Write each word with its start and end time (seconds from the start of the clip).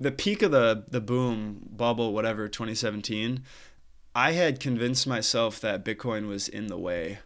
the 0.00 0.12
peak 0.12 0.42
of 0.42 0.50
the 0.50 0.84
the 0.88 1.00
boom 1.00 1.68
bubble, 1.70 2.12
whatever, 2.12 2.48
2017. 2.48 3.42
I 4.14 4.32
had 4.32 4.58
convinced 4.58 5.06
myself 5.06 5.60
that 5.60 5.84
Bitcoin 5.84 6.26
was 6.26 6.48
in 6.48 6.66
the 6.66 6.78
way. 6.78 7.20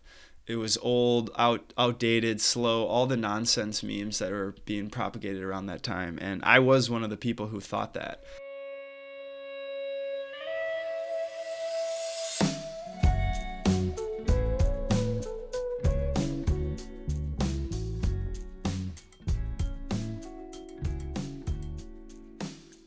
It 0.46 0.56
was 0.56 0.76
old, 0.82 1.30
out, 1.38 1.72
outdated, 1.78 2.40
slow, 2.40 2.84
all 2.84 3.06
the 3.06 3.16
nonsense 3.16 3.82
memes 3.82 4.18
that 4.18 4.32
were 4.32 4.56
being 4.64 4.90
propagated 4.90 5.42
around 5.42 5.66
that 5.66 5.82
time, 5.82 6.18
and 6.20 6.42
I 6.44 6.58
was 6.58 6.90
one 6.90 7.04
of 7.04 7.10
the 7.10 7.16
people 7.16 7.46
who 7.46 7.60
thought 7.60 7.94
that. 7.94 8.22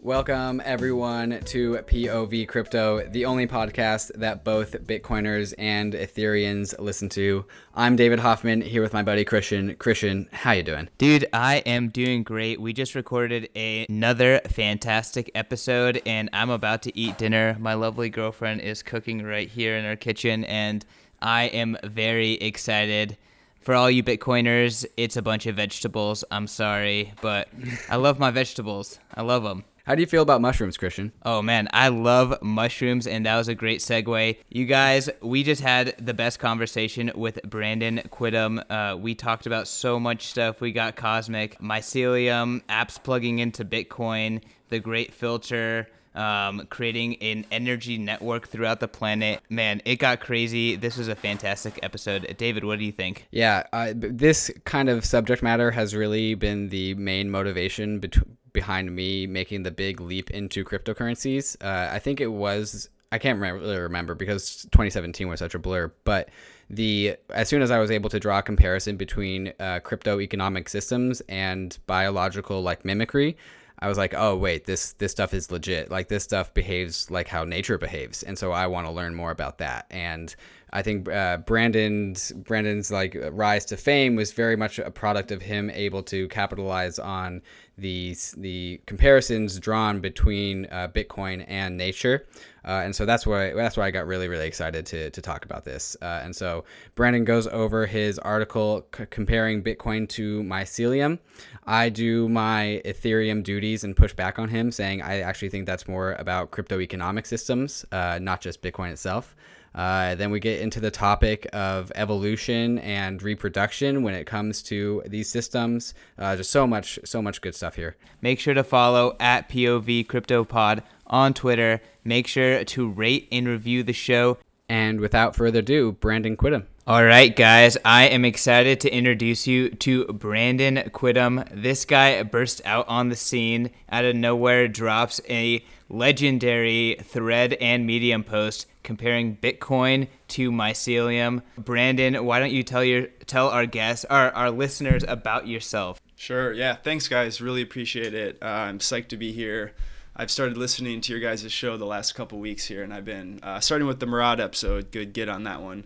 Welcome, 0.05 0.61
everyone, 0.63 1.39
to 1.45 1.77
POV 1.77 2.47
Crypto, 2.47 3.07
the 3.07 3.25
only 3.25 3.47
podcast 3.47 4.11
that 4.13 4.43
both 4.43 4.73
Bitcoiners 4.85 5.55
and 5.57 5.93
Ethereans 5.93 6.77
listen 6.77 7.09
to. 7.09 7.43
I'm 7.73 7.95
David 7.95 8.19
Hoffman 8.19 8.61
here 8.61 8.83
with 8.83 8.93
my 8.93 9.01
buddy 9.01 9.25
Christian. 9.25 9.75
Christian, 9.77 10.29
how 10.31 10.51
you 10.51 10.61
doing? 10.61 10.89
Dude, 10.99 11.25
I 11.33 11.63
am 11.65 11.89
doing 11.89 12.21
great. 12.21 12.61
We 12.61 12.71
just 12.71 12.93
recorded 12.93 13.49
a- 13.55 13.87
another 13.89 14.41
fantastic 14.47 15.31
episode, 15.33 15.99
and 16.05 16.29
I'm 16.33 16.51
about 16.51 16.83
to 16.83 16.95
eat 16.95 17.17
dinner. 17.17 17.57
My 17.59 17.73
lovely 17.73 18.11
girlfriend 18.11 18.61
is 18.61 18.83
cooking 18.83 19.23
right 19.23 19.49
here 19.49 19.75
in 19.75 19.85
our 19.85 19.95
kitchen, 19.95 20.43
and 20.45 20.85
I 21.19 21.45
am 21.45 21.77
very 21.83 22.33
excited. 22.33 23.17
For 23.61 23.73
all 23.73 23.89
you 23.89 24.03
Bitcoiners, 24.03 24.85
it's 24.97 25.17
a 25.17 25.23
bunch 25.23 25.47
of 25.47 25.55
vegetables. 25.55 26.23
I'm 26.29 26.45
sorry, 26.45 27.11
but 27.23 27.49
I 27.89 27.95
love 27.95 28.19
my 28.19 28.29
vegetables. 28.29 28.99
I 29.15 29.23
love 29.23 29.41
them. 29.41 29.63
How 29.85 29.93
do 29.93 30.01
you 30.01 30.07
feel 30.07 30.23
about 30.23 30.41
mushrooms, 30.41 30.77
Christian? 30.77 31.11
Oh 31.23 31.43
man, 31.43 31.67
I 31.71 31.89
love 31.89 32.41
mushrooms, 32.41 33.05
and 33.05 33.23
that 33.27 33.37
was 33.37 33.47
a 33.47 33.53
great 33.53 33.81
segue. 33.81 34.35
You 34.49 34.65
guys, 34.65 35.11
we 35.21 35.43
just 35.43 35.61
had 35.61 35.93
the 36.03 36.15
best 36.15 36.39
conversation 36.39 37.11
with 37.13 37.39
Brandon 37.43 38.01
Quittem. 38.09 38.63
Uh, 38.67 38.97
we 38.97 39.13
talked 39.13 39.45
about 39.45 39.67
so 39.67 39.99
much 39.99 40.25
stuff. 40.25 40.59
We 40.59 40.71
got 40.71 40.95
Cosmic, 40.95 41.59
Mycelium, 41.59 42.63
apps 42.63 43.01
plugging 43.01 43.37
into 43.37 43.63
Bitcoin, 43.63 44.41
the 44.69 44.79
great 44.79 45.13
filter. 45.13 45.87
Um, 46.15 46.65
creating 46.69 47.21
an 47.21 47.45
energy 47.51 47.97
network 47.97 48.47
throughout 48.47 48.79
the 48.79 48.87
planet. 48.87 49.41
Man, 49.49 49.81
it 49.83 49.97
got 49.97 50.21
crazy. 50.21 50.77
This 50.77 50.95
was 50.97 51.09
a 51.09 51.15
fantastic 51.15 51.77
episode. 51.83 52.33
David, 52.37 52.63
what 52.63 52.79
do 52.79 52.85
you 52.85 52.93
think? 52.93 53.27
Yeah, 53.31 53.63
uh, 53.73 53.91
this 53.93 54.49
kind 54.63 54.87
of 54.87 55.03
subject 55.03 55.43
matter 55.43 55.71
has 55.71 55.93
really 55.93 56.33
been 56.33 56.69
the 56.69 56.93
main 56.93 57.29
motivation 57.29 57.99
between 57.99 58.37
behind 58.55 58.95
me 58.95 59.27
making 59.27 59.61
the 59.61 59.69
big 59.69 60.01
leap 60.01 60.31
into 60.31 60.63
cryptocurrencies. 60.63 61.55
Uh, 61.63 61.93
I 61.93 61.99
think 61.99 62.19
it 62.19 62.31
was 62.31 62.89
I 63.11 63.19
can't 63.19 63.39
really 63.39 63.77
remember 63.77 64.15
because 64.15 64.63
2017 64.71 65.27
was 65.27 65.39
such 65.39 65.53
a 65.53 65.59
blur, 65.59 65.93
but 66.03 66.29
the 66.69 67.15
as 67.29 67.47
soon 67.47 67.61
as 67.61 67.69
I 67.69 67.77
was 67.77 67.91
able 67.91 68.09
to 68.09 68.19
draw 68.19 68.39
a 68.39 68.41
comparison 68.41 68.97
between 68.97 69.53
uh, 69.59 69.79
crypto 69.81 70.19
economic 70.19 70.69
systems 70.69 71.21
and 71.29 71.77
biological 71.85 72.63
like 72.63 72.83
mimicry, 72.83 73.37
I 73.79 73.87
was 73.87 73.97
like, 73.97 74.13
oh 74.15 74.35
wait, 74.35 74.65
this 74.65 74.93
this 74.93 75.11
stuff 75.11 75.33
is 75.33 75.51
legit. 75.51 75.91
Like 75.91 76.07
this 76.07 76.23
stuff 76.23 76.53
behaves 76.53 77.11
like 77.11 77.27
how 77.27 77.43
nature 77.43 77.77
behaves, 77.77 78.23
and 78.23 78.37
so 78.37 78.51
I 78.51 78.67
want 78.67 78.87
to 78.87 78.91
learn 78.91 79.13
more 79.13 79.31
about 79.31 79.59
that. 79.59 79.85
And 79.91 80.35
I 80.71 80.81
think 80.81 81.09
uh, 81.09 81.37
Brandon's 81.37 82.31
Brandon's 82.31 82.91
like 82.91 83.17
rise 83.31 83.65
to 83.65 83.77
fame 83.77 84.15
was 84.15 84.33
very 84.33 84.55
much 84.55 84.79
a 84.79 84.91
product 84.91 85.31
of 85.31 85.41
him 85.41 85.69
able 85.69 86.03
to 86.03 86.27
capitalize 86.27 86.99
on 86.99 87.41
the 87.77 88.15
the 88.37 88.81
comparisons 88.85 89.59
drawn 89.59 89.99
between 89.99 90.65
uh, 90.67 90.87
Bitcoin 90.93 91.45
and 91.47 91.77
nature. 91.77 92.25
Uh, 92.65 92.81
and 92.83 92.95
so 92.95 93.05
that's 93.05 93.27
why 93.27 93.53
that's 93.53 93.77
why 93.77 93.85
I 93.85 93.91
got 93.91 94.07
really 94.07 94.27
really 94.27 94.47
excited 94.47 94.85
to, 94.87 95.09
to 95.11 95.21
talk 95.21 95.45
about 95.45 95.65
this. 95.65 95.95
Uh, 96.01 96.21
and 96.23 96.35
so 96.35 96.63
Brandon 96.95 97.23
goes 97.23 97.47
over 97.47 97.85
his 97.85 98.17
article 98.19 98.85
c- 98.97 99.05
comparing 99.09 99.61
Bitcoin 99.61 100.09
to 100.09 100.41
mycelium. 100.43 101.19
I 101.65 101.89
do 101.89 102.27
my 102.27 102.81
Ethereum 102.85 103.43
duties 103.43 103.83
and 103.83 103.95
push 103.95 104.13
back 104.13 104.39
on 104.39 104.49
him, 104.49 104.71
saying 104.71 105.01
I 105.01 105.19
actually 105.21 105.49
think 105.49 105.65
that's 105.67 105.87
more 105.87 106.13
about 106.13 106.51
crypto 106.51 106.79
economic 106.79 107.25
systems, 107.25 107.85
uh, 107.91 108.19
not 108.21 108.41
just 108.41 108.61
Bitcoin 108.61 108.91
itself. 108.91 109.35
Uh, 109.75 110.15
then 110.15 110.31
we 110.31 110.39
get 110.39 110.61
into 110.61 110.79
the 110.79 110.89
topic 110.89 111.47
of 111.51 111.91
evolution 111.95 112.79
and 112.79 113.21
reproduction 113.21 114.03
when 114.03 114.13
it 114.13 114.25
comes 114.25 114.63
to 114.63 115.03
these 115.05 115.29
systems. 115.29 115.93
Uh, 116.17 116.35
just 116.35 116.49
so 116.49 116.65
much, 116.65 116.97
so 117.03 117.21
much 117.21 117.41
good 117.41 117.53
stuff 117.53 117.75
here. 117.75 117.97
Make 118.21 118.39
sure 118.39 118.53
to 118.53 118.63
follow 118.63 119.17
at 119.19 119.49
POV 119.49 120.07
CryptoPod 120.07 120.81
on 121.07 121.33
Twitter. 121.33 121.81
Make 122.05 122.25
sure 122.25 122.63
to 122.63 122.89
rate 122.89 123.27
and 123.31 123.47
review 123.47 123.83
the 123.83 123.93
show. 123.93 124.37
And 124.69 124.99
without 124.99 125.35
further 125.35 125.59
ado, 125.59 125.91
Brandon 125.91 126.37
Quittem. 126.37 126.65
All 126.87 127.03
right, 127.03 127.35
guys, 127.35 127.77
I 127.83 128.07
am 128.07 128.23
excited 128.25 128.79
to 128.81 128.95
introduce 128.95 129.45
you 129.45 129.69
to 129.71 130.05
Brandon 130.05 130.77
Quittem. 130.91 131.47
This 131.51 131.83
guy 131.83 132.21
burst 132.23 132.61
out 132.63 132.87
on 132.87 133.09
the 133.09 133.15
scene 133.15 133.71
out 133.89 134.05
of 134.05 134.15
nowhere, 134.15 134.67
drops 134.67 135.19
a 135.27 135.63
legendary 135.89 136.97
thread 137.03 137.53
and 137.53 137.85
medium 137.85 138.23
post 138.23 138.67
comparing 138.85 139.35
Bitcoin 139.35 140.07
to 140.29 140.51
mycelium. 140.51 141.41
Brandon, 141.57 142.23
why 142.25 142.39
don't 142.39 142.51
you 142.51 142.63
tell 142.63 142.83
your 142.83 143.07
tell 143.25 143.49
our 143.49 143.65
guests, 143.65 144.05
our, 144.05 144.31
our 144.31 144.49
listeners 144.49 145.03
about 145.05 145.47
yourself? 145.47 145.99
Sure. 146.15 146.53
Yeah. 146.53 146.75
Thanks, 146.75 147.09
guys. 147.09 147.41
Really 147.41 147.61
appreciate 147.61 148.13
it. 148.13 148.37
Uh, 148.41 148.45
I'm 148.45 148.79
psyched 148.79 149.09
to 149.09 149.17
be 149.17 149.33
here. 149.33 149.73
I've 150.15 150.31
started 150.31 150.55
listening 150.55 151.01
to 151.01 151.11
your 151.11 151.19
guys' 151.19 151.51
show 151.51 151.75
the 151.75 151.85
last 151.85 152.15
couple 152.15 152.39
weeks 152.39 152.65
here, 152.65 152.83
and 152.83 152.93
I've 152.93 153.03
been 153.03 153.41
uh, 153.43 153.59
starting 153.59 153.85
with 153.85 153.99
the 153.99 154.05
Murad 154.05 154.39
episode. 154.39 154.91
Good 154.91 155.11
get 155.11 155.27
on 155.27 155.43
that 155.43 155.61
one. 155.61 155.83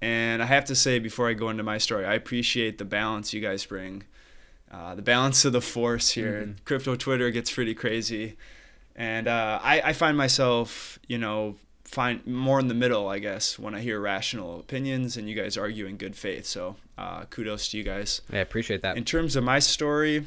And 0.00 0.40
I 0.40 0.46
have 0.46 0.66
to 0.66 0.76
say, 0.76 1.00
before 1.00 1.28
I 1.28 1.32
go 1.32 1.48
into 1.48 1.64
my 1.64 1.78
story, 1.78 2.04
I 2.04 2.14
appreciate 2.14 2.78
the 2.78 2.84
balance 2.84 3.32
you 3.32 3.40
guys 3.40 3.64
bring. 3.66 4.04
Uh, 4.70 4.94
the 4.94 5.02
balance 5.02 5.44
of 5.44 5.52
the 5.52 5.60
force 5.60 6.10
here. 6.10 6.42
Mm-hmm. 6.42 6.52
Crypto 6.64 6.94
Twitter 6.94 7.30
gets 7.30 7.50
pretty 7.50 7.74
crazy. 7.74 8.36
And 8.94 9.26
uh, 9.26 9.58
I, 9.62 9.80
I 9.80 9.92
find 9.92 10.16
myself, 10.16 10.98
you 11.08 11.18
know, 11.18 11.56
find 11.86 12.26
more 12.26 12.58
in 12.58 12.68
the 12.68 12.74
middle, 12.74 13.08
I 13.08 13.18
guess, 13.18 13.58
when 13.58 13.74
I 13.74 13.80
hear 13.80 14.00
rational 14.00 14.60
opinions 14.60 15.16
and 15.16 15.28
you 15.28 15.34
guys 15.34 15.56
argue 15.56 15.86
in 15.86 15.96
good 15.96 16.16
faith. 16.16 16.46
So 16.46 16.76
uh, 16.98 17.24
kudos 17.24 17.68
to 17.68 17.78
you 17.78 17.84
guys. 17.84 18.20
I 18.32 18.38
appreciate 18.38 18.82
that. 18.82 18.96
In 18.96 19.04
terms 19.04 19.36
of 19.36 19.44
my 19.44 19.58
story, 19.58 20.26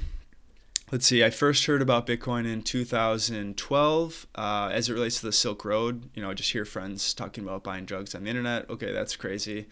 let's 0.91 1.05
see. 1.05 1.23
I 1.23 1.29
first 1.29 1.65
heard 1.65 1.81
about 1.81 2.07
Bitcoin 2.07 2.45
in 2.45 2.61
2012 2.61 4.27
uh, 4.35 4.69
as 4.71 4.89
it 4.89 4.93
relates 4.93 5.19
to 5.19 5.25
the 5.25 5.31
Silk 5.31 5.65
Road. 5.65 6.09
You 6.13 6.21
know, 6.21 6.31
I 6.31 6.33
just 6.33 6.51
hear 6.51 6.65
friends 6.65 7.13
talking 7.13 7.43
about 7.43 7.63
buying 7.63 7.85
drugs 7.85 8.15
on 8.15 8.23
the 8.23 8.29
internet. 8.29 8.69
Okay, 8.69 8.91
that's 8.91 9.15
crazy. 9.15 9.67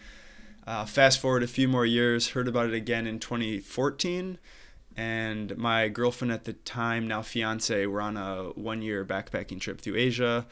Uh, 0.66 0.84
fast 0.84 1.18
forward 1.18 1.42
a 1.42 1.48
few 1.48 1.66
more 1.66 1.86
years, 1.86 2.28
heard 2.30 2.46
about 2.46 2.66
it 2.66 2.74
again 2.74 3.06
in 3.06 3.18
2014 3.18 4.38
and 4.98 5.56
my 5.56 5.86
girlfriend 5.86 6.32
at 6.32 6.42
the 6.42 6.54
time, 6.54 7.06
now 7.06 7.22
fiance, 7.22 7.86
were 7.86 8.00
on 8.00 8.16
a 8.16 8.50
one 8.56 8.82
year 8.82 9.04
backpacking 9.04 9.60
trip 9.60 9.80
through 9.80 9.94
Asia 9.94 10.44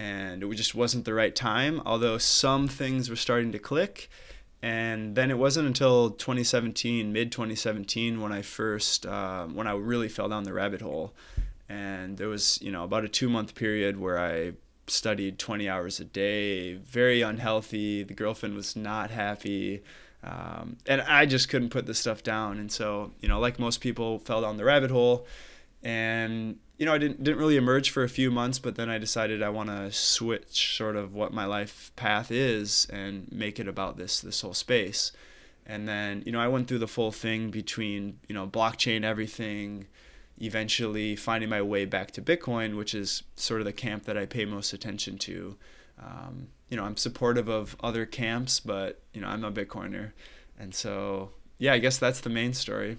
and 0.00 0.42
it 0.42 0.54
just 0.54 0.74
wasn't 0.74 1.04
the 1.04 1.12
right 1.12 1.36
time. 1.36 1.82
Although 1.84 2.16
some 2.16 2.68
things 2.68 3.10
were 3.10 3.16
starting 3.16 3.52
to 3.52 3.58
click, 3.58 4.08
and 4.62 5.14
then 5.14 5.30
it 5.30 5.36
wasn't 5.36 5.66
until 5.66 6.10
2017, 6.10 7.12
mid 7.12 7.30
2017, 7.30 8.18
when 8.18 8.32
I 8.32 8.40
first 8.40 9.04
uh, 9.04 9.44
when 9.46 9.66
I 9.66 9.72
really 9.74 10.08
fell 10.08 10.28
down 10.28 10.44
the 10.44 10.54
rabbit 10.54 10.80
hole, 10.80 11.12
and 11.68 12.16
there 12.16 12.28
was 12.28 12.58
you 12.62 12.72
know 12.72 12.84
about 12.84 13.04
a 13.04 13.08
two 13.08 13.28
month 13.28 13.54
period 13.54 14.00
where 14.00 14.18
I 14.18 14.54
studied 14.86 15.38
20 15.38 15.68
hours 15.68 16.00
a 16.00 16.04
day, 16.04 16.74
very 16.74 17.20
unhealthy. 17.20 18.02
The 18.02 18.14
girlfriend 18.14 18.54
was 18.54 18.74
not 18.74 19.10
happy. 19.10 19.82
Um, 20.24 20.78
and 20.86 21.00
I 21.02 21.26
just 21.26 21.48
couldn't 21.48 21.70
put 21.70 21.86
this 21.86 21.98
stuff 21.98 22.22
down. 22.22 22.58
And 22.58 22.72
so, 22.72 23.12
you 23.20 23.28
know, 23.28 23.38
like 23.38 23.58
most 23.58 23.80
people, 23.80 24.18
fell 24.18 24.40
down 24.42 24.56
the 24.56 24.64
rabbit 24.64 24.90
hole. 24.90 25.26
And 25.82 26.58
you 26.80 26.86
know, 26.86 26.94
I 26.94 26.98
didn't 26.98 27.22
didn't 27.22 27.38
really 27.38 27.58
emerge 27.58 27.90
for 27.90 28.02
a 28.02 28.08
few 28.08 28.30
months, 28.30 28.58
but 28.58 28.76
then 28.76 28.88
I 28.88 28.96
decided 28.96 29.42
I 29.42 29.50
want 29.50 29.68
to 29.68 29.92
switch 29.92 30.78
sort 30.78 30.96
of 30.96 31.12
what 31.12 31.30
my 31.30 31.44
life 31.44 31.92
path 31.94 32.30
is 32.30 32.86
and 32.90 33.30
make 33.30 33.60
it 33.60 33.68
about 33.68 33.98
this 33.98 34.18
this 34.20 34.40
whole 34.40 34.54
space. 34.54 35.12
And 35.66 35.86
then, 35.86 36.22
you 36.24 36.32
know, 36.32 36.40
I 36.40 36.48
went 36.48 36.68
through 36.68 36.78
the 36.78 36.88
full 36.88 37.12
thing 37.12 37.50
between, 37.50 38.18
you 38.28 38.34
know, 38.34 38.46
blockchain 38.46 39.04
everything, 39.04 39.88
eventually 40.38 41.16
finding 41.16 41.50
my 41.50 41.60
way 41.60 41.84
back 41.84 42.12
to 42.12 42.22
Bitcoin, 42.22 42.78
which 42.78 42.94
is 42.94 43.24
sort 43.36 43.60
of 43.60 43.66
the 43.66 43.74
camp 43.74 44.04
that 44.04 44.16
I 44.16 44.24
pay 44.24 44.46
most 44.46 44.72
attention 44.72 45.18
to. 45.18 45.58
Um, 46.02 46.48
you 46.70 46.78
know, 46.78 46.84
I'm 46.84 46.96
supportive 46.96 47.48
of 47.48 47.76
other 47.82 48.06
camps, 48.06 48.58
but 48.58 49.02
you 49.12 49.20
know, 49.20 49.28
I'm 49.28 49.44
a 49.44 49.52
Bitcoiner, 49.52 50.12
and 50.58 50.74
so 50.74 51.32
yeah, 51.58 51.74
I 51.74 51.78
guess 51.78 51.98
that's 51.98 52.20
the 52.20 52.30
main 52.30 52.54
story. 52.54 52.96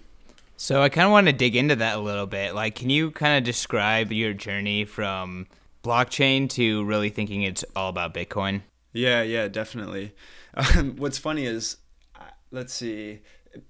So 0.61 0.83
I 0.83 0.89
kind 0.89 1.07
of 1.07 1.11
want 1.11 1.25
to 1.25 1.33
dig 1.33 1.55
into 1.55 1.75
that 1.77 1.97
a 1.97 1.99
little 1.99 2.27
bit. 2.27 2.53
Like, 2.53 2.75
can 2.75 2.91
you 2.91 3.09
kind 3.09 3.35
of 3.35 3.43
describe 3.43 4.11
your 4.11 4.31
journey 4.31 4.85
from 4.85 5.47
blockchain 5.83 6.47
to 6.51 6.85
really 6.85 7.09
thinking 7.09 7.41
it's 7.41 7.65
all 7.75 7.89
about 7.89 8.13
Bitcoin? 8.13 8.61
Yeah, 8.93 9.23
yeah, 9.23 9.47
definitely. 9.47 10.13
Um, 10.53 10.95
what's 10.97 11.17
funny 11.17 11.47
is, 11.47 11.77
uh, 12.15 12.25
let's 12.51 12.75
see, 12.75 13.21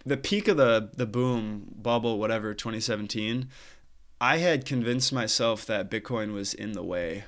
the 0.06 0.18
peak 0.18 0.50
of 0.50 0.58
the 0.58 0.90
the 0.94 1.06
boom 1.06 1.74
bubble, 1.82 2.20
whatever, 2.20 2.54
2017. 2.54 3.48
I 4.20 4.40
had 4.40 4.66
convinced 4.66 5.14
myself 5.14 5.66
that 5.68 5.90
Bitcoin 5.90 6.34
was 6.34 6.54
in 6.54 6.74
the 6.74 6.84
way. 6.84 7.24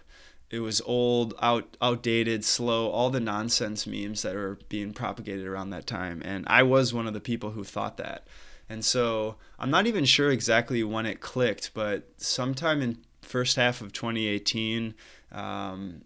It 0.50 0.59
was 0.59 0.81
old, 0.81 1.36
out, 1.42 1.77
outdated, 1.81 2.44
slow, 2.44 2.89
all 2.89 3.09
the 3.09 3.21
nonsense 3.21 3.88
memes 3.88 4.24
that 4.24 4.36
were 4.36 4.59
being 4.68 4.92
propagated 4.92 5.48
around 5.48 5.69
that 5.69 5.88
time. 5.88 6.21
And 6.25 6.44
I 6.50 6.63
was 6.63 6.94
one 6.94 7.07
of 7.07 7.13
the 7.13 7.21
people 7.21 7.51
who 7.51 7.63
thought 7.63 7.95
that. 7.95 8.27
And 8.69 8.83
so 8.83 9.36
I'm 9.60 9.69
not 9.69 9.88
even 9.88 10.06
sure 10.06 10.31
exactly 10.31 10.83
when 10.83 11.06
it 11.06 11.21
clicked, 11.21 11.74
but 11.74 12.10
sometime 12.18 12.81
in 12.81 12.98
first 13.21 13.56
half 13.56 13.81
of 13.81 13.94
2018, 13.94 14.94
um, 15.31 16.01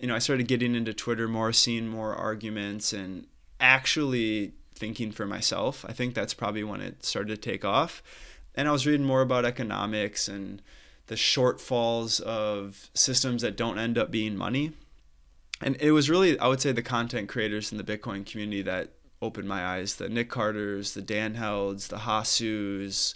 you 0.00 0.08
know, 0.08 0.14
I 0.14 0.18
started 0.18 0.48
getting 0.48 0.74
into 0.74 0.94
Twitter 0.94 1.28
more, 1.28 1.52
seeing 1.52 1.88
more 1.88 2.14
arguments, 2.14 2.92
and 2.92 3.26
actually 3.60 4.52
thinking 4.74 5.10
for 5.10 5.26
myself. 5.26 5.84
I 5.88 5.92
think 5.92 6.14
that's 6.14 6.34
probably 6.34 6.64
when 6.64 6.80
it 6.80 7.04
started 7.04 7.28
to 7.28 7.50
take 7.50 7.64
off. 7.64 8.02
And 8.54 8.68
I 8.68 8.72
was 8.72 8.86
reading 8.86 9.06
more 9.06 9.22
about 9.22 9.44
economics 9.44 10.28
and 10.28 10.62
the 11.06 11.14
shortfalls 11.14 12.20
of 12.20 12.90
systems 12.94 13.42
that 13.42 13.56
don't 13.56 13.78
end 13.78 13.98
up 13.98 14.10
being 14.10 14.36
money. 14.36 14.72
And 15.60 15.76
it 15.80 15.92
was 15.92 16.08
really, 16.08 16.38
I 16.38 16.46
would 16.46 16.60
say, 16.60 16.72
the 16.72 16.82
content 16.82 17.28
creators 17.28 17.72
in 17.72 17.78
the 17.78 17.84
Bitcoin 17.84 18.24
community 18.24 18.62
that 18.62 18.90
opened 19.20 19.48
my 19.48 19.64
eyes. 19.64 19.96
The 19.96 20.08
Nick 20.08 20.30
Carters, 20.30 20.94
the 20.94 21.02
Dan 21.02 21.34
Helds, 21.34 21.88
the 21.88 21.98
Hasus. 21.98 23.14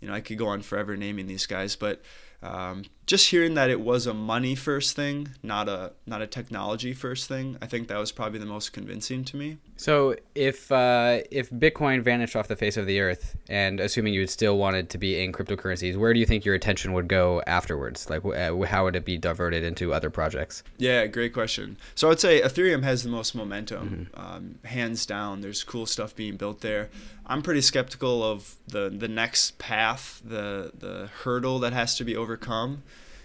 You 0.00 0.08
know, 0.08 0.14
I 0.14 0.20
could 0.20 0.38
go 0.38 0.48
on 0.48 0.62
forever 0.62 0.96
naming 0.96 1.26
these 1.26 1.46
guys, 1.46 1.76
but 1.76 2.02
um, 2.42 2.84
just 3.06 3.30
hearing 3.30 3.54
that 3.54 3.70
it 3.70 3.80
was 3.80 4.06
a 4.06 4.14
money 4.14 4.54
first 4.54 4.96
thing, 4.96 5.28
not 5.42 5.68
a 5.68 5.92
not 6.06 6.22
a 6.22 6.26
technology 6.26 6.92
first 6.92 7.28
thing, 7.28 7.56
I 7.60 7.66
think 7.66 7.88
that 7.88 7.98
was 7.98 8.10
probably 8.10 8.38
the 8.38 8.46
most 8.46 8.72
convincing 8.72 9.24
to 9.24 9.36
me. 9.36 9.58
So 9.76 10.16
if 10.34 10.70
uh, 10.72 11.20
if 11.30 11.50
Bitcoin 11.50 12.02
vanished 12.02 12.36
off 12.36 12.48
the 12.48 12.56
face 12.56 12.76
of 12.76 12.86
the 12.86 13.00
earth, 13.00 13.36
and 13.48 13.80
assuming 13.80 14.14
you 14.14 14.26
still 14.26 14.56
wanted 14.56 14.88
to 14.90 14.98
be 14.98 15.22
in 15.22 15.32
cryptocurrencies, 15.32 15.96
where 15.96 16.14
do 16.14 16.20
you 16.20 16.26
think 16.26 16.44
your 16.44 16.54
attention 16.54 16.92
would 16.94 17.08
go 17.08 17.42
afterwards? 17.46 18.08
Like, 18.08 18.24
uh, 18.24 18.60
how 18.62 18.84
would 18.84 18.96
it 18.96 19.04
be 19.04 19.18
diverted 19.18 19.62
into 19.62 19.92
other 19.92 20.10
projects? 20.10 20.62
Yeah, 20.78 21.06
great 21.06 21.32
question. 21.32 21.76
So 21.94 22.08
I 22.08 22.10
would 22.10 22.20
say 22.20 22.40
Ethereum 22.40 22.82
has 22.82 23.02
the 23.02 23.10
most 23.10 23.34
momentum, 23.34 24.08
mm-hmm. 24.14 24.34
um, 24.34 24.54
hands 24.64 25.06
down. 25.06 25.40
There's 25.40 25.62
cool 25.64 25.86
stuff 25.86 26.14
being 26.14 26.36
built 26.36 26.60
there. 26.60 26.90
I'm 27.32 27.40
pretty 27.40 27.62
skeptical 27.62 28.22
of 28.22 28.56
the 28.68 28.90
the 28.90 29.08
next 29.08 29.56
path, 29.58 30.20
the 30.22 30.70
the 30.78 31.08
hurdle 31.22 31.58
that 31.60 31.72
has 31.72 31.96
to 31.96 32.04
be 32.04 32.14
overcome. 32.14 32.82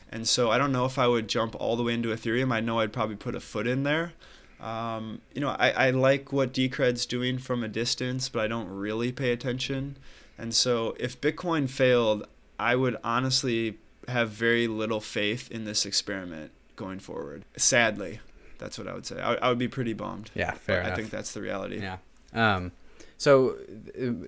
And 0.09 0.25
so 0.25 0.49
I 0.49 0.57
don't 0.57 0.71
know 0.71 0.85
if 0.85 0.97
I 0.97 1.07
would 1.07 1.27
jump 1.27 1.55
all 1.59 1.75
the 1.75 1.83
way 1.83 1.93
into 1.93 2.09
Ethereum. 2.09 2.53
I 2.53 2.61
know 2.61 2.79
I'd 2.79 2.93
probably 2.93 3.17
put 3.17 3.35
a 3.35 3.41
foot 3.41 3.67
in 3.67 3.83
there. 3.83 4.13
Um, 4.61 5.19
you 5.33 5.41
know, 5.41 5.49
I, 5.49 5.71
I 5.71 5.89
like 5.89 6.31
what 6.31 6.53
Decred's 6.53 7.05
doing 7.05 7.37
from 7.37 7.61
a 7.65 7.67
distance, 7.67 8.29
but 8.29 8.41
I 8.41 8.47
don't 8.47 8.69
really 8.69 9.11
pay 9.11 9.33
attention. 9.33 9.97
And 10.37 10.55
so 10.55 10.95
if 10.97 11.19
Bitcoin 11.19 11.69
failed, 11.69 12.25
I 12.57 12.75
would 12.75 12.95
honestly 13.03 13.77
have 14.07 14.29
very 14.29 14.69
little 14.69 15.01
faith 15.01 15.51
in 15.51 15.65
this 15.65 15.85
experiment 15.85 16.51
going 16.77 16.99
forward. 16.99 17.43
Sadly, 17.57 18.21
that's 18.57 18.77
what 18.79 18.87
I 18.87 18.93
would 18.93 19.05
say. 19.05 19.19
I, 19.19 19.33
I 19.35 19.49
would 19.49 19.59
be 19.59 19.67
pretty 19.67 19.93
bummed. 19.93 20.31
Yeah, 20.33 20.51
fair 20.51 20.81
I 20.81 20.95
think 20.95 21.09
that's 21.09 21.33
the 21.33 21.41
reality. 21.41 21.81
Yeah. 21.81 21.97
Um, 22.33 22.71
so 23.17 23.57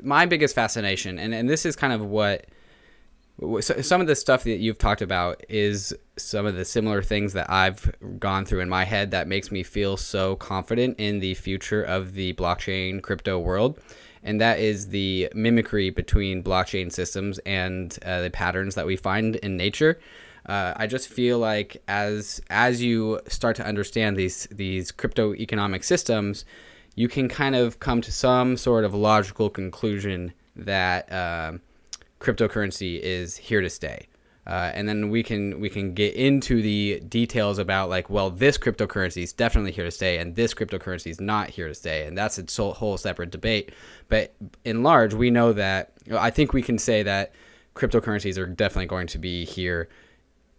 my 0.03 0.25
biggest 0.25 0.55
fascination, 0.55 1.19
and, 1.19 1.33
and 1.33 1.49
this 1.49 1.65
is 1.65 1.75
kind 1.75 1.93
of 1.93 2.01
what– 2.01 2.45
so 3.61 3.81
some 3.81 4.01
of 4.01 4.07
the 4.07 4.15
stuff 4.15 4.43
that 4.43 4.57
you've 4.57 4.77
talked 4.77 5.01
about 5.01 5.43
is 5.47 5.95
some 6.17 6.45
of 6.45 6.55
the 6.55 6.65
similar 6.65 7.01
things 7.01 7.33
that 7.33 7.49
I've 7.49 7.89
gone 8.19 8.45
through 8.45 8.59
in 8.59 8.69
my 8.69 8.83
head 8.83 9.11
that 9.11 9.27
makes 9.27 9.49
me 9.49 9.63
feel 9.63 9.95
so 9.95 10.35
confident 10.35 10.99
in 10.99 11.19
the 11.19 11.35
future 11.35 11.81
of 11.81 12.13
the 12.13 12.33
blockchain 12.33 13.01
crypto 13.01 13.39
world. 13.39 13.79
And 14.23 14.41
that 14.41 14.59
is 14.59 14.89
the 14.89 15.29
mimicry 15.33 15.89
between 15.89 16.43
blockchain 16.43 16.91
systems 16.91 17.39
and 17.39 17.97
uh, 18.03 18.21
the 18.21 18.29
patterns 18.29 18.75
that 18.75 18.85
we 18.85 18.97
find 18.97 19.37
in 19.37 19.55
nature. 19.55 19.99
Uh, 20.45 20.73
I 20.75 20.87
just 20.87 21.07
feel 21.07 21.39
like 21.39 21.81
as 21.87 22.41
as 22.49 22.81
you 22.81 23.21
start 23.27 23.55
to 23.57 23.65
understand 23.65 24.17
these 24.17 24.47
these 24.51 24.91
crypto 24.91 25.33
economic 25.35 25.83
systems, 25.85 26.43
you 26.99 27.07
can 27.07 27.27
kind 27.27 27.55
of 27.55 27.79
come 27.79 28.01
to 28.01 28.11
some 28.11 28.57
sort 28.57 28.83
of 28.83 28.93
logical 28.93 29.49
conclusion 29.49 30.33
that. 30.55 31.11
Uh, 31.11 31.53
cryptocurrency 32.19 32.99
is 32.99 33.37
here 33.37 33.61
to 33.61 33.69
stay. 33.69 34.07
Uh, 34.47 34.71
and 34.73 34.89
then 34.89 35.09
we 35.09 35.21
can 35.21 35.59
we 35.59 35.69
can 35.69 35.93
get 35.93 36.15
into 36.15 36.61
the 36.61 36.99
details 37.01 37.59
about 37.59 37.87
like 37.87 38.09
well 38.09 38.31
this 38.31 38.57
cryptocurrency 38.57 39.21
is 39.21 39.31
definitely 39.31 39.71
here 39.71 39.83
to 39.83 39.91
stay 39.91 40.17
and 40.17 40.35
this 40.35 40.55
cryptocurrency 40.55 41.07
is 41.07 41.21
not 41.21 41.51
here 41.51 41.67
to 41.67 41.75
stay 41.75 42.07
and 42.07 42.17
that's 42.17 42.39
a 42.39 42.73
whole 42.73 42.97
separate 42.97 43.29
debate 43.29 43.71
but 44.07 44.33
in 44.65 44.81
large 44.81 45.13
we 45.13 45.29
know 45.29 45.53
that 45.53 45.91
i 46.13 46.31
think 46.31 46.51
we 46.51 46.63
can 46.63 46.79
say 46.79 47.03
that 47.03 47.31
cryptocurrencies 47.75 48.39
are 48.39 48.47
definitely 48.47 48.87
going 48.87 49.05
to 49.05 49.19
be 49.19 49.45
here 49.45 49.87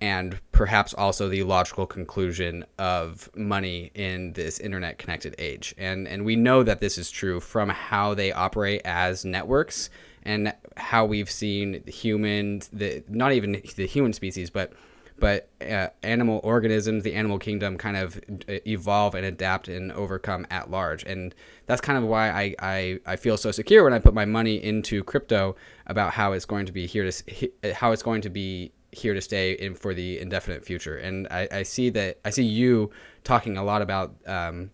and 0.01 0.41
perhaps 0.53 0.95
also 0.95 1.29
the 1.29 1.43
logical 1.43 1.87
conclusion 1.87 2.65
of 2.79 3.29
money 3.35 3.91
in 3.95 4.33
this 4.33 4.59
internet 4.59 4.99
connected 4.99 5.35
age 5.39 5.75
and 5.79 6.09
and 6.09 6.25
we 6.25 6.37
know 6.37 6.63
that 6.63 6.81
this 6.81 6.97
is 6.99 7.11
true 7.11 7.41
from 7.41 7.69
how 7.69 8.15
they 8.15 8.33
operate 8.33 8.81
as 8.85 9.25
networks 9.25 9.91
and 10.23 10.55
how 10.77 11.05
we've 11.05 11.31
seen 11.31 11.83
humans, 11.87 12.69
the 12.73 13.03
not 13.09 13.33
even 13.33 13.61
the 13.77 13.87
human 13.87 14.13
species, 14.13 14.51
but 14.51 14.73
but 15.19 15.51
uh, 15.61 15.89
animal 16.03 16.41
organisms, 16.43 17.05
the 17.05 17.13
animal 17.13 17.39
kingdom, 17.39 17.77
kind 17.77 17.95
of 17.99 18.17
uh, 18.49 18.55
evolve 18.67 19.15
and 19.15 19.27
adapt 19.27 19.69
and 19.69 19.93
overcome 19.93 20.47
at 20.51 20.71
large. 20.71 21.05
And 21.05 21.35
that's 21.67 21.83
kind 21.83 21.99
of 21.99 22.05
why 22.05 22.31
I, 22.31 22.55
I, 22.59 23.01
I 23.05 23.17
feel 23.17 23.37
so 23.37 23.51
secure 23.51 23.85
when 23.85 23.93
I 23.93 23.99
put 23.99 24.15
my 24.15 24.25
money 24.25 24.65
into 24.65 25.05
crypto 25.05 25.57
about 25.87 26.15
how 26.15 26.33
it's 26.33 26.47
going 26.47 26.65
to 26.65 26.73
be 26.73 26.87
here 26.87 27.11
to 27.11 27.75
how 27.75 27.93
it's 27.93 28.03
going 28.03 28.23
to 28.23 28.31
be 28.31 28.73
here 28.93 29.15
to 29.15 29.21
stay 29.21 29.53
in 29.53 29.75
for 29.75 29.95
the 29.95 30.19
indefinite 30.19 30.65
future. 30.65 30.97
And 30.97 31.29
I, 31.31 31.49
I 31.53 31.63
see 31.63 31.91
that 31.91 32.19
I 32.25 32.31
see 32.31 32.45
you 32.45 32.91
talking 33.25 33.57
a 33.57 33.65
lot 33.65 33.83
about 33.83 34.15
um, 34.27 34.71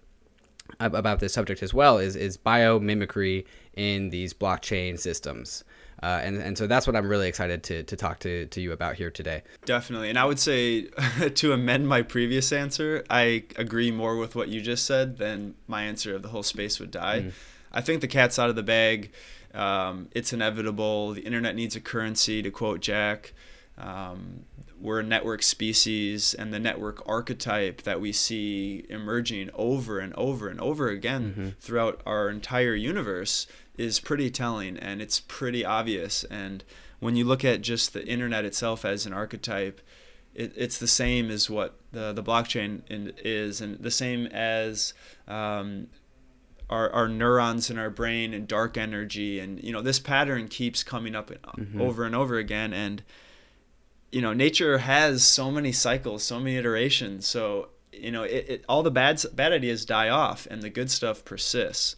about 0.81 1.21
this 1.21 1.33
subject 1.33 1.63
as 1.63 1.73
well 1.73 1.99
is 1.99 2.17
is 2.17 2.37
biomimicry 2.37 3.45
in 3.75 4.11
these 4.11 4.33
blockchain 4.33 4.99
systems. 4.99 5.65
Uh, 6.03 6.21
and, 6.23 6.37
and 6.37 6.59
so 6.59 6.67
that's 6.67 6.87
what 6.87 6.95
I'm 6.95 7.09
really 7.09 7.27
excited 7.27 7.63
to, 7.65 7.83
to 7.85 7.97
talk 7.97 8.19
to, 8.21 8.47
to 8.47 8.61
you 8.61 8.73
about 8.73 8.97
here 8.97 9.11
today. 9.11 9.43
Definitely. 9.65 10.11
And 10.11 10.19
I 10.19 10.27
would 10.27 10.39
say 10.39 10.83
to 11.35 11.53
amend 11.53 11.89
my 11.89 12.03
previous 12.03 12.53
answer, 12.53 13.05
I 13.09 13.45
agree 13.57 13.91
more 13.91 14.17
with 14.17 14.37
what 14.37 14.49
you 14.49 14.61
just 14.61 14.85
said 14.85 15.17
than 15.17 15.55
my 15.67 15.85
answer 15.85 16.15
of 16.15 16.23
the 16.23 16.29
whole 16.29 16.43
space 16.43 16.79
would 16.81 16.91
die. 16.91 17.21
Mm. 17.23 17.33
I 17.73 17.81
think 17.81 18.03
the 18.03 18.09
cat's 18.09 18.39
out 18.39 18.51
of 18.51 18.57
the 18.57 18.63
bag. 18.63 19.11
Um, 19.55 20.09
it's 20.13 20.33
inevitable. 20.33 21.15
The 21.15 21.23
internet 21.23 21.55
needs 21.55 21.77
a 21.77 21.81
currency, 21.81 22.43
to 22.43 22.51
quote 22.51 22.81
Jack. 22.81 23.33
Um, 23.79 24.45
we're 24.79 25.01
a 25.01 25.05
network 25.05 25.43
species, 25.43 26.35
and 26.35 26.53
the 26.53 26.59
network 26.59 27.03
archetype 27.09 27.83
that 27.83 28.01
we 28.01 28.13
see 28.13 28.85
emerging 28.89 29.51
over 29.55 29.99
and 29.99 30.13
over 30.15 30.49
and 30.49 30.61
over 30.61 30.89
again 30.89 31.31
mm-hmm. 31.31 31.49
throughout 31.61 32.03
our 32.07 32.29
entire 32.29 32.75
universe 32.75 33.47
is 33.79 34.01
pretty 34.01 34.31
telling 34.31 34.77
and 34.77 35.03
it's 35.03 35.21
pretty 35.21 35.65
obvious. 35.65 36.25
And 36.25 36.63
when 37.01 37.17
you 37.17 37.25
look 37.25 37.45
at 37.45 37.63
just 37.63 37.93
the 37.93 38.07
internet 38.07 38.45
itself 38.45 38.85
as 38.85 39.07
an 39.07 39.13
archetype, 39.13 39.81
it, 40.35 40.53
it's 40.57 40.79
the 40.79 40.87
same 40.87 41.31
as 41.31 41.49
what 41.49 41.79
the, 41.93 42.13
the 42.13 42.23
blockchain 42.23 42.83
in, 42.89 43.13
is, 43.19 43.61
and 43.61 43.79
the 43.79 43.91
same 43.91 44.27
as 44.27 44.93
um, 45.27 45.89
our, 46.69 46.91
our 46.91 47.09
neurons 47.09 47.71
in 47.71 47.79
our 47.79 47.91
brain 47.91 48.35
and 48.35 48.47
dark 48.47 48.77
energy. 48.77 49.41
And, 49.41 49.63
you 49.63 49.73
know, 49.73 49.83
this 49.83 49.99
pattern 49.99 50.49
keeps 50.49 50.83
coming 50.83 51.15
up 51.15 51.31
mm-hmm. 51.31 51.81
over 51.81 52.05
and 52.05 52.15
over 52.15 52.37
again. 52.37 52.75
And, 52.75 53.03
you 54.17 54.23
know, 54.23 54.33
nature 54.33 54.79
has 54.79 55.23
so 55.23 55.51
many 55.51 55.73
cycles, 55.73 56.25
so 56.25 56.41
many 56.41 56.57
iterations. 56.57 57.27
So, 57.27 57.69
you 57.93 58.11
know, 58.11 58.23
it, 58.23 58.47
it 58.49 58.65
all 58.67 58.83
the 58.83 58.91
bad, 58.91 59.23
bad 59.35 59.53
ideas 59.53 59.85
die 59.85 60.09
off 60.09 60.49
and 60.51 60.63
the 60.63 60.71
good 60.71 60.91
stuff 60.91 61.23
persists. 61.23 61.97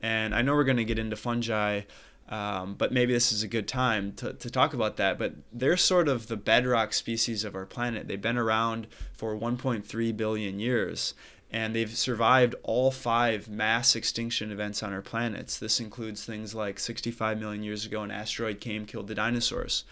And 0.00 0.34
I 0.34 0.40
know 0.40 0.54
we're 0.54 0.64
going 0.64 0.78
to 0.78 0.84
get 0.84 0.98
into 0.98 1.14
fungi, 1.14 1.82
um, 2.30 2.72
but 2.72 2.90
maybe 2.90 3.12
this 3.12 3.32
is 3.32 3.42
a 3.42 3.48
good 3.48 3.68
time 3.68 4.12
to, 4.12 4.32
to 4.32 4.50
talk 4.50 4.72
about 4.72 4.96
that. 4.96 5.18
But 5.18 5.34
they're 5.52 5.76
sort 5.76 6.08
of 6.08 6.28
the 6.28 6.38
bedrock 6.38 6.94
species 6.94 7.44
of 7.44 7.54
our 7.54 7.66
planet. 7.66 8.08
They've 8.08 8.18
been 8.18 8.38
around 8.38 8.86
for 9.12 9.36
1.3 9.36 10.16
billion 10.16 10.58
years, 10.58 11.12
and 11.50 11.76
they've 11.76 11.94
survived 11.94 12.54
all 12.62 12.90
five 12.90 13.46
mass 13.50 13.94
extinction 13.94 14.50
events 14.50 14.82
on 14.82 14.94
our 14.94 15.02
planets. 15.02 15.58
This 15.58 15.80
includes 15.80 16.24
things 16.24 16.54
like 16.54 16.78
65 16.78 17.38
million 17.38 17.62
years 17.62 17.84
ago, 17.84 18.02
an 18.04 18.10
asteroid 18.10 18.58
came, 18.58 18.86
killed 18.86 19.08
the 19.08 19.14
dinosaurs. 19.14 19.84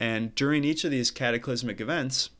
And 0.00 0.34
during 0.34 0.64
each 0.64 0.84
of 0.84 0.90
these 0.90 1.10
cataclysmic 1.10 1.80
events, 1.80 2.30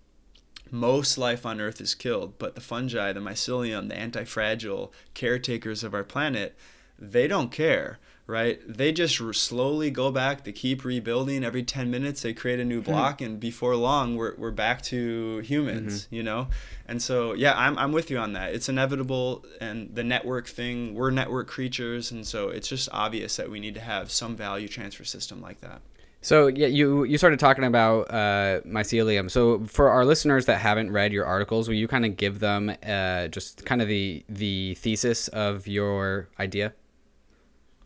most 0.70 1.18
life 1.18 1.46
on 1.46 1.60
Earth 1.60 1.80
is 1.80 1.94
killed, 1.94 2.38
but 2.38 2.54
the 2.54 2.60
fungi, 2.60 3.12
the 3.12 3.20
mycelium, 3.20 3.88
the 3.88 3.94
antifragile 3.94 4.92
caretakers 5.14 5.82
of 5.82 5.94
our 5.94 6.04
planet, 6.04 6.56
they 6.98 7.26
don't 7.26 7.50
care 7.50 7.98
right? 8.28 8.60
They 8.68 8.92
just 8.92 9.16
slowly 9.16 9.90
go 9.90 10.12
back 10.12 10.44
they 10.44 10.52
keep 10.52 10.84
rebuilding. 10.84 11.42
Every 11.42 11.62
10 11.62 11.90
minutes 11.90 12.22
they 12.22 12.34
create 12.34 12.60
a 12.60 12.64
new 12.64 12.80
hmm. 12.80 12.90
block 12.90 13.20
and 13.20 13.40
before 13.40 13.74
long 13.74 14.16
we're, 14.16 14.36
we're 14.36 14.52
back 14.52 14.82
to 14.82 15.38
humans 15.38 16.04
mm-hmm. 16.04 16.14
you 16.14 16.22
know? 16.22 16.48
And 16.86 17.02
so 17.02 17.32
yeah 17.32 17.54
I'm, 17.56 17.76
I'm 17.78 17.90
with 17.90 18.10
you 18.10 18.18
on 18.18 18.34
that. 18.34 18.54
It's 18.54 18.68
inevitable 18.68 19.44
and 19.60 19.92
the 19.92 20.04
network 20.04 20.46
thing 20.46 20.94
we're 20.94 21.10
network 21.10 21.48
creatures 21.48 22.12
and 22.12 22.24
so 22.24 22.50
it's 22.50 22.68
just 22.68 22.88
obvious 22.92 23.36
that 23.36 23.50
we 23.50 23.58
need 23.58 23.74
to 23.74 23.80
have 23.80 24.10
some 24.10 24.36
value 24.36 24.68
transfer 24.68 25.04
system 25.04 25.40
like 25.40 25.62
that 25.62 25.80
So 26.20 26.48
yeah, 26.48 26.66
you 26.66 27.04
you 27.04 27.16
started 27.16 27.38
talking 27.38 27.64
about 27.64 28.10
uh, 28.10 28.60
mycelium. 28.66 29.30
So 29.30 29.64
for 29.66 29.90
our 29.90 30.04
listeners 30.04 30.46
that 30.46 30.58
haven't 30.58 30.90
read 30.90 31.12
your 31.12 31.24
articles, 31.24 31.68
will 31.68 31.76
you 31.76 31.86
kind 31.86 32.04
of 32.04 32.16
give 32.16 32.40
them 32.40 32.74
uh, 32.84 33.28
just 33.28 33.64
kind 33.64 33.80
of 33.80 33.88
the 33.88 34.24
the 34.28 34.74
thesis 34.74 35.28
of 35.28 35.68
your 35.68 36.28
idea? 36.40 36.72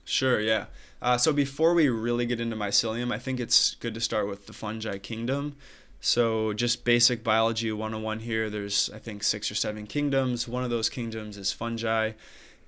Sure. 0.05 0.41
Yeah. 0.41 0.67
Uh, 1.01 1.19
so 1.19 1.33
before 1.33 1.75
we 1.75 1.89
really 1.89 2.27
get 2.27 2.41
into 2.41 2.57
mycelium, 2.57 3.13
I 3.13 3.19
think 3.19 3.39
it's 3.39 3.75
good 3.77 3.95
to 3.95 4.01
start 4.01 4.29
with 4.29 4.47
the 4.47 4.53
fungi 4.53 4.99
kingdom. 4.99 5.57
So 6.01 6.53
just 6.53 6.85
basic 6.85 7.23
biology 7.23 7.71
101 7.71 8.21
here. 8.21 8.49
There's 8.49 8.91
I 8.95 8.99
think 8.99 9.23
six 9.23 9.51
or 9.51 9.55
seven 9.55 9.87
kingdoms. 9.87 10.49
One 10.49 10.65
of 10.65 10.71
those 10.71 10.89
kingdoms 10.89 11.37
is 11.37 11.53
fungi, 11.53 12.13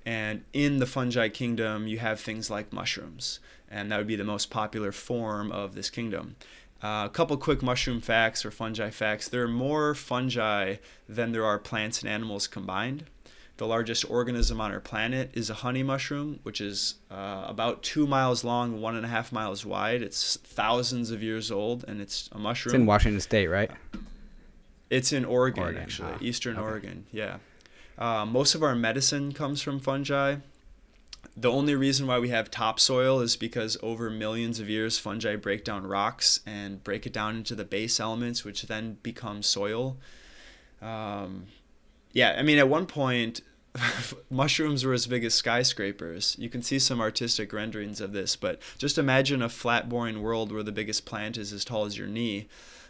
and 0.05 0.43
in 0.53 0.77
the 0.77 0.85
fungi 0.85 1.29
kingdom, 1.29 1.87
you 1.87 1.97
have 1.97 2.19
things 2.19 2.51
like 2.51 2.71
mushrooms 2.71 3.39
and 3.75 3.91
that 3.91 3.97
would 3.97 4.07
be 4.07 4.15
the 4.15 4.23
most 4.23 4.49
popular 4.49 4.93
form 4.93 5.51
of 5.51 5.75
this 5.75 5.89
kingdom. 5.89 6.37
Uh, 6.81 7.03
a 7.05 7.09
couple 7.11 7.35
quick 7.35 7.61
mushroom 7.61 7.99
facts 7.99 8.45
or 8.45 8.51
fungi 8.51 8.89
facts. 8.89 9.27
There 9.27 9.43
are 9.43 9.49
more 9.49 9.93
fungi 9.93 10.75
than 11.09 11.33
there 11.33 11.43
are 11.43 11.59
plants 11.59 12.01
and 12.01 12.09
animals 12.09 12.47
combined. 12.47 13.03
The 13.57 13.67
largest 13.67 14.09
organism 14.09 14.61
on 14.61 14.71
our 14.71 14.79
planet 14.79 15.31
is 15.33 15.49
a 15.49 15.55
honey 15.55 15.83
mushroom, 15.83 16.39
which 16.43 16.61
is 16.61 16.95
uh, 17.11 17.45
about 17.47 17.83
two 17.83 18.07
miles 18.07 18.43
long, 18.43 18.81
one 18.81 18.95
and 18.95 19.05
a 19.05 19.09
half 19.09 19.31
miles 19.31 19.65
wide. 19.65 20.01
It's 20.01 20.37
thousands 20.37 21.11
of 21.11 21.21
years 21.21 21.51
old, 21.51 21.83
and 21.87 22.01
it's 22.01 22.29
a 22.31 22.37
mushroom. 22.37 22.75
It's 22.75 22.79
in 22.79 22.85
Washington 22.85 23.21
State, 23.21 23.47
right? 23.47 23.71
It's 24.89 25.11
in 25.11 25.25
Oregon, 25.25 25.63
Oregon. 25.63 25.81
actually, 25.81 26.13
ah, 26.13 26.17
Eastern 26.21 26.57
okay. 26.57 26.65
Oregon. 26.65 27.05
Yeah. 27.11 27.37
Uh, 27.97 28.25
most 28.25 28.55
of 28.55 28.63
our 28.63 28.75
medicine 28.75 29.33
comes 29.33 29.61
from 29.61 29.79
fungi 29.79 30.35
the 31.35 31.51
only 31.51 31.75
reason 31.75 32.07
why 32.07 32.19
we 32.19 32.29
have 32.29 32.51
topsoil 32.51 33.19
is 33.19 33.35
because 33.35 33.77
over 33.81 34.09
millions 34.09 34.59
of 34.59 34.69
years 34.69 34.97
fungi 34.97 35.35
break 35.35 35.63
down 35.63 35.85
rocks 35.85 36.39
and 36.45 36.83
break 36.83 37.05
it 37.05 37.13
down 37.13 37.37
into 37.37 37.55
the 37.55 37.65
base 37.65 37.99
elements 37.99 38.43
which 38.43 38.63
then 38.63 38.97
become 39.03 39.41
soil. 39.41 39.97
Um, 40.81 41.47
yeah 42.15 42.35
i 42.37 42.41
mean 42.41 42.57
at 42.57 42.69
one 42.69 42.87
point 42.87 43.41
mushrooms 44.29 44.85
were 44.85 44.93
as 44.93 45.05
big 45.05 45.25
as 45.25 45.33
skyscrapers. 45.33 46.37
You 46.39 46.47
can 46.47 46.61
see 46.61 46.79
some 46.79 47.01
artistic 47.01 47.51
renderings 47.51 48.01
of 48.01 48.13
this 48.13 48.35
but 48.35 48.59
just 48.77 48.97
imagine 48.97 49.41
a 49.41 49.49
flat 49.49 49.89
boring 49.89 50.21
world 50.21 50.51
where 50.51 50.63
the 50.63 50.71
biggest 50.71 51.05
plant 51.05 51.37
is 51.37 51.51
as 51.53 51.65
tall 51.65 51.85
as 51.85 51.97
your 51.97 52.07
knee 52.07 52.47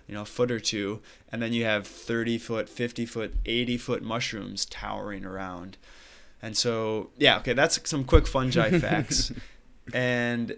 you 0.07 0.13
know 0.13 0.21
a 0.21 0.25
foot 0.25 0.51
or 0.51 0.59
two 0.59 1.01
and 1.31 1.41
then 1.41 1.53
you 1.53 1.65
have 1.65 1.87
30 1.87 2.37
foot 2.37 2.69
50 2.69 3.05
foot 3.05 3.33
80 3.45 3.77
foot 3.77 4.03
mushrooms 4.03 4.65
towering 4.65 5.25
around 5.25 5.77
and 6.41 6.55
so, 6.55 7.09
yeah, 7.17 7.37
okay, 7.37 7.53
that's 7.53 7.79
some 7.89 8.03
quick 8.03 8.27
fungi 8.27 8.69
facts. 8.79 9.31
and 9.93 10.57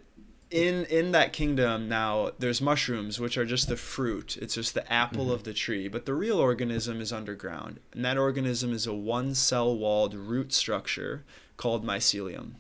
in 0.50 0.86
in 0.86 1.12
that 1.12 1.34
kingdom 1.34 1.89
now 1.89 2.31
there's 2.39 2.62
mushrooms 2.62 3.19
which 3.19 3.38
are 3.38 3.46
just 3.46 3.67
the 3.67 3.75
fruit. 3.75 4.38
It's 4.38 4.55
just 4.55 4.74
the 4.74 4.91
apple 4.91 5.25
mm-hmm. 5.25 5.34
of 5.34 5.43
the 5.43 5.53
tree. 5.53 5.88
But 5.88 6.05
the 6.05 6.13
real 6.13 6.39
organism 6.39 7.01
is 7.01 7.12
underground. 7.12 7.79
And 7.93 8.05
that 8.05 8.17
organism 8.17 8.72
is 8.72 8.88
a 8.88 8.93
one 8.93 9.36
cell 9.36 9.75
walled 9.75 10.13
root 10.13 10.53
structure 10.53 11.25
called 11.57 11.86
mycelium. 11.86 12.51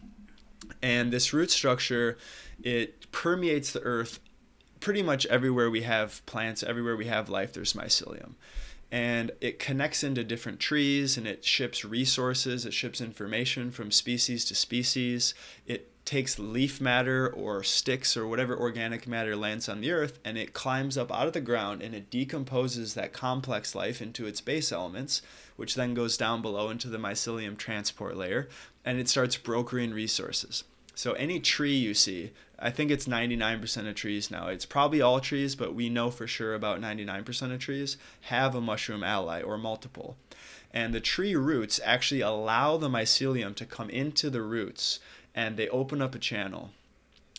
And 0.81 1.11
this 1.13 1.33
root 1.33 1.51
structure 1.51 2.17
it 2.61 3.11
permeates 3.11 3.71
the 3.71 3.81
earth 3.81 4.19
pretty 4.79 5.01
much 5.01 5.25
everywhere 5.27 5.69
we 5.69 5.81
have 5.81 6.25
plants 6.25 6.63
everywhere 6.63 6.95
we 6.95 7.05
have 7.05 7.29
life 7.29 7.53
there's 7.53 7.73
mycelium 7.73 8.33
and 8.91 9.31
it 9.41 9.59
connects 9.59 10.03
into 10.03 10.23
different 10.23 10.59
trees 10.59 11.17
and 11.17 11.27
it 11.27 11.43
ships 11.43 11.83
resources, 11.83 12.65
it 12.65 12.73
ships 12.73 13.01
information 13.01 13.71
from 13.71 13.91
species 13.91 14.45
to 14.45 14.55
species. 14.55 15.33
It 15.65 15.91
takes 16.05 16.39
leaf 16.39 16.79
matter 16.79 17.27
or 17.27 17.63
sticks 17.63 18.15
or 18.15 18.25
whatever 18.25 18.57
organic 18.57 19.05
matter 19.05 19.35
lands 19.35 19.67
on 19.67 19.81
the 19.81 19.91
earth 19.91 20.19
and 20.23 20.37
it 20.37 20.53
climbs 20.53 20.97
up 20.97 21.11
out 21.11 21.27
of 21.27 21.33
the 21.33 21.41
ground 21.41 21.81
and 21.81 21.93
it 21.93 22.09
decomposes 22.09 22.93
that 22.93 23.11
complex 23.11 23.75
life 23.75 24.01
into 24.01 24.25
its 24.25 24.39
base 24.39 24.71
elements, 24.71 25.21
which 25.57 25.75
then 25.75 25.93
goes 25.93 26.15
down 26.15 26.41
below 26.41 26.69
into 26.69 26.87
the 26.87 26.97
mycelium 26.97 27.57
transport 27.57 28.15
layer 28.15 28.47
and 28.85 28.99
it 28.99 29.09
starts 29.09 29.35
brokering 29.35 29.93
resources. 29.93 30.63
So 30.95 31.11
any 31.13 31.41
tree 31.41 31.75
you 31.75 31.93
see, 31.93 32.31
I 32.59 32.71
think 32.71 32.89
it's 32.89 33.07
99% 33.07 33.87
of 33.87 33.95
trees 33.95 34.31
now. 34.31 34.47
It's 34.47 34.65
probably 34.65 35.01
all 35.01 35.19
trees, 35.19 35.55
but 35.55 35.75
we 35.75 35.89
know 35.89 36.09
for 36.09 36.25
sure 36.25 36.55
about 36.55 36.81
99% 36.81 37.53
of 37.53 37.59
trees 37.59 37.97
have 38.21 38.55
a 38.55 38.61
mushroom 38.61 39.03
ally 39.03 39.41
or 39.41 39.57
multiple. 39.57 40.17
And 40.73 40.93
the 40.93 40.99
tree 40.99 41.35
roots 41.35 41.79
actually 41.83 42.21
allow 42.21 42.77
the 42.77 42.89
mycelium 42.89 43.55
to 43.55 43.65
come 43.65 43.89
into 43.89 44.29
the 44.29 44.41
roots 44.41 44.99
and 45.35 45.55
they 45.55 45.69
open 45.69 46.01
up 46.01 46.15
a 46.15 46.19
channel. 46.19 46.71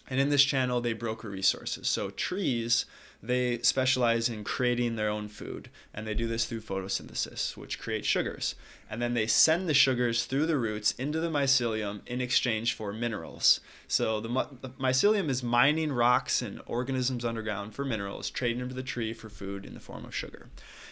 And 0.08 0.20
in 0.20 0.30
this 0.30 0.44
channel, 0.44 0.80
they 0.80 0.92
broker 0.92 1.28
resources. 1.28 1.88
So 1.88 2.10
trees 2.10 2.86
they 3.22 3.58
specialize 3.62 4.28
in 4.28 4.44
creating 4.44 4.94
their 4.94 5.08
own 5.08 5.28
food, 5.28 5.70
and 5.92 6.06
they 6.06 6.14
do 6.14 6.28
this 6.28 6.44
through 6.44 6.60
photosynthesis, 6.60 7.56
which 7.56 7.78
creates 7.78 8.06
sugars. 8.06 8.54
And 8.88 9.02
then 9.02 9.14
they 9.14 9.26
send 9.26 9.68
the 9.68 9.74
sugars 9.74 10.24
through 10.24 10.46
the 10.46 10.56
roots 10.56 10.92
into 10.92 11.18
the 11.18 11.28
mycelium 11.28 12.00
in 12.06 12.20
exchange 12.20 12.74
for 12.74 12.92
minerals. 12.92 13.60
So 13.88 14.20
the, 14.20 14.28
the 14.60 14.70
mycelium 14.70 15.28
is 15.28 15.42
mining 15.42 15.92
rocks 15.92 16.40
and 16.40 16.60
organisms 16.66 17.24
underground 17.24 17.74
for 17.74 17.84
minerals, 17.84 18.30
trading 18.30 18.60
them 18.60 18.68
to 18.68 18.74
the 18.74 18.82
tree 18.82 19.12
for 19.12 19.28
food 19.28 19.66
in 19.66 19.74
the 19.74 19.80
form 19.80 20.04
of 20.04 20.14
sugar. 20.14 20.48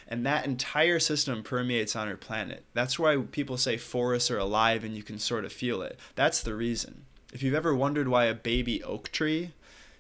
And 0.09 0.27
that 0.27 0.47
entire 0.47 0.99
system 0.99 1.43
permeates 1.43 1.95
on 1.95 2.09
our 2.09 2.17
planet. 2.17 2.65
That's 2.75 2.99
why 2.99 3.17
people 3.17 3.57
say 3.57 3.77
forests 3.77 4.31
are 4.31 4.39
alive 4.39 4.85
and 4.85 4.97
you 4.97 5.03
can 5.03 5.19
sort 5.19 5.45
of 5.45 5.53
feel 5.53 5.81
it. 5.83 5.99
That's 6.17 6.43
the 6.43 6.55
reason. 6.55 7.07
If 7.33 7.43
you've 7.43 7.55
ever 7.55 7.75
wondered 7.75 8.09
why 8.09 8.27
a 8.27 8.35
baby 8.35 8.83
oak 8.83 9.11
tree 9.11 9.53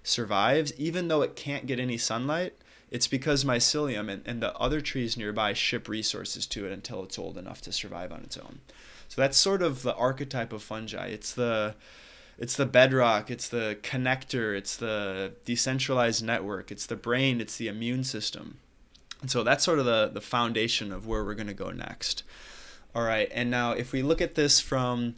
survives, 0.06 0.72
even 0.78 1.08
though 1.08 1.22
it 1.22 1.34
can't 1.34 1.66
get 1.66 1.80
any 1.80 1.98
sunlight, 1.98 2.54
it's 2.90 3.08
because 3.08 3.44
mycelium 3.44 4.08
and, 4.10 4.22
and 4.24 4.40
the 4.40 4.54
other 4.56 4.80
trees 4.80 5.16
nearby 5.16 5.52
ship 5.52 5.88
resources 5.88 6.46
to 6.46 6.64
it 6.64 6.72
until 6.72 7.02
it's 7.02 7.18
old 7.18 7.36
enough 7.36 7.60
to 7.62 7.72
survive 7.72 8.12
on 8.12 8.20
its 8.20 8.36
own. 8.36 8.60
So 9.08 9.20
that's 9.20 9.36
sort 9.36 9.62
of 9.62 9.82
the 9.82 9.94
archetype 9.96 10.52
of 10.52 10.62
fungi. 10.62 11.08
It's 11.08 11.32
the 11.32 11.74
it's 12.38 12.54
the 12.54 12.66
bedrock, 12.66 13.30
it's 13.30 13.48
the 13.48 13.78
connector, 13.82 14.56
it's 14.56 14.76
the 14.76 15.32
decentralized 15.46 16.22
network, 16.22 16.70
it's 16.70 16.84
the 16.84 16.96
brain, 16.96 17.40
it's 17.40 17.56
the 17.56 17.66
immune 17.66 18.04
system. 18.04 18.58
And 19.22 19.30
so 19.30 19.42
that's 19.42 19.64
sort 19.64 19.78
of 19.78 19.86
the, 19.86 20.10
the 20.12 20.20
foundation 20.20 20.92
of 20.92 21.06
where 21.06 21.24
we're 21.24 21.34
going 21.34 21.46
to 21.46 21.54
go 21.54 21.70
next. 21.70 22.24
All 22.94 23.02
right, 23.02 23.30
and 23.32 23.50
now 23.50 23.72
if 23.72 23.90
we 23.90 24.02
look 24.02 24.20
at 24.20 24.34
this 24.34 24.60
from 24.60 25.14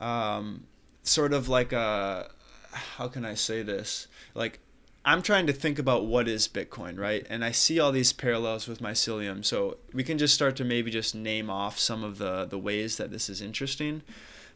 um, 0.00 0.64
sort 1.02 1.34
of 1.34 1.50
like 1.50 1.72
a, 1.72 2.30
how 2.72 3.08
can 3.08 3.24
I 3.24 3.34
say 3.34 3.62
this? 3.62 4.08
Like, 4.34 4.60
I'm 5.04 5.22
trying 5.22 5.46
to 5.48 5.52
think 5.52 5.78
about 5.78 6.06
what 6.06 6.28
is 6.28 6.46
Bitcoin, 6.46 6.98
right? 6.98 7.26
And 7.28 7.44
I 7.44 7.50
see 7.50 7.80
all 7.80 7.90
these 7.90 8.12
parallels 8.12 8.68
with 8.68 8.80
mycelium. 8.80 9.44
So 9.44 9.78
we 9.92 10.04
can 10.04 10.16
just 10.16 10.34
start 10.34 10.54
to 10.56 10.64
maybe 10.64 10.90
just 10.90 11.14
name 11.14 11.50
off 11.50 11.78
some 11.78 12.04
of 12.04 12.18
the, 12.18 12.44
the 12.44 12.58
ways 12.58 12.96
that 12.98 13.10
this 13.10 13.28
is 13.28 13.42
interesting. 13.42 14.02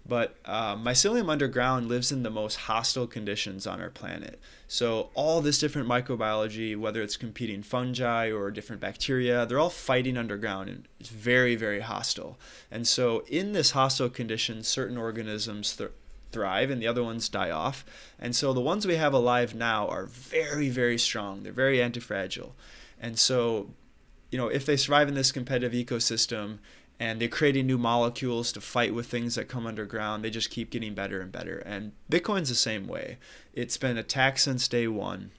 But 0.09 0.37
uh, 0.45 0.77
mycelium 0.77 1.29
underground 1.29 1.89
lives 1.89 2.13
in 2.13 2.23
the 2.23 2.31
most 2.31 2.57
hostile 2.57 3.09
conditions 3.09 3.67
on 3.67 3.81
our 3.81 3.91
planet. 3.91 4.39
So 4.69 5.11
all 5.15 5.41
this 5.41 5.59
different 5.59 5.89
microbiology, 5.89 6.77
whether 6.77 7.03
it's 7.03 7.17
competing 7.17 7.65
fungi 7.65 8.31
or 8.31 8.53
different 8.53 8.81
bacteria, 8.81 9.47
they're 9.47 9.59
all 9.59 9.69
fighting 9.69 10.17
underground 10.17 10.69
and 10.69 10.89
it's 11.01 11.09
very, 11.09 11.57
very 11.57 11.81
hostile. 11.81 12.39
And 12.71 12.87
so 12.87 13.25
in 13.27 13.53
this 13.53 13.73
hostile 13.73 14.09
condition, 14.09 14.63
certain 14.63 14.97
organisms 14.97 15.75
th- 15.75 15.91
thrive 16.37 16.69
and 16.69 16.83
the 16.83 16.87
other 16.87 17.03
ones 17.03 17.31
die 17.31 17.51
off. 17.51 17.83
And 18.19 18.37
so 18.37 18.53
the 18.53 18.61
ones 18.61 18.87
we 18.87 18.97
have 18.97 19.15
alive 19.15 19.55
now 19.55 19.89
are 19.89 20.05
very, 20.05 20.69
very 20.69 20.99
strong. 20.99 21.43
They're 21.43 21.53
very 21.53 21.79
antifragile. 21.79 22.53
And 23.01 23.19
so, 23.19 23.71
you 24.31 24.37
know, 24.37 24.49
if 24.49 24.67
they 24.67 24.77
survive 24.77 25.09
in 25.09 25.15
this 25.15 25.33
competitive 25.33 25.73
ecosystem 25.73 26.59
and 27.01 27.19
they're 27.19 27.29
creating 27.29 27.67
new 27.67 27.79
molecules 27.79 28.53
to 28.53 28.61
fight 28.61 28.93
with 28.93 29.07
things 29.07 29.35
that 29.37 29.49
come 29.49 29.67
underground, 29.67 30.23
they 30.23 30.29
just 30.29 30.51
keep 30.51 30.69
getting 30.69 30.93
better 30.93 31.23
and 31.23 31.33
better. 31.33 31.57
And 31.61 31.93
Bitcoin's 32.13 32.51
the 32.51 32.55
same 32.55 32.87
way. 32.87 33.17
It's 33.55 33.79
been 33.79 33.97
attacked 33.97 34.41
since 34.41 34.69
day 34.69 34.87
one 34.87 35.31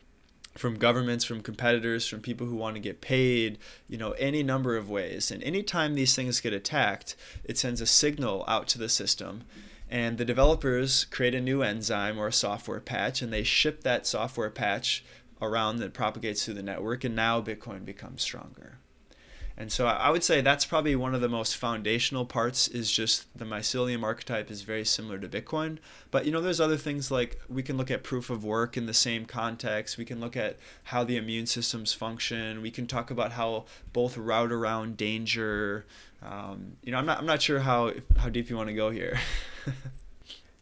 from 0.56 0.80
governments, 0.80 1.24
from 1.24 1.42
competitors, 1.42 2.08
from 2.08 2.22
people 2.22 2.48
who 2.48 2.56
want 2.56 2.76
to 2.76 2.82
get 2.82 3.02
paid, 3.02 3.60
you 3.88 4.00
know, 4.00 4.14
any 4.14 4.42
number 4.42 4.76
of 4.76 4.90
ways. 4.90 5.30
And 5.30 5.44
anytime 5.44 5.94
these 5.94 6.16
things 6.16 6.42
get 6.42 6.54
attacked, 6.54 7.16
it 7.44 7.60
sends 7.60 7.82
a 7.82 7.86
signal 7.86 8.44
out 8.48 8.68
to 8.70 8.80
the 8.80 8.90
system 8.90 9.44
and 9.90 10.18
the 10.18 10.26
developers 10.26 11.06
create 11.06 11.36
a 11.36 11.42
new 11.42 11.62
enzyme 11.62 12.20
or 12.20 12.28
a 12.28 12.34
software 12.34 12.80
patch 12.80 13.22
and 13.22 13.32
they 13.32 13.44
ship 13.44 13.84
that 13.84 14.06
software 14.06 14.50
patch 14.50 15.04
around 15.42 15.78
that 15.78 15.94
propagates 15.94 16.44
through 16.44 16.56
the 16.56 16.64
network 16.64 17.04
and 17.04 17.16
now 17.16 17.42
bitcoin 17.42 17.86
becomes 17.86 18.22
stronger. 18.22 18.80
And 19.60 19.72
so 19.72 19.88
i 19.88 20.12
would 20.12 20.24
say 20.24 20.42
that's 20.42 20.66
probably 20.66 20.96
one 20.96 21.16
of 21.16 21.22
the 21.22 21.30
most 21.30 21.56
foundational 21.58 22.26
parts 22.26 22.68
is 22.68 22.92
just 22.92 23.26
the 23.38 23.46
mycelium 23.46 24.04
archetype 24.04 24.52
is 24.52 24.62
very 24.62 24.86
similar 24.86 25.18
to 25.18 25.28
bitcoin. 25.28 25.80
But 26.12 26.26
you 26.26 26.32
know 26.32 26.42
there's 26.42 26.62
other 26.62 26.78
things 26.78 27.10
like 27.10 27.40
we 27.50 27.64
can 27.64 27.78
look 27.78 27.90
at 27.90 28.04
proof 28.04 28.30
of 28.30 28.44
work 28.44 28.78
in 28.78 28.86
the 28.86 28.94
same 28.94 29.26
context. 29.26 29.98
We 29.98 30.06
can 30.06 30.20
look 30.20 30.38
at 30.38 30.58
how 30.84 31.04
the 31.04 31.18
immune 31.18 31.48
systems 31.48 31.94
function. 31.94 32.62
We 32.62 32.72
can 32.72 32.88
talk 32.88 33.10
about 33.10 33.32
how 33.32 33.66
both 33.94 34.18
route 34.18 34.52
around 34.52 34.98
danger 34.98 35.86
um, 36.22 36.78
you 36.84 36.92
know, 36.92 36.98
I'm 36.98 37.06
not 37.06 37.20
I'm 37.20 37.26
not 37.26 37.42
sure 37.42 37.60
how 37.60 37.94
how 38.18 38.30
deep 38.30 38.50
you 38.50 38.58
want 38.58 38.70
to 38.70 38.76
go 38.76 38.90
here. 38.90 39.20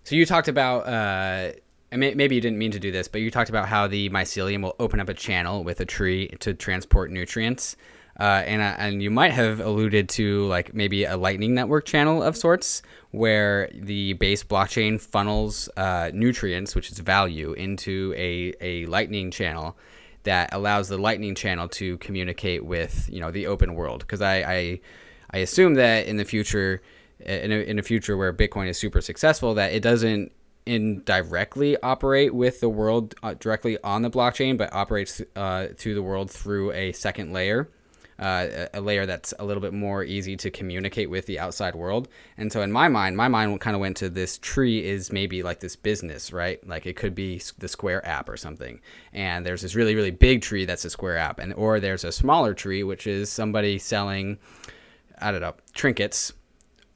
so 0.03 0.15
you 0.15 0.25
talked 0.25 0.47
about 0.47 0.87
uh, 0.87 1.51
may, 1.91 2.13
maybe 2.13 2.35
you 2.35 2.41
didn't 2.41 2.57
mean 2.57 2.71
to 2.71 2.79
do 2.79 2.91
this, 2.91 3.07
but 3.07 3.21
you 3.21 3.31
talked 3.31 3.49
about 3.49 3.67
how 3.67 3.87
the 3.87 4.09
mycelium 4.09 4.63
will 4.63 4.75
open 4.79 4.99
up 4.99 5.09
a 5.09 5.13
channel 5.13 5.63
with 5.63 5.79
a 5.79 5.85
tree 5.85 6.27
to 6.39 6.53
transport 6.53 7.11
nutrients. 7.11 7.75
Uh, 8.17 8.43
and 8.45 8.61
uh, 8.61 8.75
and 8.77 9.03
you 9.03 9.11
might 9.11 9.33
have 9.33 9.59
alluded 9.59 10.07
to 10.07 10.45
like 10.45 10.73
maybe 10.73 11.03
a 11.03 11.17
lightning 11.17 11.53
network 11.53 11.83
channel 11.83 12.23
of 12.23 12.37
sorts 12.37 12.81
where 13.11 13.69
the 13.73 14.13
base 14.13 14.41
blockchain 14.41 15.01
funnels 15.01 15.67
uh, 15.75 16.09
nutrients 16.13 16.75
which 16.75 16.89
is 16.89 16.99
value 16.99 17.51
into 17.53 18.13
a, 18.15 18.53
a 18.61 18.85
lightning 18.85 19.31
channel 19.31 19.75
that 20.23 20.47
allows 20.53 20.87
the 20.87 20.97
lightning 20.97 21.35
channel 21.35 21.67
to 21.67 21.97
communicate 21.97 22.63
with 22.63 23.09
you 23.11 23.19
know 23.19 23.31
the 23.31 23.47
open 23.47 23.75
world 23.75 23.99
because 23.99 24.21
I, 24.21 24.37
I 24.37 24.79
I 25.31 25.39
assume 25.39 25.73
that 25.73 26.05
in 26.05 26.15
the 26.15 26.23
future 26.23 26.81
in 27.19 27.51
a, 27.51 27.55
in 27.55 27.79
a 27.79 27.83
future 27.83 28.17
where 28.17 28.33
bitcoin 28.33 28.67
is 28.67 28.77
super 28.77 29.01
successful 29.01 29.53
that 29.53 29.71
it 29.71 29.81
doesn't 29.81 30.31
indirectly 30.65 31.77
operate 31.83 32.33
with 32.33 32.59
the 32.59 32.69
world 32.69 33.13
uh, 33.21 33.35
directly 33.35 33.77
on 33.83 34.01
the 34.01 34.09
blockchain 34.09 34.57
but 34.57 34.71
operates 34.73 35.21
uh, 35.35 35.67
through 35.77 35.93
the 35.93 36.01
world 36.01 36.31
through 36.31 36.71
a 36.71 36.91
second 36.91 37.31
layer 37.31 37.69
uh, 38.19 38.67
a 38.73 38.81
layer 38.81 39.05
that's 39.05 39.33
a 39.39 39.45
little 39.45 39.61
bit 39.61 39.73
more 39.73 40.03
easy 40.03 40.37
to 40.37 40.49
communicate 40.49 41.09
with 41.09 41.25
the 41.25 41.39
outside 41.39 41.75
world. 41.75 42.07
And 42.37 42.51
so 42.51 42.61
in 42.61 42.71
my 42.71 42.87
mind, 42.87 43.17
my 43.17 43.27
mind 43.27 43.59
kind 43.59 43.75
of 43.75 43.81
went 43.81 43.97
to 43.97 44.09
this 44.09 44.37
tree 44.37 44.85
is 44.85 45.11
maybe 45.11 45.43
like 45.43 45.59
this 45.59 45.75
business, 45.75 46.31
right? 46.31 46.65
Like 46.67 46.85
it 46.85 46.95
could 46.95 47.13
be 47.13 47.41
the 47.57 47.67
Square 47.67 48.07
app 48.07 48.29
or 48.29 48.37
something. 48.37 48.79
And 49.13 49.45
there's 49.45 49.61
this 49.61 49.75
really 49.75 49.95
really 49.95 50.11
big 50.11 50.41
tree 50.41 50.65
that's 50.65 50.85
a 50.85 50.89
Square 50.89 51.17
app, 51.17 51.39
and 51.39 51.53
or 51.53 51.79
there's 51.79 52.03
a 52.03 52.11
smaller 52.11 52.53
tree 52.53 52.83
which 52.83 53.05
is 53.07 53.29
somebody 53.29 53.77
selling, 53.77 54.37
I 55.19 55.31
don't 55.31 55.41
know, 55.41 55.55
trinkets 55.73 56.31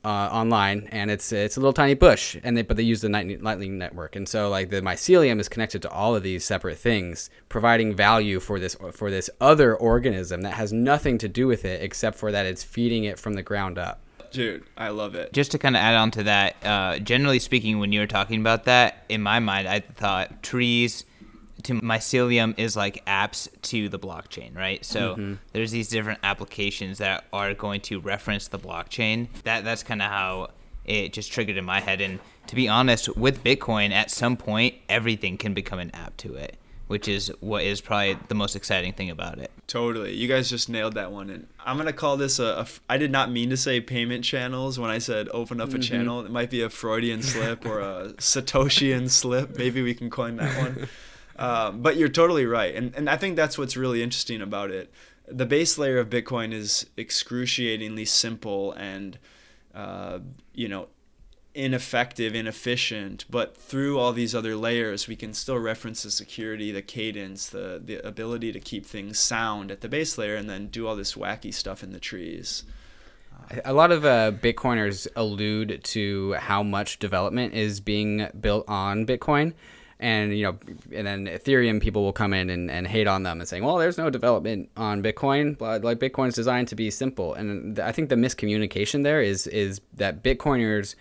uh, 0.03 0.07
online, 0.07 0.87
and 0.91 1.11
it's 1.11 1.31
it's 1.31 1.57
a 1.57 1.59
little 1.59 1.73
tiny 1.73 1.93
bush, 1.93 2.37
and 2.43 2.55
they 2.55 2.61
but 2.61 2.77
they 2.77 2.83
use 2.83 3.01
the 3.01 3.09
Lightning 3.09 3.77
network, 3.77 4.15
and 4.15 4.27
so 4.27 4.49
like 4.49 4.69
the 4.69 4.81
mycelium 4.81 5.39
is 5.39 5.49
connected 5.49 5.81
to 5.81 5.89
all 5.89 6.15
of 6.15 6.23
these 6.23 6.45
separate 6.45 6.77
things, 6.77 7.29
providing 7.49 7.93
value 7.93 8.39
for 8.39 8.59
this 8.59 8.75
for 8.93 9.11
this 9.11 9.29
other 9.41 9.75
organism 9.75 10.41
that 10.41 10.53
has 10.53 10.71
nothing 10.71 11.17
to 11.17 11.27
do 11.27 11.47
with 11.47 11.65
it 11.65 11.81
except 11.81 12.17
for 12.17 12.31
that 12.31 12.45
it's 12.45 12.63
feeding 12.63 13.03
it 13.03 13.19
from 13.19 13.33
the 13.33 13.43
ground 13.43 13.77
up. 13.77 14.01
Dude, 14.31 14.63
I 14.77 14.89
love 14.89 15.15
it. 15.15 15.33
Just 15.33 15.51
to 15.51 15.57
kind 15.57 15.75
of 15.75 15.81
add 15.81 15.95
on 15.95 16.11
to 16.11 16.23
that, 16.23 16.55
uh, 16.63 16.99
generally 16.99 17.39
speaking, 17.39 17.79
when 17.79 17.91
you 17.91 17.99
were 17.99 18.07
talking 18.07 18.39
about 18.39 18.65
that, 18.65 19.03
in 19.09 19.23
my 19.23 19.39
mind, 19.39 19.67
I 19.67 19.79
thought 19.79 20.43
trees 20.43 21.03
to 21.63 21.73
mycelium 21.73 22.57
is 22.57 22.75
like 22.75 23.05
apps 23.05 23.49
to 23.63 23.89
the 23.89 23.99
blockchain, 23.99 24.55
right? 24.55 24.83
So 24.85 25.13
mm-hmm. 25.13 25.33
there's 25.53 25.71
these 25.71 25.89
different 25.89 26.19
applications 26.23 26.99
that 26.99 27.25
are 27.33 27.53
going 27.53 27.81
to 27.81 27.99
reference 27.99 28.47
the 28.47 28.59
blockchain. 28.59 29.27
That 29.43 29.63
that's 29.63 29.83
kind 29.83 30.01
of 30.01 30.09
how 30.09 30.49
it 30.85 31.13
just 31.13 31.31
triggered 31.31 31.57
in 31.57 31.65
my 31.65 31.81
head. 31.81 32.01
And 32.01 32.19
to 32.47 32.55
be 32.55 32.67
honest, 32.67 33.15
with 33.15 33.43
Bitcoin, 33.43 33.91
at 33.91 34.09
some 34.09 34.37
point, 34.37 34.75
everything 34.87 35.37
can 35.37 35.53
become 35.53 35.79
an 35.79 35.91
app 35.93 36.17
to 36.17 36.35
it, 36.35 36.57
which 36.87 37.07
is 37.07 37.31
what 37.41 37.63
is 37.63 37.81
probably 37.81 38.17
the 38.27 38.35
most 38.35 38.55
exciting 38.55 38.93
thing 38.93 39.09
about 39.09 39.37
it. 39.37 39.51
Totally, 39.67 40.15
you 40.15 40.27
guys 40.27 40.49
just 40.49 40.69
nailed 40.69 40.95
that 40.95 41.11
one. 41.11 41.29
And 41.29 41.47
I'm 41.63 41.77
gonna 41.77 41.93
call 41.93 42.17
this 42.17 42.39
a. 42.39 42.45
a 42.61 42.67
I 42.89 42.97
did 42.97 43.11
not 43.11 43.31
mean 43.31 43.49
to 43.51 43.57
say 43.57 43.81
payment 43.81 44.23
channels 44.23 44.79
when 44.79 44.89
I 44.89 44.97
said 44.97 45.29
open 45.31 45.61
up 45.61 45.69
a 45.69 45.73
mm-hmm. 45.73 45.81
channel. 45.81 46.25
It 46.25 46.31
might 46.31 46.49
be 46.49 46.61
a 46.61 46.69
Freudian 46.69 47.21
slip 47.21 47.65
or 47.65 47.79
a 47.79 48.13
Satoshian 48.17 49.09
slip. 49.09 49.57
Maybe 49.57 49.81
we 49.81 49.93
can 49.93 50.09
coin 50.09 50.37
that 50.37 50.57
one. 50.57 50.87
Um, 51.39 51.81
but 51.81 51.95
you're 51.95 52.09
totally 52.09 52.45
right, 52.45 52.75
and 52.75 52.93
and 52.95 53.09
I 53.09 53.15
think 53.15 53.37
that's 53.37 53.57
what's 53.57 53.77
really 53.77 54.03
interesting 54.03 54.41
about 54.41 54.71
it. 54.71 54.91
The 55.25 55.45
base 55.45 55.77
layer 55.77 55.97
of 55.97 56.09
Bitcoin 56.09 56.51
is 56.51 56.87
excruciatingly 56.97 58.05
simple 58.05 58.73
and, 58.73 59.17
uh, 59.73 60.19
you 60.53 60.67
know, 60.67 60.87
ineffective, 61.53 62.35
inefficient. 62.35 63.23
But 63.29 63.55
through 63.55 63.99
all 63.99 64.11
these 64.11 64.35
other 64.35 64.57
layers, 64.57 65.07
we 65.07 65.15
can 65.15 65.33
still 65.33 65.59
reference 65.59 66.03
the 66.03 66.11
security, 66.11 66.73
the 66.73 66.81
cadence, 66.81 67.47
the 67.47 67.81
the 67.83 68.05
ability 68.05 68.51
to 68.51 68.59
keep 68.59 68.85
things 68.85 69.17
sound 69.17 69.71
at 69.71 69.79
the 69.79 69.87
base 69.87 70.17
layer, 70.17 70.35
and 70.35 70.49
then 70.49 70.67
do 70.67 70.87
all 70.87 70.97
this 70.97 71.13
wacky 71.13 71.53
stuff 71.53 71.83
in 71.83 71.93
the 71.93 72.01
trees. 72.01 72.65
A 73.63 73.71
lot 73.71 73.91
of 73.91 74.03
uh, 74.03 74.33
Bitcoiners 74.33 75.07
allude 75.15 75.81
to 75.85 76.33
how 76.33 76.63
much 76.63 76.99
development 76.99 77.53
is 77.53 77.79
being 77.79 78.27
built 78.41 78.65
on 78.67 79.05
Bitcoin 79.05 79.53
and 79.99 80.37
you 80.37 80.43
know 80.43 80.57
and 80.93 81.05
then 81.05 81.25
ethereum 81.25 81.81
people 81.81 82.03
will 82.03 82.13
come 82.13 82.33
in 82.33 82.49
and, 82.49 82.71
and 82.71 82.87
hate 82.87 83.07
on 83.07 83.23
them 83.23 83.39
and 83.39 83.47
saying 83.49 83.63
well 83.63 83.77
there's 83.77 83.97
no 83.97 84.09
development 84.09 84.69
on 84.77 85.03
bitcoin. 85.03 85.59
Like 85.59 85.99
bitcoin's 85.99 86.35
designed 86.35 86.67
to 86.69 86.75
be 86.75 86.89
simple. 86.89 87.33
And 87.33 87.79
i 87.79 87.91
think 87.91 88.09
the 88.09 88.15
miscommunication 88.15 89.03
there 89.03 89.21
is 89.21 89.47
is 89.47 89.81
that 89.95 90.23
bitcoiners 90.23 90.95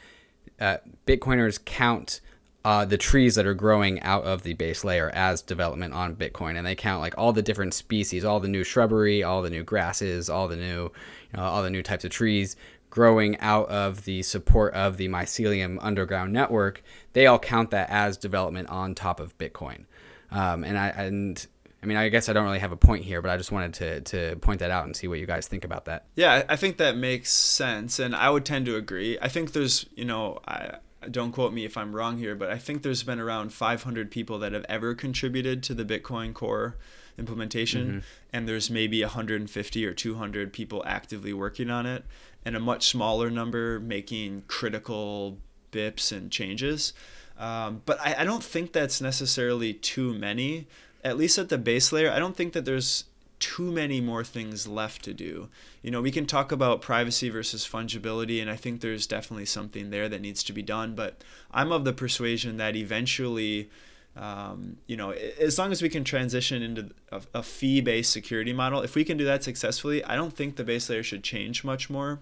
uh, 0.60 0.78
bitcoiners 1.06 1.64
count 1.64 2.20
uh, 2.64 2.84
the 2.84 2.98
trees 2.98 3.36
that 3.36 3.46
are 3.46 3.54
growing 3.54 4.02
out 4.02 4.24
of 4.24 4.42
the 4.42 4.52
base 4.54 4.82
layer 4.82 5.10
as 5.10 5.40
development 5.40 5.94
on 5.94 6.16
bitcoin. 6.16 6.56
And 6.56 6.66
they 6.66 6.74
count 6.74 7.00
like 7.00 7.16
all 7.16 7.32
the 7.32 7.42
different 7.42 7.74
species 7.74 8.24
all 8.24 8.40
the 8.40 8.48
new 8.48 8.64
shrubbery 8.64 9.22
all 9.22 9.42
the 9.42 9.50
new 9.50 9.62
grasses 9.62 10.28
all 10.28 10.48
the 10.48 10.56
new 10.56 10.90
you 11.32 11.36
know, 11.36 11.44
all 11.44 11.62
the 11.62 11.70
new 11.70 11.82
types 11.82 12.04
of 12.04 12.10
trees 12.10 12.56
growing 12.90 13.38
out 13.40 13.68
of 13.68 14.04
the 14.04 14.22
support 14.22 14.74
of 14.74 14.96
the 14.96 15.08
mycelium 15.08 15.78
underground 15.80 16.32
network, 16.32 16.82
they 17.12 17.26
all 17.26 17.38
count 17.38 17.70
that 17.70 17.90
as 17.90 18.16
development 18.16 18.68
on 18.68 18.94
top 18.94 19.20
of 19.20 19.36
Bitcoin. 19.38 19.84
Um, 20.30 20.64
and 20.64 20.78
I 20.78 20.88
and 20.88 21.46
I 21.82 21.86
mean, 21.86 21.96
I 21.96 22.08
guess 22.08 22.28
I 22.28 22.32
don't 22.32 22.44
really 22.44 22.58
have 22.58 22.72
a 22.72 22.76
point 22.76 23.04
here, 23.04 23.22
but 23.22 23.30
I 23.30 23.36
just 23.36 23.52
wanted 23.52 23.74
to 23.74 24.00
to 24.00 24.36
point 24.36 24.60
that 24.60 24.70
out 24.70 24.84
and 24.84 24.96
see 24.96 25.08
what 25.08 25.18
you 25.18 25.26
guys 25.26 25.46
think 25.46 25.64
about 25.64 25.84
that. 25.84 26.06
Yeah, 26.16 26.42
I 26.48 26.56
think 26.56 26.78
that 26.78 26.96
makes 26.96 27.32
sense, 27.32 27.98
and 27.98 28.14
I 28.14 28.30
would 28.30 28.44
tend 28.44 28.66
to 28.66 28.76
agree. 28.76 29.18
I 29.20 29.28
think 29.28 29.52
there's, 29.52 29.86
you 29.94 30.04
know, 30.04 30.40
I 30.46 30.76
don't 31.10 31.32
quote 31.32 31.52
me 31.52 31.64
if 31.64 31.76
I'm 31.76 31.94
wrong 31.94 32.18
here, 32.18 32.34
but 32.34 32.50
I 32.50 32.58
think 32.58 32.82
there's 32.82 33.04
been 33.04 33.20
around 33.20 33.52
500 33.52 34.10
people 34.10 34.38
that 34.40 34.52
have 34.52 34.66
ever 34.68 34.94
contributed 34.94 35.62
to 35.64 35.74
the 35.74 35.84
Bitcoin 35.84 36.34
Core 36.34 36.76
implementation, 37.16 37.86
mm-hmm. 37.88 37.98
and 38.32 38.48
there's 38.48 38.70
maybe 38.70 39.02
150 39.02 39.86
or 39.86 39.94
200 39.94 40.52
people 40.52 40.82
actively 40.86 41.32
working 41.32 41.70
on 41.70 41.86
it 41.86 42.04
and 42.44 42.56
a 42.56 42.60
much 42.60 42.88
smaller 42.88 43.30
number 43.30 43.80
making 43.80 44.44
critical 44.46 45.38
BIPs 45.70 46.12
and 46.12 46.30
changes. 46.30 46.92
Um, 47.38 47.82
but 47.86 48.00
I, 48.00 48.16
I 48.18 48.24
don't 48.24 48.42
think 48.42 48.72
that's 48.72 49.00
necessarily 49.00 49.72
too 49.74 50.14
many. 50.14 50.66
At 51.04 51.16
least 51.16 51.38
at 51.38 51.48
the 51.48 51.58
base 51.58 51.92
layer, 51.92 52.10
I 52.10 52.18
don't 52.18 52.36
think 52.36 52.52
that 52.54 52.64
there's 52.64 53.04
too 53.38 53.70
many 53.70 54.00
more 54.00 54.24
things 54.24 54.66
left 54.66 55.04
to 55.04 55.14
do. 55.14 55.48
You 55.82 55.90
know, 55.90 56.00
we 56.00 56.10
can 56.10 56.26
talk 56.26 56.50
about 56.50 56.82
privacy 56.82 57.28
versus 57.28 57.66
fungibility, 57.66 58.40
and 58.40 58.50
I 58.50 58.56
think 58.56 58.80
there's 58.80 59.06
definitely 59.06 59.46
something 59.46 59.90
there 59.90 60.08
that 60.08 60.20
needs 60.20 60.42
to 60.44 60.52
be 60.52 60.62
done. 60.62 60.94
But 60.94 61.22
I'm 61.52 61.70
of 61.70 61.84
the 61.84 61.92
persuasion 61.92 62.56
that 62.56 62.74
eventually, 62.74 63.70
um, 64.18 64.78
you 64.86 64.96
know, 64.96 65.12
as 65.12 65.58
long 65.58 65.70
as 65.70 65.80
we 65.80 65.88
can 65.88 66.02
transition 66.02 66.60
into 66.62 66.90
a, 67.12 67.22
a 67.34 67.42
fee 67.42 67.80
based 67.80 68.12
security 68.12 68.52
model, 68.52 68.82
if 68.82 68.94
we 68.96 69.04
can 69.04 69.16
do 69.16 69.24
that 69.24 69.44
successfully, 69.44 70.04
I 70.04 70.16
don't 70.16 70.34
think 70.34 70.56
the 70.56 70.64
base 70.64 70.90
layer 70.90 71.04
should 71.04 71.22
change 71.22 71.62
much 71.62 71.88
more. 71.88 72.18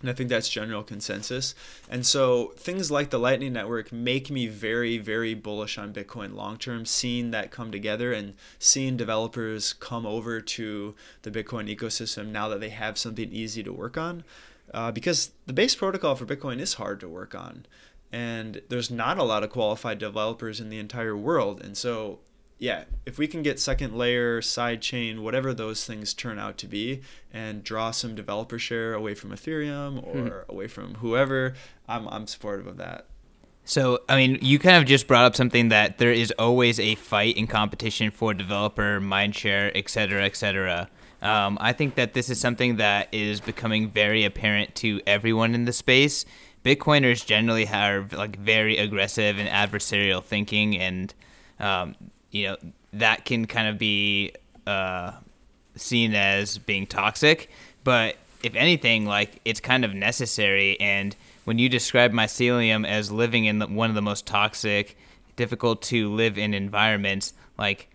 And 0.00 0.10
I 0.10 0.12
think 0.12 0.28
that's 0.28 0.50
general 0.50 0.82
consensus. 0.82 1.54
And 1.88 2.04
so 2.04 2.52
things 2.58 2.90
like 2.90 3.08
the 3.08 3.18
Lightning 3.18 3.54
Network 3.54 3.90
make 3.90 4.30
me 4.30 4.48
very, 4.48 4.98
very 4.98 5.32
bullish 5.32 5.78
on 5.78 5.94
Bitcoin 5.94 6.34
long 6.34 6.58
term, 6.58 6.84
seeing 6.84 7.30
that 7.30 7.50
come 7.50 7.72
together 7.72 8.12
and 8.12 8.34
seeing 8.58 8.98
developers 8.98 9.72
come 9.72 10.04
over 10.04 10.42
to 10.42 10.94
the 11.22 11.30
Bitcoin 11.30 11.74
ecosystem 11.74 12.26
now 12.26 12.50
that 12.50 12.60
they 12.60 12.68
have 12.68 12.98
something 12.98 13.32
easy 13.32 13.62
to 13.62 13.72
work 13.72 13.96
on. 13.96 14.24
Uh, 14.74 14.92
because 14.92 15.32
the 15.46 15.54
base 15.54 15.74
protocol 15.74 16.16
for 16.16 16.26
Bitcoin 16.26 16.60
is 16.60 16.74
hard 16.74 17.00
to 17.00 17.08
work 17.08 17.34
on. 17.34 17.64
And 18.14 18.62
there's 18.68 18.90
not 18.90 19.18
a 19.18 19.24
lot 19.24 19.42
of 19.42 19.50
qualified 19.50 19.98
developers 19.98 20.60
in 20.60 20.68
the 20.68 20.78
entire 20.78 21.16
world. 21.16 21.60
And 21.64 21.76
so 21.76 22.20
yeah, 22.58 22.84
if 23.04 23.18
we 23.18 23.26
can 23.26 23.42
get 23.42 23.58
second 23.58 23.96
layer, 23.96 24.40
side 24.40 24.80
chain, 24.80 25.22
whatever 25.22 25.52
those 25.52 25.84
things 25.84 26.14
turn 26.14 26.38
out 26.38 26.56
to 26.58 26.66
be, 26.66 27.02
and 27.32 27.64
draw 27.64 27.90
some 27.90 28.14
developer 28.14 28.58
share 28.58 28.94
away 28.94 29.14
from 29.14 29.30
Ethereum 29.30 30.02
or 30.02 30.44
hmm. 30.46 30.52
away 30.52 30.68
from 30.68 30.94
whoever, 30.96 31.54
I'm, 31.88 32.08
I'm 32.08 32.26
supportive 32.26 32.66
of 32.66 32.76
that. 32.78 33.06
So, 33.66 34.00
I 34.08 34.16
mean, 34.16 34.38
you 34.42 34.58
kind 34.58 34.76
of 34.76 34.84
just 34.84 35.06
brought 35.06 35.24
up 35.24 35.34
something 35.34 35.70
that 35.70 35.98
there 35.98 36.12
is 36.12 36.30
always 36.38 36.78
a 36.78 36.94
fight 36.96 37.36
and 37.36 37.48
competition 37.48 38.10
for 38.10 38.34
developer, 38.34 39.00
mindshare, 39.00 39.72
et 39.74 39.88
cetera, 39.88 40.24
et 40.24 40.36
cetera. 40.36 40.88
Um, 41.22 41.56
I 41.60 41.72
think 41.72 41.94
that 41.94 42.12
this 42.12 42.28
is 42.28 42.38
something 42.38 42.76
that 42.76 43.08
is 43.12 43.40
becoming 43.40 43.88
very 43.88 44.24
apparent 44.24 44.74
to 44.76 45.00
everyone 45.06 45.54
in 45.54 45.64
the 45.64 45.72
space. 45.72 46.26
Bitcoiners 46.64 47.24
generally 47.24 47.66
have 47.66 48.12
like 48.12 48.38
very 48.38 48.78
aggressive 48.78 49.38
and 49.38 49.48
adversarial 49.48 50.24
thinking, 50.24 50.78
and 50.78 51.12
um, 51.60 51.94
you 52.30 52.46
know 52.46 52.56
that 52.92 53.24
can 53.24 53.46
kind 53.46 53.68
of 53.68 53.78
be 53.78 54.32
uh, 54.66 55.12
seen 55.76 56.14
as 56.14 56.58
being 56.58 56.86
toxic. 56.86 57.50
But 57.82 58.16
if 58.42 58.54
anything, 58.54 59.06
like 59.06 59.40
it's 59.44 59.60
kind 59.60 59.84
of 59.84 59.94
necessary. 59.94 60.80
And 60.80 61.14
when 61.44 61.58
you 61.58 61.68
describe 61.68 62.12
mycelium 62.12 62.86
as 62.86 63.12
living 63.12 63.44
in 63.44 63.58
the, 63.58 63.66
one 63.66 63.90
of 63.90 63.94
the 63.94 64.02
most 64.02 64.26
toxic, 64.26 64.96
difficult 65.36 65.82
to 65.82 66.10
live 66.12 66.38
in 66.38 66.54
environments, 66.54 67.34
like 67.58 67.90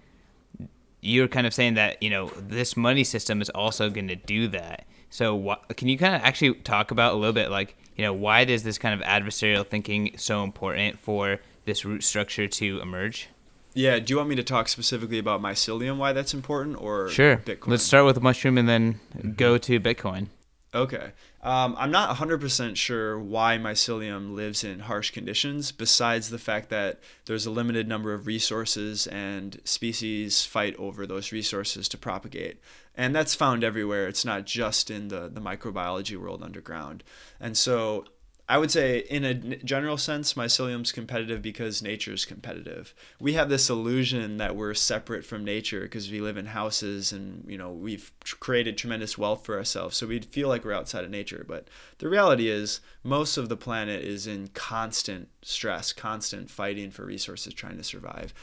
you're 1.01 1.27
kind 1.27 1.47
of 1.47 1.53
saying 1.53 1.75
that 1.75 2.01
you 2.03 2.09
know 2.09 2.29
this 2.37 2.75
money 2.75 3.03
system 3.03 3.41
is 3.41 3.49
also 3.51 3.89
going 3.89 4.09
to 4.09 4.15
do 4.15 4.47
that. 4.49 4.85
So 5.09 5.41
wh- 5.41 5.75
can 5.75 5.87
you 5.87 5.97
kind 5.97 6.15
of 6.15 6.21
actually 6.21 6.53
talk 6.55 6.91
about 6.91 7.13
a 7.13 7.15
little 7.17 7.33
bit 7.33 7.49
like 7.49 7.75
you 7.99 8.05
know 8.05 8.13
why 8.13 8.45
does 8.45 8.63
this 8.63 8.77
kind 8.77 8.99
of 8.99 9.05
adversarial 9.05 9.67
thinking 9.67 10.13
so 10.15 10.41
important 10.45 10.97
for 10.99 11.39
this 11.65 11.83
root 11.83 12.01
structure 12.01 12.47
to 12.47 12.79
emerge? 12.79 13.27
Yeah. 13.73 13.99
Do 13.99 14.13
you 14.13 14.17
want 14.17 14.29
me 14.29 14.35
to 14.35 14.43
talk 14.43 14.69
specifically 14.69 15.19
about 15.19 15.41
mycelium, 15.41 15.97
why 15.97 16.13
that's 16.13 16.33
important, 16.33 16.81
or 16.81 17.09
Sure. 17.09 17.35
Bitcoin? 17.37 17.67
Let's 17.67 17.83
start 17.83 18.05
with 18.05 18.21
mushroom 18.21 18.57
and 18.57 18.69
then 18.69 19.01
go 19.35 19.57
to 19.57 19.81
Bitcoin. 19.81 20.27
Okay. 20.73 21.11
Um, 21.41 21.75
I'm 21.77 21.91
not 21.91 22.15
100% 22.15 22.75
sure 22.77 23.19
why 23.19 23.57
mycelium 23.57 24.33
lives 24.33 24.63
in 24.63 24.79
harsh 24.79 25.11
conditions, 25.11 25.71
besides 25.73 26.29
the 26.29 26.37
fact 26.37 26.69
that 26.69 26.99
there's 27.25 27.45
a 27.45 27.51
limited 27.51 27.87
number 27.87 28.13
of 28.13 28.27
resources 28.27 29.07
and 29.07 29.59
species 29.65 30.45
fight 30.45 30.75
over 30.77 31.05
those 31.05 31.31
resources 31.33 31.89
to 31.89 31.97
propagate. 31.97 32.59
And 32.99 33.15
that's 33.15 33.33
found 33.33 33.63
everywhere. 33.63 34.09
It's 34.09 34.25
not 34.25 34.45
just 34.45 34.91
in 34.91 35.07
the, 35.07 35.29
the 35.29 35.39
microbiology 35.39 36.17
world 36.17 36.43
underground. 36.43 37.01
And 37.39 37.57
so 37.57 38.03
I 38.49 38.57
would 38.57 38.71
say, 38.71 39.05
in 39.09 39.23
a 39.23 39.33
general 39.33 39.95
sense, 39.95 40.33
mycelium's 40.33 40.91
competitive 40.91 41.41
because 41.41 41.81
nature's 41.81 42.25
competitive. 42.25 42.93
We 43.17 43.35
have 43.35 43.47
this 43.47 43.69
illusion 43.69 44.35
that 44.35 44.57
we're 44.57 44.73
separate 44.73 45.23
from 45.23 45.45
nature 45.45 45.79
because 45.83 46.11
we 46.11 46.19
live 46.19 46.35
in 46.35 46.47
houses 46.47 47.13
and 47.13 47.49
you 47.49 47.57
know 47.57 47.71
we've 47.71 48.11
created 48.41 48.77
tremendous 48.77 49.17
wealth 49.17 49.45
for 49.45 49.55
ourselves, 49.55 49.95
so 49.95 50.05
we 50.05 50.19
feel 50.19 50.49
like 50.49 50.65
we're 50.65 50.73
outside 50.73 51.05
of 51.05 51.09
nature. 51.09 51.45
But 51.47 51.69
the 51.99 52.09
reality 52.09 52.49
is, 52.49 52.81
most 53.01 53.37
of 53.37 53.47
the 53.47 53.55
planet 53.55 54.03
is 54.03 54.27
in 54.27 54.49
constant 54.49 55.29
stress, 55.41 55.93
constant 55.93 56.51
fighting 56.51 56.91
for 56.91 57.05
resources, 57.05 57.53
trying 57.53 57.77
to 57.77 57.83
survive. 57.85 58.33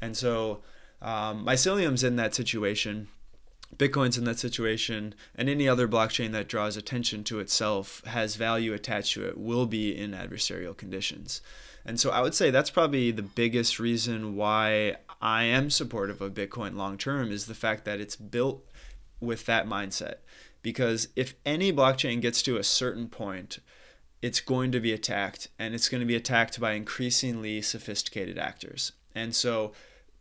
And 0.00 0.16
so, 0.16 0.62
um, 1.02 1.44
mycelium's 1.44 2.04
in 2.04 2.14
that 2.16 2.36
situation 2.36 3.08
Bitcoin's 3.78 4.16
in 4.16 4.24
that 4.24 4.38
situation, 4.38 5.14
and 5.34 5.48
any 5.48 5.68
other 5.68 5.86
blockchain 5.86 6.32
that 6.32 6.48
draws 6.48 6.76
attention 6.76 7.24
to 7.24 7.40
itself, 7.40 8.02
has 8.06 8.36
value 8.36 8.72
attached 8.72 9.14
to 9.14 9.24
it, 9.24 9.36
will 9.38 9.66
be 9.66 9.96
in 9.96 10.12
adversarial 10.12 10.76
conditions. 10.76 11.40
And 11.84 12.00
so 12.00 12.10
I 12.10 12.20
would 12.20 12.34
say 12.34 12.50
that's 12.50 12.70
probably 12.70 13.10
the 13.10 13.22
biggest 13.22 13.78
reason 13.78 14.34
why 14.34 14.96
I 15.20 15.44
am 15.44 15.70
supportive 15.70 16.20
of 16.20 16.34
Bitcoin 16.34 16.74
long 16.74 16.98
term 16.98 17.30
is 17.30 17.46
the 17.46 17.54
fact 17.54 17.84
that 17.84 18.00
it's 18.00 18.16
built 18.16 18.64
with 19.20 19.46
that 19.46 19.66
mindset. 19.66 20.16
Because 20.62 21.08
if 21.14 21.34
any 21.44 21.72
blockchain 21.72 22.20
gets 22.20 22.42
to 22.42 22.56
a 22.56 22.64
certain 22.64 23.08
point, 23.08 23.60
it's 24.20 24.40
going 24.40 24.72
to 24.72 24.80
be 24.80 24.92
attacked, 24.92 25.48
and 25.58 25.74
it's 25.74 25.88
going 25.88 26.00
to 26.00 26.06
be 26.06 26.16
attacked 26.16 26.58
by 26.58 26.72
increasingly 26.72 27.62
sophisticated 27.62 28.38
actors. 28.38 28.92
And 29.14 29.34
so 29.34 29.72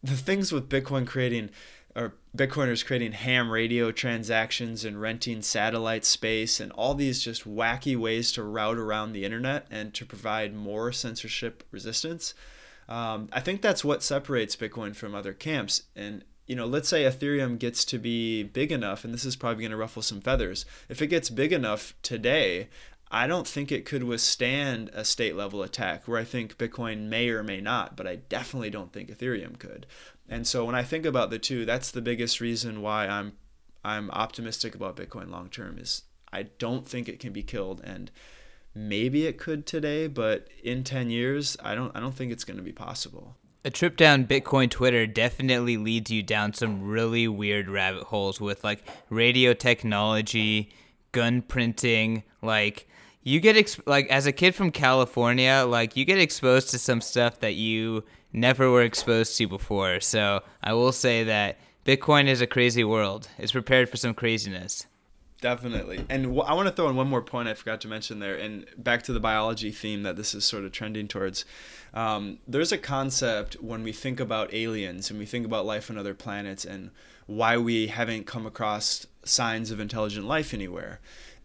the 0.04 0.16
things 0.16 0.52
with 0.52 0.70
Bitcoin 0.70 1.08
creating 1.08 1.50
or 1.96 2.14
Bitcoiners 2.36 2.86
creating 2.86 3.14
ham 3.14 3.50
radio 3.50 3.92
transactions 3.92 4.84
and 4.84 5.00
renting 5.00 5.42
satellite 5.42 6.04
space 6.04 6.60
and 6.60 6.72
all 6.74 6.94
these 6.94 7.24
just 7.24 7.48
wacky 7.48 7.96
ways 7.96 8.32
to 8.34 8.44
route 8.44 8.78
around 8.78 9.14
the 9.14 9.24
internet 9.24 9.66
and 9.72 9.94
to 9.94 10.06
provide 10.06 10.54
more 10.54 10.92
censorship 10.92 11.64
resistance. 11.72 12.34
Um, 12.90 13.30
I 13.32 13.40
think 13.40 13.62
that's 13.62 13.86
what 13.86 14.04
separates 14.04 14.56
Bitcoin 14.56 14.96
from 14.96 15.16
other 15.16 15.34
camps. 15.34 15.84
And 15.96 16.24
you 16.48 16.56
know, 16.56 16.66
let's 16.66 16.90
say 16.90 17.04
Ethereum 17.04 17.58
gets 17.58 17.84
to 17.86 17.98
be 17.98 18.44
big 18.44 18.72
enough, 18.72 19.04
and 19.04 19.14
this 19.14 19.26
is 19.26 19.36
probably 19.36 19.64
going 19.64 19.72
to 19.72 19.78
ruffle 19.78 20.04
some 20.04 20.22
feathers. 20.22 20.66
If 20.90 21.02
it 21.02 21.08
gets 21.08 21.32
big 21.32 21.52
enough 21.52 21.96
today, 22.04 22.68
I 23.10 23.28
don't 23.28 23.48
think 23.48 23.72
it 23.72 23.86
could 23.86 24.04
withstand 24.04 24.90
a 24.94 25.06
state 25.06 25.36
level 25.36 25.64
attack 25.64 26.08
where 26.08 26.20
I 26.20 26.24
think 26.24 26.58
Bitcoin 26.58 27.08
may 27.08 27.30
or 27.30 27.44
may 27.44 27.62
not, 27.62 27.96
but 27.96 28.06
I 28.06 28.18
definitely 28.18 28.70
don't 28.70 28.92
think 28.92 29.10
Ethereum 29.10 29.58
could. 29.58 29.86
And 30.28 30.48
so 30.48 30.66
when 30.66 30.76
I 30.76 30.84
think 30.84 31.06
about 31.06 31.30
the 31.30 31.40
two, 31.40 31.66
that's 31.66 31.92
the 31.92 32.02
biggest 32.02 32.42
reason 32.42 32.82
why 32.82 33.08
I'm 33.08 33.34
I'm 33.84 34.10
optimistic 34.12 34.74
about 34.74 34.98
Bitcoin 34.98 35.30
long 35.30 35.50
term 35.50 35.78
is 35.78 36.04
I 36.34 36.44
don't 36.44 36.88
think 36.88 37.08
it 37.08 37.20
can 37.20 37.32
be 37.34 37.44
killed 37.44 37.82
and 37.84 38.10
maybe 38.74 39.26
it 39.26 39.38
could 39.38 39.66
today, 39.66 40.08
but 40.08 40.48
in 40.64 40.84
10 40.84 41.10
years, 41.10 41.56
I 41.64 41.76
don't 41.76 41.96
I 41.96 42.00
don't 42.00 42.16
think 42.16 42.32
it's 42.32 42.44
going 42.44 42.58
to 42.58 42.64
be 42.64 42.74
possible. 42.74 43.36
A 43.64 43.72
trip 43.72 43.98
down 43.98 44.28
Bitcoin 44.28 44.70
Twitter 44.70 45.08
definitely 45.08 45.78
leads 45.78 46.12
you 46.12 46.22
down 46.22 46.54
some 46.54 46.84
really 46.84 47.28
weird 47.28 47.68
rabbit 47.68 48.04
holes 48.04 48.40
with 48.40 48.64
like 48.64 48.88
radio 49.10 49.54
technology, 49.54 50.72
gun 51.12 51.42
printing, 51.42 52.24
like 52.42 52.88
you 53.24 53.40
get 53.40 53.58
ex- 53.58 53.80
like 53.88 54.08
as 54.10 54.28
a 54.28 54.32
kid 54.32 54.54
from 54.54 54.72
California, 54.72 55.66
like 55.68 55.96
you 55.98 56.06
get 56.06 56.20
exposed 56.20 56.70
to 56.70 56.78
some 56.80 57.02
stuff 57.02 57.40
that 57.40 57.56
you 57.56 58.04
never 58.36 58.70
were 58.70 58.84
exposed 58.84 59.38
to 59.38 59.48
before. 59.48 60.00
So 60.00 60.44
I 60.62 60.74
will 60.74 60.92
say 60.92 61.24
that 61.24 61.58
Bitcoin 61.86 62.28
is 62.28 62.42
a 62.42 62.48
crazy 62.48 62.84
world. 62.84 63.30
It's 63.38 63.52
prepared 63.52 63.90
for 63.90 63.98
some 63.98 64.14
craziness. 64.14 64.86
Definitely. 65.42 66.06
And 66.10 66.24
w- 66.24 66.42
I 66.42 66.54
want 66.54 66.68
to 66.68 66.74
throw 66.74 66.90
in 66.90 66.96
one 66.96 67.08
more 67.08 67.22
point 67.22 67.48
I 67.48 67.54
forgot 67.54 67.82
to 67.82 67.88
mention 67.88 68.20
there, 68.20 68.36
and 68.36 68.66
back 68.78 69.04
to 69.04 69.14
the 69.14 69.20
biology 69.20 69.72
theme 69.72 70.04
that 70.04 70.16
this 70.16 70.34
is 70.34 70.44
sort 70.44 70.64
of 70.64 70.72
trending 70.72 71.08
towards. 71.08 71.46
Um, 71.94 72.40
there's 72.48 72.72
a 72.72 72.78
concept 72.78 73.56
when 73.62 73.84
we 73.84 73.92
think 73.92 74.20
about 74.20 74.54
aliens 74.54 75.10
and 75.10 75.20
we 75.20 75.26
think 75.26 75.46
about 75.46 75.66
life 75.66 75.90
on 75.90 75.98
other 75.98 76.14
planets 76.14 76.66
and 76.66 76.90
why 77.28 77.58
we 77.58 77.88
haven't 77.88 78.26
come 78.26 78.46
across 78.46 79.06
signs 79.24 79.72
of 79.72 79.80
intelligent 79.80 80.26
life 80.26 80.54
anywhere. 80.54 81.00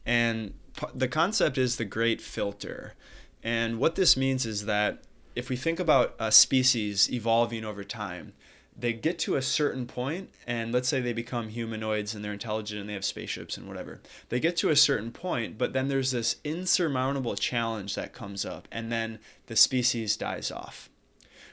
And 0.06 0.54
p- 0.74 0.86
the 0.94 1.08
concept 1.08 1.58
is 1.58 1.76
the 1.76 1.84
great 1.84 2.20
filter. 2.20 2.94
And 3.42 3.78
what 3.78 3.96
this 3.96 4.16
means 4.16 4.46
is 4.46 4.64
that 4.66 5.02
if 5.34 5.48
we 5.48 5.56
think 5.56 5.78
about 5.78 6.14
a 6.18 6.32
species 6.32 7.10
evolving 7.12 7.64
over 7.64 7.84
time, 7.84 8.32
they 8.76 8.92
get 8.92 9.18
to 9.20 9.36
a 9.36 9.42
certain 9.42 9.86
point, 9.86 10.30
and 10.46 10.72
let's 10.72 10.88
say 10.88 11.00
they 11.00 11.12
become 11.12 11.48
humanoids 11.48 12.14
and 12.14 12.24
they're 12.24 12.32
intelligent 12.32 12.80
and 12.80 12.88
they 12.88 12.94
have 12.94 13.04
spaceships 13.04 13.56
and 13.56 13.68
whatever. 13.68 14.00
They 14.28 14.40
get 14.40 14.56
to 14.58 14.70
a 14.70 14.76
certain 14.76 15.12
point, 15.12 15.58
but 15.58 15.72
then 15.72 15.88
there's 15.88 16.12
this 16.12 16.36
insurmountable 16.44 17.36
challenge 17.36 17.94
that 17.94 18.14
comes 18.14 18.44
up, 18.44 18.68
and 18.72 18.90
then 18.90 19.18
the 19.46 19.56
species 19.56 20.16
dies 20.16 20.50
off. 20.50 20.88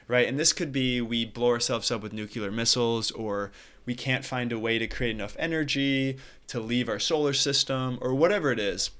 Right? 0.06 0.26
And 0.26 0.38
this 0.38 0.54
could 0.54 0.72
be 0.72 1.02
we 1.02 1.26
blow 1.26 1.48
ourselves 1.48 1.90
up 1.90 2.02
with 2.02 2.14
nuclear 2.14 2.50
missiles, 2.50 3.10
or 3.10 3.52
we 3.84 3.94
can't 3.94 4.24
find 4.24 4.52
a 4.52 4.58
way 4.58 4.78
to 4.78 4.86
create 4.86 5.10
enough 5.14 5.36
energy 5.38 6.16
to 6.46 6.60
leave 6.60 6.88
our 6.88 6.98
solar 6.98 7.34
system, 7.34 7.98
or 8.00 8.14
whatever 8.14 8.50
it 8.50 8.58
is 8.58 8.90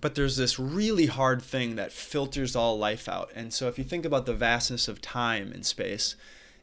but 0.00 0.14
there's 0.14 0.36
this 0.36 0.58
really 0.58 1.06
hard 1.06 1.42
thing 1.42 1.76
that 1.76 1.92
filters 1.92 2.54
all 2.54 2.78
life 2.78 3.08
out. 3.08 3.30
And 3.34 3.52
so 3.52 3.68
if 3.68 3.78
you 3.78 3.84
think 3.84 4.04
about 4.04 4.26
the 4.26 4.34
vastness 4.34 4.88
of 4.88 5.00
time 5.00 5.52
and 5.52 5.64
space, 5.64 6.16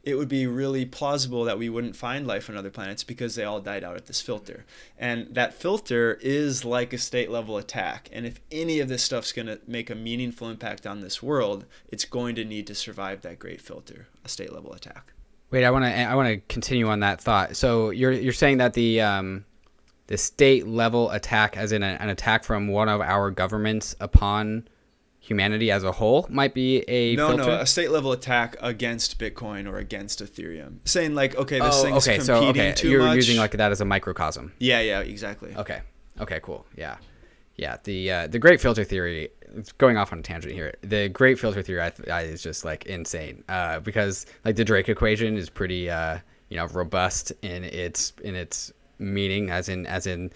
it 0.04 0.16
would 0.16 0.28
be 0.28 0.46
really 0.46 0.86
plausible 0.86 1.46
that 1.46 1.58
we 1.58 1.70
wouldn't 1.70 1.96
find 1.96 2.28
life 2.28 2.50
on 2.50 2.58
other 2.58 2.70
planets 2.70 3.06
because 3.06 3.36
they 3.36 3.46
all 3.46 3.62
died 3.62 3.86
out 3.86 3.96
at 3.96 4.06
this 4.08 4.22
filter. 4.22 4.66
And 4.98 5.34
that 5.34 5.54
filter 5.54 6.20
is 6.22 6.66
like 6.66 6.92
a 6.92 6.98
state 6.98 7.32
level 7.32 7.58
attack. 7.58 8.10
And 8.12 8.26
if 8.26 8.42
any 8.52 8.82
of 8.82 8.90
this 8.90 9.02
stuff's 9.02 9.32
going 9.32 9.46
to 9.46 9.62
make 9.66 9.90
a 9.90 9.96
meaningful 9.96 10.50
impact 10.50 10.86
on 10.86 11.00
this 11.00 11.24
world, 11.24 11.66
it's 11.88 12.04
going 12.04 12.36
to 12.36 12.44
need 12.44 12.68
to 12.68 12.76
survive 12.76 13.22
that 13.22 13.40
great 13.40 13.62
filter, 13.62 14.08
a 14.26 14.30
state 14.30 14.52
level 14.52 14.74
attack. 14.74 15.14
Wait, 15.52 15.64
I 15.64 15.72
want 15.72 15.86
to 15.86 15.92
I 15.92 16.16
want 16.16 16.28
to 16.28 16.38
continue 16.54 16.88
on 16.90 17.00
that 17.02 17.22
thought. 17.22 17.56
So 17.56 17.92
you're 17.92 18.12
you're 18.12 18.34
saying 18.34 18.58
that 18.58 18.74
the 18.74 19.02
um 19.02 19.46
the 20.14 20.18
state 20.18 20.68
level 20.68 21.10
attack, 21.10 21.58
as 21.58 21.72
in 21.72 21.82
a, 21.82 21.98
an 22.00 22.08
attack 22.08 22.44
from 22.44 22.68
one 22.68 22.88
of 22.88 23.02
our 23.02 23.32
governments 23.32 23.96
upon 24.00 24.68
humanity 25.20 25.72
as 25.72 25.84
a 25.84 25.92
whole, 25.92 26.28
might 26.30 26.54
be 26.54 26.88
a 26.88 27.16
no, 27.16 27.30
filter? 27.30 27.44
no, 27.46 27.60
a 27.62 27.66
state 27.66 27.90
level 27.90 28.12
attack 28.12 28.56
against 28.62 29.18
Bitcoin 29.18 29.68
or 29.68 29.80
against 29.80 30.24
Ethereum, 30.24 30.78
saying 30.86 31.16
like, 31.16 31.36
okay, 31.36 31.60
this 31.60 31.74
oh, 31.80 31.82
thing's 31.82 32.08
okay, 32.08 32.18
competing 32.18 32.26
so 32.28 32.50
okay, 32.50 32.74
too 32.74 32.92
you're 32.92 33.02
much. 33.02 33.16
using 33.16 33.38
like 33.38 33.54
that 33.54 33.72
as 33.72 33.82
a 33.82 33.86
microcosm. 33.86 34.54
yeah, 34.60 34.82
yeah, 34.82 35.00
exactly. 35.00 35.56
Okay, 35.56 35.82
okay, 36.20 36.40
cool, 36.44 36.64
yeah, 36.78 36.98
yeah. 37.56 37.78
The 37.84 38.12
uh, 38.12 38.28
the 38.28 38.38
great 38.38 38.62
filter 38.62 38.84
theory. 38.84 39.30
It's 39.56 39.72
going 39.72 39.98
off 39.98 40.14
on 40.14 40.20
a 40.20 40.22
tangent 40.22 40.54
here. 40.54 40.76
The 40.82 41.10
great 41.10 41.40
filter 41.40 41.64
theory 41.64 41.82
I, 41.82 41.92
I 42.12 42.22
is 42.22 42.44
just 42.44 42.64
like 42.66 42.86
insane 42.86 43.44
uh, 43.50 43.80
because 43.80 44.28
like 44.46 44.58
the 44.58 44.64
Drake 44.64 44.90
equation 44.90 45.38
is 45.38 45.50
pretty 45.50 45.90
uh, 45.90 46.20
you 46.50 46.58
know 46.58 46.68
robust 46.68 47.32
in 47.42 47.64
its 47.64 48.14
in 48.24 48.36
its 48.36 48.72
meaning 49.00 49.50
as 49.50 49.70
in 49.70 49.86
as 49.86 50.08
in 50.08 50.32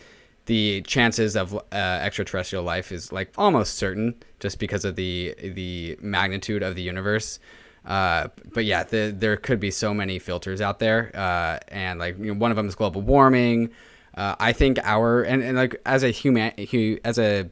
the 0.45 0.81
chances 0.83 1.35
of 1.35 1.53
uh, 1.53 1.59
extraterrestrial 1.71 2.63
life 2.63 2.91
is 2.91 3.11
like 3.11 3.31
almost 3.37 3.75
certain 3.75 4.15
just 4.39 4.59
because 4.59 4.85
of 4.85 4.95
the 4.95 5.35
the 5.41 5.97
magnitude 6.01 6.63
of 6.63 6.75
the 6.75 6.81
universe. 6.81 7.39
Uh, 7.85 8.27
but 8.53 8.65
yeah, 8.65 8.83
the, 8.83 9.15
there 9.17 9.37
could 9.37 9.59
be 9.59 9.71
so 9.71 9.93
many 9.93 10.19
filters 10.19 10.59
out 10.59 10.79
there, 10.79 11.11
uh, 11.15 11.57
and 11.69 11.99
like 11.99 12.17
you 12.17 12.33
know, 12.33 12.39
one 12.39 12.51
of 12.51 12.57
them 12.57 12.67
is 12.67 12.75
global 12.75 13.01
warming. 13.01 13.69
Uh, 14.15 14.35
I 14.39 14.51
think 14.51 14.79
our 14.83 15.21
and, 15.21 15.43
and 15.43 15.57
like 15.57 15.79
as 15.85 16.03
a 16.03 16.09
human 16.09 16.51
hu, 16.69 16.97
as 17.05 17.17
a 17.19 17.49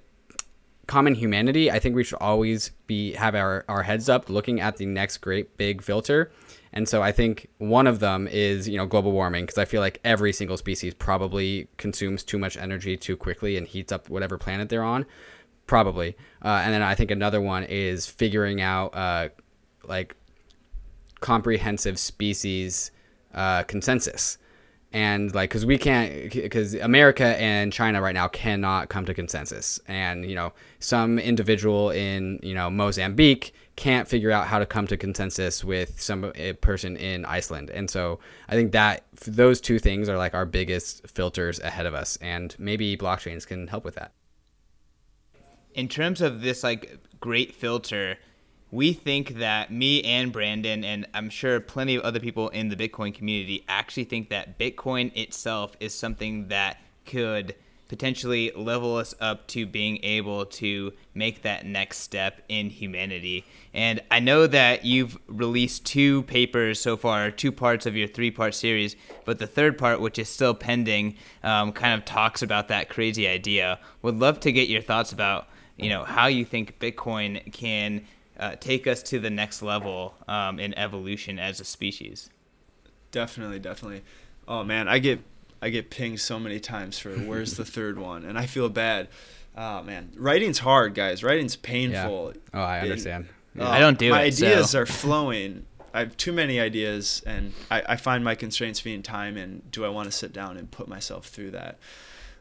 common 0.88 1.16
humanity, 1.16 1.72
I 1.72 1.80
think 1.80 1.96
we 1.96 2.04
should 2.04 2.20
always 2.20 2.72
be 2.88 3.14
have 3.14 3.36
our, 3.36 3.66
our 3.68 3.84
heads 3.84 4.10
up 4.10 4.30
looking 4.30 4.60
at 4.60 4.78
the 4.78 4.86
next 4.86 5.18
great 5.18 5.58
big 5.58 5.82
filter. 5.82 6.32
And 6.76 6.90
so 6.90 7.02
I 7.02 7.14
think 7.14 7.48
one 7.58 7.88
of 7.88 8.00
them 8.00 8.28
is, 8.28 8.68
you 8.68 8.78
know, 8.78 8.86
global 8.86 9.14
warming 9.14 9.46
because 9.46 9.58
I 9.58 9.64
feel 9.64 9.80
like 9.80 10.00
every 10.04 10.34
single 10.34 10.58
species 10.58 10.94
probably 10.94 11.70
consumes 11.78 12.22
too 12.22 12.38
much 12.38 12.58
energy 12.58 12.98
too 12.98 13.16
quickly 13.16 13.56
and 13.56 13.66
heats 13.66 13.94
up 13.94 14.10
whatever 14.10 14.38
planet 14.38 14.68
they're 14.68 14.84
on. 14.84 15.06
Probably. 15.68 16.18
Uh, 16.44 16.62
and 16.64 16.74
then 16.74 16.82
I 16.82 16.94
think 16.94 17.12
another 17.12 17.40
one 17.40 17.64
is 17.64 18.06
figuring 18.06 18.62
out 18.62 18.94
uh, 18.94 19.30
like 19.86 20.16
comprehensive 21.22 21.98
species 21.98 22.92
uh, 23.34 23.64
consensus. 23.64 24.38
and 24.92 25.34
like 25.36 25.50
because 25.50 25.66
we 25.66 25.78
can't 25.78 26.32
because 26.32 26.74
america 26.76 27.36
and 27.42 27.74
china 27.74 28.02
right 28.02 28.14
now 28.14 28.30
cannot 28.30 28.88
come 28.88 29.06
to 29.06 29.14
consensus 29.14 29.78
and 29.88 30.26
you 30.26 30.36
know 30.36 30.54
some 30.80 31.20
individual 31.20 31.90
in 31.90 32.40
you 32.42 32.54
know 32.54 32.70
mozambique 32.70 33.54
can't 33.76 34.08
figure 34.08 34.32
out 34.32 34.48
how 34.48 34.60
to 34.60 34.66
come 34.66 34.88
to 34.88 34.96
consensus 34.96 35.64
with 35.64 36.00
some 36.00 36.32
person 36.62 36.96
in 36.98 37.26
iceland. 37.26 37.70
And 37.70 37.90
so 37.90 38.20
i 38.48 38.54
think 38.54 38.72
that 38.72 39.04
those 39.26 39.60
two 39.62 39.80
things 39.80 40.10
are 40.10 40.18
like 40.18 40.34
our 40.34 40.46
biggest 40.46 41.08
filters 41.08 41.60
ahead 41.60 41.86
of 41.86 41.94
us 41.94 42.18
and 42.22 42.56
maybe 42.58 42.96
blockchains 42.98 43.46
can 43.46 43.68
help 43.68 43.84
with 43.84 43.96
that. 43.96 44.14
In 45.74 45.88
terms 45.88 46.22
of 46.22 46.42
this 46.42 46.64
like 46.64 47.00
great 47.20 47.54
filter 47.54 48.18
we 48.72 48.94
think 48.94 49.36
that 49.36 49.72
me 49.72 50.04
and 50.04 50.32
Brandon, 50.32 50.84
and 50.84 51.08
I'm 51.14 51.30
sure 51.30 51.60
plenty 51.60 51.96
of 51.96 52.04
other 52.04 52.20
people 52.20 52.50
in 52.50 52.68
the 52.68 52.76
Bitcoin 52.76 53.14
community, 53.14 53.64
actually 53.70 54.04
think 54.04 54.30
that 54.30 54.60
Bitcoin 54.60 55.16
itself 55.16 55.78
is 55.80 55.94
something 55.94 56.50
that 56.50 56.78
could 57.06 57.56
potentially 57.88 58.52
level 58.56 58.98
us 58.98 59.14
up 59.20 59.48
to 59.48 59.66
being 59.66 60.00
able 60.04 60.46
to 60.46 60.94
make 61.14 61.44
that 61.44 61.66
next 61.66 62.00
step 62.00 62.42
in 62.50 62.70
humanity. 62.70 63.46
And 63.74 64.02
I 64.10 64.20
know 64.20 64.48
that 64.48 64.86
you've 64.86 65.18
released 65.28 65.86
two 65.86 66.24
papers 66.24 66.80
so 66.80 66.98
far, 66.98 67.30
two 67.32 67.52
parts 67.52 67.86
of 67.86 67.96
your 67.96 68.08
three 68.08 68.32
part 68.32 68.56
series, 68.56 68.96
but 69.24 69.40
the 69.40 69.48
third 69.48 69.78
part, 69.78 70.02
which 70.02 70.18
is 70.18 70.30
still 70.30 70.54
pending, 70.54 71.16
um, 71.44 71.72
kind 71.72 71.94
of 71.94 72.06
talks 72.06 72.42
about 72.42 72.68
that 72.70 72.90
crazy 72.90 73.28
idea. 73.28 73.80
Would 74.02 74.16
love 74.16 74.40
to 74.42 74.52
get 74.52 74.68
your 74.68 74.82
thoughts 74.82 75.12
about 75.12 75.48
you 75.78 75.90
know 75.90 76.04
how 76.04 76.28
you 76.28 76.46
think 76.46 76.80
Bitcoin 76.80 77.52
can 77.52 78.06
uh, 78.40 78.56
take 78.60 78.88
us 78.88 79.04
to 79.04 79.20
the 79.20 79.30
next 79.30 79.62
level 79.62 80.16
um, 80.28 80.60
in 80.60 80.74
evolution 80.78 81.40
as 81.40 81.60
a 81.60 81.66
species. 81.66 82.30
Definitely, 83.12 83.60
definitely. 83.60 84.04
Oh 84.48 84.64
man, 84.64 84.88
I 84.88 85.00
get 85.00 85.22
I 85.66 85.70
get 85.70 85.90
pinged 85.90 86.20
so 86.20 86.40
many 86.40 86.60
times 86.60 87.00
for 87.00 87.10
where's 87.18 87.58
the 87.58 87.66
third 87.66 87.98
one, 87.98 88.24
and 88.24 88.38
I 88.38 88.46
feel 88.46 88.70
bad. 88.70 89.08
Oh 89.58 89.82
man, 89.82 90.12
writing's 90.16 90.60
hard, 90.60 90.94
guys. 90.94 91.24
Writing's 91.24 91.56
painful. 91.56 92.34
Yeah. 92.36 92.60
Oh, 92.60 92.64
I 92.64 92.82
understand. 92.82 93.28
yeah. 93.56 93.68
I 93.68 93.80
don't 93.80 93.98
do 93.98 94.12
my 94.12 94.18
it. 94.18 94.20
My 94.20 94.26
ideas 94.28 94.70
so. 94.72 94.82
are 94.82 94.86
flowing. 94.86 95.66
I 95.92 96.00
have 96.00 96.16
too 96.18 96.34
many 96.34 96.60
ideas, 96.60 97.24
and 97.26 97.54
I, 97.72 97.82
I 97.90 97.96
find 97.96 98.24
my 98.24 98.36
constraints 98.36 98.80
being 98.80 99.02
time 99.02 99.38
and 99.38 99.72
do 99.72 99.84
I 99.84 99.90
want 99.90 100.06
to 100.08 100.12
sit 100.12 100.34
down 100.34 100.58
and 100.58 100.70
put 100.70 100.88
myself 100.88 101.28
through 101.28 101.52
that. 101.52 101.80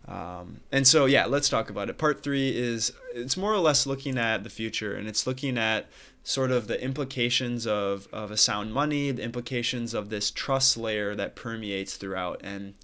Um, 0.07 0.61
and 0.71 0.87
so, 0.87 1.07
yeah, 1.07 1.25
let's 1.25 1.49
talk 1.49 1.71
about 1.71 1.89
it. 1.89 1.97
Part 1.97 2.23
three 2.23 2.55
is 2.55 2.93
it's 3.15 3.39
more 3.39 3.55
or 3.55 3.59
less 3.59 3.87
looking 3.87 4.19
at 4.19 4.45
the 4.45 4.51
future, 4.51 4.95
and 4.95 5.09
it's 5.09 5.27
looking 5.27 5.57
at 5.57 5.87
sort 6.25 6.51
of 6.51 6.67
the 6.67 6.83
implications 6.83 7.67
of, 7.67 8.07
of 8.13 8.31
a 8.31 8.37
sound 8.37 8.75
money, 8.75 9.13
the 9.13 9.23
implications 9.23 9.95
of 9.95 10.11
this 10.11 10.31
trust 10.31 10.77
layer 10.77 11.15
that 11.15 11.37
permeates 11.37 11.97
throughout. 11.97 12.41
And, 12.45 12.75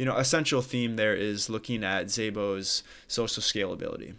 you 0.00 0.06
know, 0.06 0.16
essential 0.16 0.62
theme 0.62 0.96
there 0.96 1.14
is 1.14 1.50
looking 1.50 1.84
at 1.84 2.06
Szabo's 2.06 2.82
social 3.06 3.42
scalability. 3.42 4.14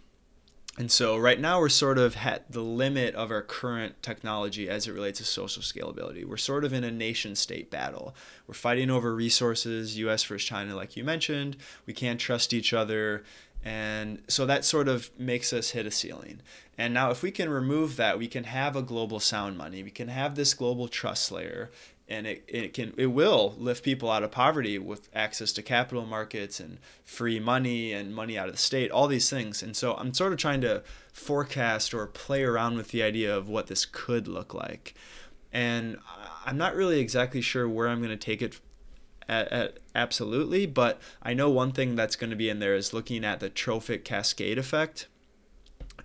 And 0.78 0.92
so 0.92 1.18
right 1.18 1.40
now 1.40 1.60
we're 1.60 1.70
sort 1.70 1.98
of 1.98 2.18
at 2.18 2.52
the 2.52 2.62
limit 2.62 3.16
of 3.16 3.32
our 3.32 3.42
current 3.42 3.96
technology 4.04 4.70
as 4.70 4.88
it 4.88 4.92
relates 4.92 5.18
to 5.18 5.26
social 5.26 5.64
scalability. 5.64 6.24
We're 6.24 6.38
sort 6.38 6.66
of 6.66 6.72
in 6.72 6.84
a 6.84 6.92
nation 6.92 7.36
state 7.36 7.72
battle. 7.72 8.14
We're 8.46 8.54
fighting 8.54 8.92
over 8.92 9.16
resources, 9.16 9.98
US 9.98 10.24
versus 10.24 10.48
China, 10.48 10.76
like 10.76 10.96
you 10.96 11.04
mentioned. 11.04 11.58
We 11.88 11.96
can't 11.96 12.20
trust 12.20 12.54
each 12.54 12.74
other. 12.74 13.24
And 13.66 14.22
so 14.28 14.46
that 14.46 14.64
sort 14.64 14.88
of 14.88 15.10
makes 15.18 15.52
us 15.52 15.72
hit 15.72 15.88
a 15.88 15.92
ceiling. 15.92 16.42
And 16.78 16.94
now, 16.94 17.10
if 17.12 17.22
we 17.22 17.32
can 17.32 17.50
remove 17.50 17.96
that, 17.98 18.18
we 18.18 18.28
can 18.28 18.44
have 18.46 18.76
a 18.76 18.82
global 18.82 19.20
sound 19.20 19.58
money. 19.58 19.84
We 19.84 19.92
can 19.92 20.08
have 20.08 20.36
this 20.36 20.54
global 20.54 20.88
trust 20.88 21.32
layer 21.32 21.70
and 22.12 22.28
it, 22.28 22.44
it 22.48 22.74
can 22.74 22.94
it 22.98 23.08
will 23.08 23.56
lift 23.58 23.84
people 23.84 24.12
out 24.12 24.22
of 24.22 24.32
poverty 24.32 24.78
with 24.78 25.08
access 25.16 25.54
to 25.54 25.62
capital 25.64 26.06
markets 26.06 26.60
and 26.60 26.78
free 27.06 27.40
money 27.40 27.94
and 27.94 28.14
money 28.14 28.38
out 28.38 28.48
of 28.48 28.56
the 28.56 28.60
state 28.60 28.92
all 28.92 29.08
these 29.08 29.30
things. 29.30 29.64
And 29.64 29.76
so 29.76 29.94
i'm 29.96 30.14
sort 30.14 30.34
of 30.34 30.38
trying 30.38 30.62
to 30.62 30.84
forecast 31.14 31.94
or 31.94 32.06
play 32.08 32.44
around 32.44 32.76
with 32.76 32.90
the 32.90 33.02
idea 33.02 33.36
of 33.36 33.48
what 33.48 33.68
this 33.68 33.86
could 33.86 34.28
look 34.28 34.54
like. 34.54 34.94
And 35.54 36.00
i'm 36.46 36.58
not 36.58 36.76
really 36.76 37.00
exactly 37.00 37.42
sure 37.42 37.68
where 37.68 37.88
i'm 37.88 38.00
going 38.00 38.10
to 38.10 38.18
take 38.18 38.42
it 38.42 38.60
at, 39.30 39.48
at 39.50 39.78
absolutely 39.96 40.66
but 40.66 41.00
i 41.24 41.34
know 41.34 41.50
one 41.50 41.72
thing 41.72 41.96
that's 41.96 42.18
going 42.18 42.30
to 42.30 42.36
be 42.36 42.50
in 42.50 42.60
there 42.60 42.76
is 42.76 42.94
looking 42.94 43.24
at 43.24 43.40
the 43.40 43.50
trophic 43.50 44.04
cascade 44.04 44.58
effect. 44.58 45.08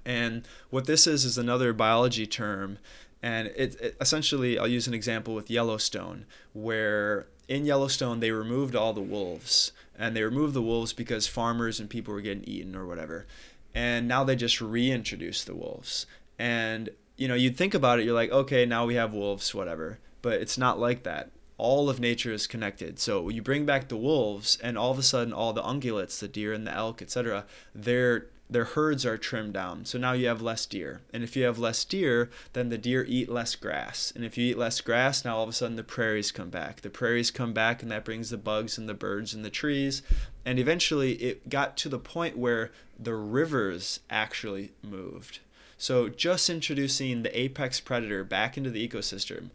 And 0.05 0.47
what 0.71 0.87
this 0.87 1.09
is 1.09 1.25
is 1.25 1.37
another 1.37 1.73
biology 1.73 2.29
term 2.29 2.79
and 3.23 3.49
it, 3.49 3.81
it, 3.81 3.97
essentially, 4.01 4.59
I'll 4.59 4.69
use 4.69 4.87
an 4.87 4.95
example 4.95 5.35
with 5.35 5.51
Yellowstone, 5.51 6.27
where 6.53 7.27
in 7.49 7.65
Yellowstone 7.65 8.21
they 8.21 8.31
removed 8.31 8.77
all 8.77 8.93
the 8.93 9.01
wolves, 9.01 9.73
and 9.99 10.15
they 10.15 10.23
removed 10.23 10.55
the 10.55 10.63
wolves 10.63 10.93
because 10.93 11.27
farmers 11.27 11.81
and 11.81 11.89
people 11.89 12.13
were 12.13 12.21
getting 12.21 12.45
eaten 12.45 12.77
or 12.77 12.87
whatever, 12.87 13.27
and 13.75 14.07
now 14.07 14.25
they 14.25 14.37
just 14.37 14.61
reintroduced 14.61 15.47
the 15.47 15.55
wolves. 15.55 16.07
And 16.39 16.91
you 17.17 17.29
know, 17.29 17.35
you'd 17.35 17.57
think 17.57 17.75
about 17.75 17.99
it, 17.99 18.05
you're 18.05 18.15
like, 18.15 18.31
okay, 18.31 18.67
now 18.67 18.85
we 18.87 18.95
have 18.95 19.15
wolves, 19.15 19.55
whatever, 19.55 19.99
but 20.23 20.41
it's 20.41 20.59
not 20.59 20.79
like 20.79 21.03
that. 21.05 21.31
All 21.59 21.89
of 21.89 21.99
nature 21.99 22.33
is 22.33 22.47
connected. 22.47 22.99
So 22.99 23.31
you 23.31 23.41
bring 23.41 23.65
back 23.65 23.89
the 23.89 23.97
wolves, 23.97 24.59
and 24.63 24.77
all 24.77 24.91
of 24.91 24.99
a 24.99 25.03
sudden, 25.03 25.33
all 25.33 25.55
the 25.55 25.63
ungulates, 25.63 26.19
the 26.19 26.29
deer 26.29 26.53
and 26.53 26.67
the 26.67 26.73
elk, 26.73 27.01
etc., 27.01 27.47
they're 27.75 28.27
their 28.49 28.65
herds 28.65 29.05
are 29.05 29.19
trimmed 29.19 29.55
down. 29.55 29.85
So 29.85 29.99
now 29.99 30.13
you 30.13 30.29
have 30.29 30.41
less 30.41 30.67
deer. 30.67 31.01
And 31.13 31.25
if 31.25 31.37
you 31.37 31.45
have 31.45 31.59
less 31.59 31.85
deer, 31.85 32.31
then 32.53 32.69
the 32.69 32.79
deer 32.79 33.05
eat 33.09 33.29
less 33.29 33.57
grass. 33.57 34.13
And 34.15 34.25
if 34.25 34.39
you 34.39 34.47
eat 34.47 34.59
less 34.59 34.81
grass, 34.81 35.25
now 35.25 35.37
all 35.37 35.43
of 35.43 35.49
a 35.49 35.53
sudden 35.53 35.77
the 35.77 35.83
prairies 35.83 36.31
come 36.31 36.51
back. 36.51 36.83
The 36.83 36.91
prairies 36.91 37.31
come 37.31 37.53
back, 37.53 37.83
and 37.83 37.91
that 37.91 38.05
brings 38.05 38.31
the 38.31 38.37
bugs 38.37 38.79
and 38.79 38.89
the 38.89 38.95
birds 38.95 39.35
and 39.35 39.45
the 39.45 39.51
trees. 39.51 40.03
And 40.45 40.59
eventually 40.59 41.15
it 41.15 41.49
got 41.49 41.77
to 41.79 41.89
the 41.89 41.99
point 41.99 42.39
where 42.39 42.71
the 42.99 43.15
rivers 43.15 44.01
actually 44.09 44.73
moved. 44.83 45.41
So 45.79 46.09
just 46.09 46.49
introducing 46.49 47.23
the 47.23 47.39
apex 47.39 47.81
predator 47.81 48.25
back 48.25 48.57
into 48.57 48.71
the 48.71 48.87
ecosystem 48.87 49.51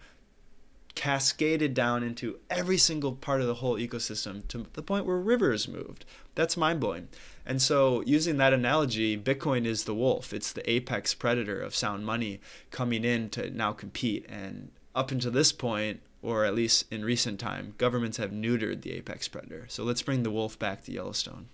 cascaded 0.95 1.73
down 1.73 2.03
into 2.03 2.39
every 2.49 2.77
single 2.77 3.13
part 3.13 3.41
of 3.41 3.47
the 3.47 3.55
whole 3.55 3.77
ecosystem 3.77 4.47
to 4.49 4.65
the 4.73 4.83
point 4.83 5.05
where 5.05 5.17
rivers 5.17 5.67
moved. 5.67 6.05
That's 6.35 6.57
mind 6.57 6.79
blowing. 6.79 7.07
And 7.45 7.61
so, 7.61 8.01
using 8.01 8.37
that 8.37 8.53
analogy, 8.53 9.17
Bitcoin 9.17 9.65
is 9.65 9.85
the 9.85 9.95
wolf. 9.95 10.33
It's 10.33 10.53
the 10.53 10.69
apex 10.69 11.13
predator 11.13 11.59
of 11.59 11.75
sound 11.75 12.05
money 12.05 12.39
coming 12.69 13.03
in 13.03 13.29
to 13.31 13.49
now 13.49 13.73
compete. 13.73 14.25
And 14.29 14.71
up 14.93 15.11
until 15.11 15.31
this 15.31 15.51
point, 15.51 16.01
or 16.21 16.45
at 16.45 16.53
least 16.53 16.85
in 16.91 17.03
recent 17.03 17.39
time, 17.39 17.73
governments 17.77 18.17
have 18.17 18.31
neutered 18.31 18.81
the 18.81 18.93
apex 18.93 19.27
predator. 19.27 19.65
So 19.69 19.83
let's 19.83 20.01
bring 20.01 20.23
the 20.23 20.31
wolf 20.31 20.59
back 20.59 20.83
to 20.83 20.91
Yellowstone. 20.91 21.47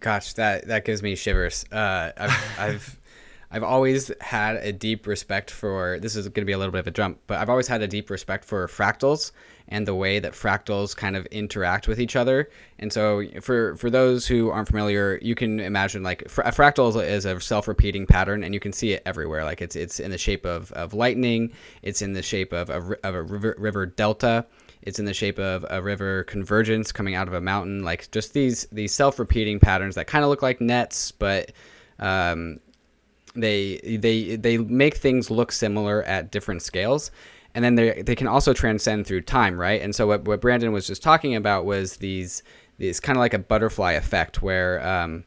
Gosh, 0.00 0.34
that 0.34 0.68
that 0.68 0.84
gives 0.84 1.02
me 1.02 1.16
shivers. 1.16 1.64
Uh, 1.72 2.12
I've, 2.16 2.58
I've 2.58 2.97
I've 3.50 3.62
always 3.62 4.12
had 4.20 4.56
a 4.56 4.72
deep 4.72 5.06
respect 5.06 5.50
for 5.50 5.98
this 6.00 6.16
is 6.16 6.26
going 6.28 6.42
to 6.42 6.44
be 6.44 6.52
a 6.52 6.58
little 6.58 6.72
bit 6.72 6.80
of 6.80 6.86
a 6.86 6.90
jump, 6.90 7.18
but 7.26 7.38
I've 7.38 7.48
always 7.48 7.66
had 7.66 7.80
a 7.80 7.88
deep 7.88 8.10
respect 8.10 8.44
for 8.44 8.66
fractals 8.68 9.32
and 9.68 9.86
the 9.86 9.94
way 9.94 10.18
that 10.18 10.32
fractals 10.32 10.94
kind 10.94 11.16
of 11.16 11.24
interact 11.26 11.88
with 11.88 12.00
each 12.00 12.14
other. 12.14 12.50
And 12.78 12.92
so 12.92 13.24
for 13.40 13.76
for 13.76 13.88
those 13.88 14.26
who 14.26 14.50
aren't 14.50 14.68
familiar, 14.68 15.18
you 15.22 15.34
can 15.34 15.60
imagine 15.60 16.02
like 16.02 16.22
a 16.22 16.52
fractal 16.52 17.02
is 17.02 17.24
a 17.24 17.40
self-repeating 17.40 18.06
pattern 18.06 18.44
and 18.44 18.52
you 18.52 18.60
can 18.60 18.72
see 18.72 18.92
it 18.92 19.02
everywhere. 19.06 19.44
Like 19.44 19.62
it's 19.62 19.76
it's 19.76 19.98
in 19.98 20.10
the 20.10 20.18
shape 20.18 20.44
of, 20.44 20.70
of 20.72 20.92
lightning, 20.92 21.52
it's 21.82 22.02
in 22.02 22.12
the 22.12 22.22
shape 22.22 22.52
of 22.52 22.68
a, 22.68 22.96
of 23.06 23.14
a 23.14 23.22
river, 23.22 23.54
river 23.58 23.86
delta, 23.86 24.44
it's 24.82 24.98
in 24.98 25.06
the 25.06 25.14
shape 25.14 25.38
of 25.38 25.64
a 25.70 25.80
river 25.80 26.24
convergence 26.24 26.92
coming 26.92 27.14
out 27.14 27.28
of 27.28 27.34
a 27.34 27.40
mountain 27.40 27.82
like 27.82 28.10
just 28.10 28.32
these 28.32 28.66
these 28.72 28.92
self-repeating 28.92 29.58
patterns 29.58 29.94
that 29.94 30.06
kind 30.06 30.24
of 30.24 30.30
look 30.30 30.42
like 30.42 30.60
nets 30.60 31.12
but 31.12 31.52
um, 31.98 32.60
they 33.40 33.98
they 34.00 34.36
they 34.36 34.58
make 34.58 34.96
things 34.96 35.30
look 35.30 35.52
similar 35.52 36.02
at 36.04 36.30
different 36.30 36.62
scales 36.62 37.10
and 37.54 37.64
then 37.64 37.74
they 37.74 38.02
they 38.02 38.14
can 38.14 38.26
also 38.26 38.52
transcend 38.52 39.06
through 39.06 39.22
time 39.22 39.58
right? 39.58 39.80
And 39.80 39.94
so 39.94 40.06
what, 40.06 40.24
what 40.24 40.40
brandon 40.40 40.72
was 40.72 40.86
just 40.86 41.02
talking 41.02 41.34
about 41.34 41.64
was 41.64 41.96
these 41.96 42.42
these 42.78 43.00
kind 43.00 43.16
of 43.16 43.20
like 43.20 43.34
a 43.34 43.38
butterfly 43.38 43.92
effect 43.92 44.42
where 44.42 44.86
um, 44.86 45.24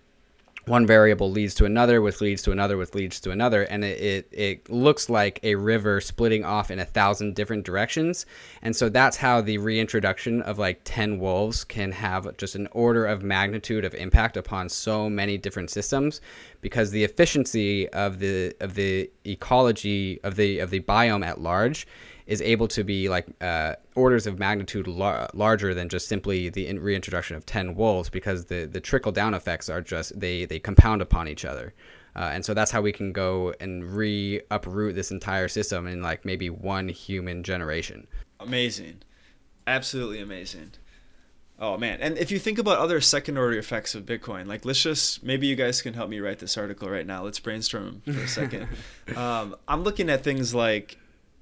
one 0.66 0.86
variable 0.86 1.32
leads 1.32 1.56
to 1.56 1.66
another, 1.66 2.02
which 2.02 2.22
leads 2.22 2.44
to 2.44 2.52
another, 2.52 2.78
which 2.78 2.94
leads 2.94 3.20
to 3.22 3.32
another, 3.32 3.64
and 3.64 3.84
it, 3.84 4.00
it, 4.02 4.28
it, 4.32 4.70
looks 4.70 5.10
like 5.10 5.40
a 5.44 5.56
river 5.56 6.00
splitting 6.00 6.46
off 6.46 6.70
in 6.70 6.80
a 6.80 6.86
thousand 6.86 7.36
different 7.36 7.66
directions. 7.66 8.26
And 8.62 8.76
so 8.76 8.88
that's 8.90 9.18
how 9.18 9.42
the 9.42 9.58
reintroduction 9.58 10.42
of 10.44 10.60
like 10.60 10.82
10 10.84 11.20
wolves 11.20 11.64
can 11.64 11.92
have 11.92 12.38
just 12.38 12.56
an 12.56 12.68
order 12.72 13.06
of 13.06 13.24
magnitude 13.24 13.86
of 13.86 13.96
impact 13.96 14.38
upon 14.38 14.70
so 14.70 15.10
many 15.10 15.38
different 15.38 15.72
systems 15.72 16.22
because 16.62 16.92
the 16.92 17.04
efficiency 17.04 17.90
of 17.90 18.20
the 18.20 18.54
of 18.60 18.76
the 18.76 19.10
ecology 19.26 20.20
of 20.24 20.36
the 20.36 20.60
of 20.60 20.70
the 20.70 20.80
biome 20.82 21.26
at 21.26 21.42
large 21.42 21.88
is 22.32 22.42
able 22.42 22.68
to 22.68 22.84
be 22.84 23.10
like 23.10 23.28
uh, 23.42 23.76
orders 23.96 24.26
of 24.26 24.40
magnitude 24.40 24.88
lar- 24.88 25.30
larger 25.34 25.74
than 25.74 25.90
just 25.90 26.08
simply 26.08 26.50
the 26.50 26.68
in- 26.68 26.80
reintroduction 26.80 27.36
of 27.36 27.46
10 27.46 27.76
wolves 27.76 28.10
because 28.10 28.46
the, 28.46 28.66
the 28.66 28.80
trickle 28.80 29.12
down 29.12 29.34
effects 29.34 29.70
are 29.70 29.82
just 29.82 30.20
they, 30.20 30.46
they 30.46 30.60
compound 30.60 31.02
upon 31.02 31.28
each 31.28 31.46
other 31.46 31.74
uh, 32.16 32.30
and 32.34 32.44
so 32.44 32.54
that's 32.54 32.72
how 32.72 32.82
we 32.82 32.92
can 32.92 33.12
go 33.14 33.54
and 33.60 33.96
re 33.96 34.42
uproot 34.50 34.96
this 34.96 35.12
entire 35.12 35.48
system 35.48 35.88
in 35.88 36.02
like 36.02 36.26
maybe 36.26 36.50
one 36.50 36.88
human 36.90 37.44
generation 37.44 38.08
amazing 38.40 39.02
Absolutely 39.68 40.20
amazing. 40.20 40.72
Oh 41.60 41.78
man, 41.78 42.00
and 42.02 42.18
if 42.18 42.32
you 42.32 42.40
think 42.40 42.58
about 42.58 42.80
other 42.80 43.00
second 43.02 43.38
order 43.38 43.58
effects 43.58 43.94
of 43.94 44.04
Bitcoin, 44.04 44.48
like 44.48 44.66
let's 44.66 44.82
just 44.82 45.24
maybe 45.24 45.46
you 45.46 45.56
guys 45.56 45.82
can 45.82 45.94
help 45.94 46.10
me 46.10 46.20
write 46.20 46.40
this 46.40 46.58
article 46.58 46.90
right 46.90 47.06
now. 47.06 47.24
Let's 47.24 47.40
brainstorm 47.40 48.02
for 48.04 48.20
a 48.20 48.28
second. 48.28 48.68
um, 49.16 49.56
I'm 49.68 49.84
looking 49.84 50.10
at 50.10 50.24
things 50.24 50.56
like 50.56 50.98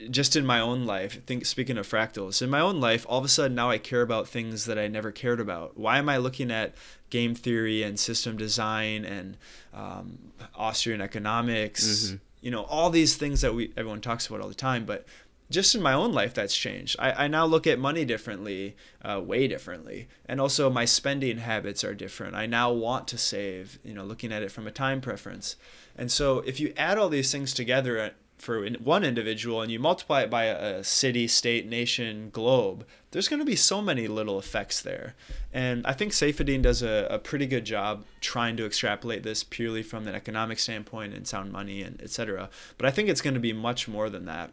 just 0.10 0.36
in 0.36 0.46
my 0.46 0.60
own 0.60 0.86
life. 0.86 1.24
Think 1.26 1.46
speaking 1.46 1.78
of 1.78 1.88
fractals, 1.88 2.42
in 2.42 2.50
my 2.50 2.60
own 2.60 2.80
life, 2.80 3.06
all 3.10 3.20
of 3.20 3.26
a 3.26 3.30
sudden 3.30 3.56
now 3.56 3.70
I 3.70 3.78
care 3.78 4.02
about 4.02 4.28
things 4.28 4.66
that 4.66 4.80
I 4.80 4.88
never 4.88 5.12
cared 5.12 5.40
about. 5.40 5.78
Why 5.78 5.98
am 5.98 6.10
I 6.10 6.18
looking 6.18 6.52
at 6.52 6.76
game 7.10 7.36
theory 7.36 7.84
and 7.84 8.00
system 8.00 8.38
design 8.38 9.06
and 9.06 9.38
um, 9.74 10.18
Austrian 10.56 11.02
economics? 11.02 11.86
Mm-hmm. 11.86 12.16
You 12.42 12.52
know, 12.52 12.64
all 12.64 12.90
these 12.90 13.18
things 13.18 13.42
that 13.42 13.54
we 13.54 13.74
everyone 13.76 14.02
talks 14.02 14.28
about 14.28 14.42
all 14.42 14.48
the 14.48 14.56
time, 14.56 14.86
but 14.86 15.06
just 15.50 15.74
in 15.74 15.82
my 15.82 15.94
own 15.94 16.14
life 16.14 16.34
that's 16.34 16.56
changed 16.56 16.96
i, 17.00 17.26
I 17.26 17.28
now 17.28 17.44
look 17.46 17.66
at 17.66 17.80
money 17.80 18.06
differently 18.06 18.76
uh, 19.02 19.20
way 19.20 19.48
differently 19.48 20.08
and 20.28 20.40
also 20.40 20.70
my 20.70 20.86
spending 20.86 21.40
habits 21.40 21.84
are 21.84 21.96
different 21.96 22.36
i 22.36 22.46
now 22.46 22.72
want 22.72 23.08
to 23.08 23.18
save 23.18 23.80
you 23.84 23.94
know 23.96 24.04
looking 24.04 24.32
at 24.32 24.44
it 24.44 24.52
from 24.52 24.68
a 24.68 24.72
time 24.72 25.02
preference 25.02 25.56
and 25.98 26.12
so 26.12 26.40
if 26.40 26.60
you 26.60 26.72
add 26.78 27.00
all 27.00 27.10
these 27.10 27.32
things 27.32 27.52
together 27.54 28.14
for 28.42 28.68
one 28.68 29.04
individual 29.04 29.62
and 29.62 29.72
you 29.72 29.80
multiply 29.80 30.22
it 30.22 30.30
by 30.30 30.46
a 30.46 30.84
city 30.84 31.28
state 31.28 31.68
nation 31.68 32.30
globe 32.32 32.86
there's 33.12 33.28
going 33.28 33.40
to 33.40 33.46
be 33.46 33.56
so 33.56 33.82
many 33.82 34.08
little 34.08 34.40
effects 34.40 34.82
there 34.82 35.16
and 35.54 35.86
i 35.86 35.94
think 35.94 36.12
Saifedean 36.12 36.62
does 36.62 36.82
a, 36.82 37.08
a 37.10 37.20
pretty 37.20 37.46
good 37.46 37.66
job 37.66 38.06
trying 38.22 38.58
to 38.58 38.66
extrapolate 38.66 39.24
this 39.24 39.44
purely 39.44 39.84
from 39.84 40.08
an 40.08 40.16
economic 40.16 40.60
standpoint 40.60 41.14
and 41.14 41.28
sound 41.28 41.52
money 41.52 41.82
and 41.82 42.02
etc 42.02 42.50
but 42.78 42.88
i 42.88 42.92
think 42.92 43.10
it's 43.10 43.22
going 43.22 43.34
to 43.34 43.40
be 43.40 43.54
much 43.54 43.88
more 43.88 44.10
than 44.10 44.26
that 44.26 44.52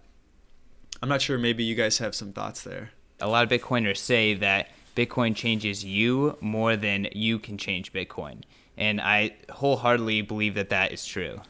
I'm 1.02 1.08
not 1.08 1.22
sure. 1.22 1.38
Maybe 1.38 1.64
you 1.64 1.74
guys 1.74 1.98
have 1.98 2.14
some 2.14 2.32
thoughts 2.32 2.62
there. 2.62 2.90
A 3.20 3.28
lot 3.28 3.44
of 3.44 3.50
Bitcoiners 3.50 3.98
say 3.98 4.34
that 4.34 4.70
Bitcoin 4.94 5.34
changes 5.34 5.84
you 5.84 6.36
more 6.40 6.76
than 6.76 7.08
you 7.12 7.38
can 7.38 7.58
change 7.58 7.92
Bitcoin. 7.92 8.42
And 8.76 9.00
I 9.00 9.36
wholeheartedly 9.50 10.22
believe 10.22 10.54
that 10.54 10.70
that 10.70 10.92
is 10.92 11.04
true. 11.06 11.40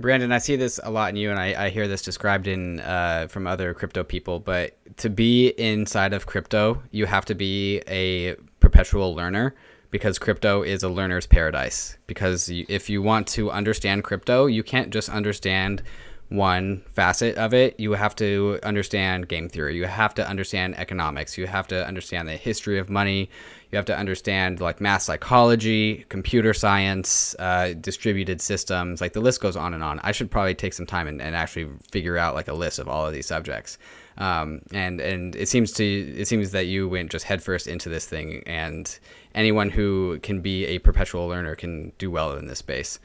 Brandon, 0.00 0.32
I 0.32 0.38
see 0.38 0.56
this 0.56 0.80
a 0.82 0.90
lot 0.90 1.10
in 1.10 1.16
you, 1.16 1.30
and 1.30 1.38
I, 1.38 1.66
I 1.66 1.68
hear 1.70 1.86
this 1.86 2.02
described 2.02 2.46
in 2.46 2.80
uh, 2.80 3.26
from 3.28 3.46
other 3.46 3.74
crypto 3.74 4.02
people. 4.02 4.40
But 4.40 4.76
to 4.98 5.10
be 5.10 5.48
inside 5.48 6.12
of 6.12 6.26
crypto, 6.26 6.82
you 6.90 7.06
have 7.06 7.24
to 7.26 7.34
be 7.34 7.82
a 7.86 8.34
perpetual 8.60 9.14
learner 9.14 9.54
because 9.90 10.18
crypto 10.18 10.62
is 10.62 10.82
a 10.82 10.88
learner's 10.88 11.26
paradise. 11.26 11.96
Because 12.06 12.48
if 12.50 12.88
you 12.88 13.02
want 13.02 13.26
to 13.28 13.50
understand 13.50 14.04
crypto, 14.04 14.46
you 14.46 14.62
can't 14.62 14.90
just 14.90 15.08
understand 15.08 15.82
one 16.30 16.82
facet 16.94 17.36
of 17.36 17.52
it, 17.52 17.78
you 17.78 17.92
have 17.92 18.14
to 18.14 18.60
understand 18.62 19.28
game 19.28 19.48
theory. 19.48 19.76
You 19.76 19.86
have 19.86 20.14
to 20.14 20.26
understand 20.26 20.78
economics. 20.78 21.36
You 21.36 21.48
have 21.48 21.66
to 21.68 21.86
understand 21.86 22.28
the 22.28 22.36
history 22.36 22.78
of 22.78 22.88
money. 22.88 23.28
You 23.70 23.76
have 23.76 23.86
to 23.86 23.96
understand 23.96 24.60
like 24.60 24.80
math 24.80 25.02
psychology, 25.02 26.04
computer 26.08 26.52
science, 26.52 27.36
uh, 27.38 27.74
distributed 27.80 28.40
systems. 28.40 29.00
Like 29.00 29.12
the 29.12 29.20
list 29.20 29.40
goes 29.40 29.56
on 29.56 29.74
and 29.74 29.82
on. 29.82 30.00
I 30.02 30.10
should 30.12 30.30
probably 30.30 30.54
take 30.56 30.72
some 30.72 30.86
time 30.86 31.06
and, 31.06 31.22
and 31.22 31.36
actually 31.36 31.68
figure 31.90 32.16
out 32.16 32.34
like 32.34 32.48
a 32.48 32.52
list 32.52 32.80
of 32.80 32.88
all 32.88 33.06
of 33.06 33.12
these 33.12 33.26
subjects. 33.26 33.78
Um, 34.18 34.62
and 34.72 35.00
and 35.00 35.36
it 35.36 35.48
seems 35.48 35.72
to 35.72 35.84
it 35.84 36.26
seems 36.26 36.50
that 36.50 36.66
you 36.66 36.88
went 36.88 37.10
just 37.10 37.24
headfirst 37.24 37.68
into 37.68 37.88
this 37.88 38.06
thing, 38.06 38.42
and 38.44 38.98
anyone 39.34 39.70
who 39.70 40.18
can 40.22 40.40
be 40.40 40.66
a 40.66 40.78
perpetual 40.78 41.28
learner 41.28 41.54
can 41.54 41.92
do 41.98 42.10
well 42.10 42.36
in 42.36 42.46
this 42.46 42.58
space. 42.58 42.98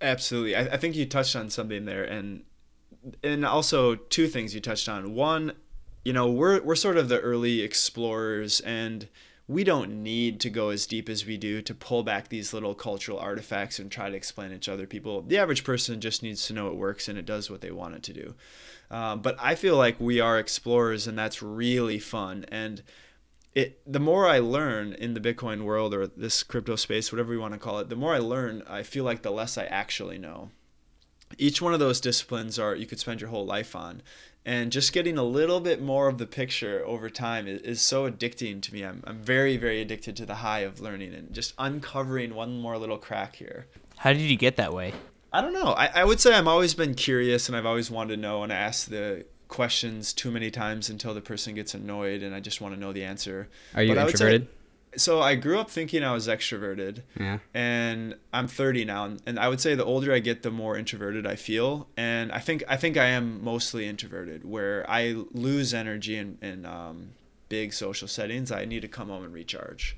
Absolutely. 0.00 0.56
I, 0.56 0.62
I 0.62 0.76
think 0.76 0.96
you 0.96 1.06
touched 1.06 1.36
on 1.36 1.48
something 1.48 1.84
there 1.84 2.04
and 2.04 2.42
and 3.22 3.44
also 3.44 3.94
two 3.94 4.26
things 4.26 4.54
you 4.54 4.60
touched 4.60 4.88
on. 4.88 5.14
One, 5.14 5.52
you 6.04 6.12
know, 6.12 6.30
we're 6.30 6.60
we're 6.62 6.74
sort 6.74 6.96
of 6.96 7.08
the 7.08 7.20
early 7.20 7.62
explorers 7.62 8.60
and 8.60 9.08
we 9.46 9.62
don't 9.62 10.02
need 10.02 10.40
to 10.40 10.48
go 10.48 10.70
as 10.70 10.86
deep 10.86 11.08
as 11.08 11.26
we 11.26 11.36
do 11.36 11.60
to 11.60 11.74
pull 11.74 12.02
back 12.02 12.28
these 12.28 12.54
little 12.54 12.74
cultural 12.74 13.18
artifacts 13.18 13.78
and 13.78 13.90
try 13.90 14.08
to 14.08 14.16
explain 14.16 14.52
it 14.52 14.62
to 14.62 14.72
other 14.72 14.86
people. 14.86 15.20
The 15.20 15.38
average 15.38 15.64
person 15.64 16.00
just 16.00 16.22
needs 16.22 16.46
to 16.46 16.54
know 16.54 16.68
it 16.68 16.76
works 16.76 17.08
and 17.08 17.18
it 17.18 17.26
does 17.26 17.50
what 17.50 17.60
they 17.60 17.70
want 17.70 17.94
it 17.94 18.02
to 18.04 18.12
do. 18.14 18.34
Um, 18.90 19.20
but 19.20 19.36
I 19.38 19.54
feel 19.54 19.76
like 19.76 20.00
we 20.00 20.18
are 20.18 20.38
explorers 20.38 21.06
and 21.06 21.18
that's 21.18 21.42
really 21.42 21.98
fun. 21.98 22.46
And 22.48 22.82
it 23.54 23.80
the 23.86 24.00
more 24.00 24.26
I 24.26 24.38
learn 24.38 24.94
in 24.94 25.14
the 25.14 25.20
Bitcoin 25.20 25.62
world 25.62 25.94
or 25.94 26.06
this 26.06 26.42
crypto 26.42 26.76
space, 26.76 27.12
whatever 27.12 27.32
you 27.34 27.40
want 27.40 27.52
to 27.52 27.60
call 27.60 27.78
it, 27.78 27.88
the 27.90 27.96
more 27.96 28.14
I 28.14 28.18
learn, 28.18 28.62
I 28.68 28.82
feel 28.82 29.04
like 29.04 29.22
the 29.22 29.30
less 29.30 29.58
I 29.58 29.64
actually 29.64 30.18
know. 30.18 30.50
Each 31.38 31.60
one 31.60 31.74
of 31.74 31.80
those 31.80 32.00
disciplines 32.00 32.58
are 32.58 32.74
you 32.74 32.86
could 32.86 33.00
spend 33.00 33.20
your 33.20 33.30
whole 33.30 33.46
life 33.46 33.76
on. 33.76 34.02
And 34.46 34.70
just 34.70 34.92
getting 34.92 35.16
a 35.16 35.22
little 35.22 35.60
bit 35.60 35.80
more 35.80 36.06
of 36.08 36.18
the 36.18 36.26
picture 36.26 36.84
over 36.84 37.08
time 37.08 37.48
is, 37.48 37.62
is 37.62 37.80
so 37.80 38.10
addicting 38.10 38.60
to 38.62 38.74
me. 38.74 38.84
I'm, 38.84 39.02
I'm 39.06 39.18
very, 39.18 39.56
very 39.56 39.80
addicted 39.80 40.16
to 40.16 40.26
the 40.26 40.36
high 40.36 40.60
of 40.60 40.80
learning 40.80 41.14
and 41.14 41.32
just 41.32 41.54
uncovering 41.58 42.34
one 42.34 42.60
more 42.60 42.76
little 42.76 42.98
crack 42.98 43.36
here. 43.36 43.66
How 43.96 44.12
did 44.12 44.20
you 44.20 44.36
get 44.36 44.56
that 44.56 44.74
way? 44.74 44.92
I 45.32 45.40
don't 45.40 45.54
know. 45.54 45.72
I, 45.72 45.86
I 45.94 46.04
would 46.04 46.20
say 46.20 46.34
I've 46.34 46.46
always 46.46 46.74
been 46.74 46.94
curious 46.94 47.48
and 47.48 47.56
I've 47.56 47.66
always 47.66 47.90
wanted 47.90 48.16
to 48.16 48.20
know 48.20 48.42
and 48.42 48.52
ask 48.52 48.88
the 48.88 49.24
questions 49.48 50.12
too 50.12 50.30
many 50.30 50.50
times 50.50 50.90
until 50.90 51.14
the 51.14 51.20
person 51.20 51.54
gets 51.54 51.74
annoyed 51.74 52.22
and 52.22 52.34
I 52.34 52.40
just 52.40 52.60
want 52.60 52.74
to 52.74 52.80
know 52.80 52.92
the 52.92 53.04
answer. 53.04 53.48
Are 53.74 53.82
you 53.82 53.94
but 53.94 54.08
introverted? 54.08 54.48
So 54.96 55.20
I 55.20 55.34
grew 55.34 55.58
up 55.58 55.70
thinking 55.70 56.02
I 56.02 56.12
was 56.12 56.28
extroverted. 56.28 57.02
Yeah. 57.18 57.38
And 57.52 58.16
I'm 58.32 58.48
30 58.48 58.84
now 58.84 59.16
and 59.26 59.38
I 59.38 59.48
would 59.48 59.60
say 59.60 59.74
the 59.74 59.84
older 59.84 60.12
I 60.12 60.18
get 60.18 60.42
the 60.42 60.50
more 60.50 60.76
introverted 60.76 61.26
I 61.26 61.36
feel 61.36 61.88
and 61.96 62.32
I 62.32 62.38
think 62.38 62.64
I 62.68 62.76
think 62.76 62.96
I 62.96 63.06
am 63.06 63.42
mostly 63.42 63.86
introverted 63.86 64.44
where 64.44 64.88
I 64.88 65.24
lose 65.32 65.74
energy 65.74 66.16
in 66.16 66.38
in 66.42 66.66
um, 66.66 67.10
big 67.48 67.72
social 67.72 68.08
settings. 68.08 68.50
I 68.50 68.64
need 68.64 68.82
to 68.82 68.88
come 68.88 69.08
home 69.08 69.24
and 69.24 69.32
recharge. 69.32 69.96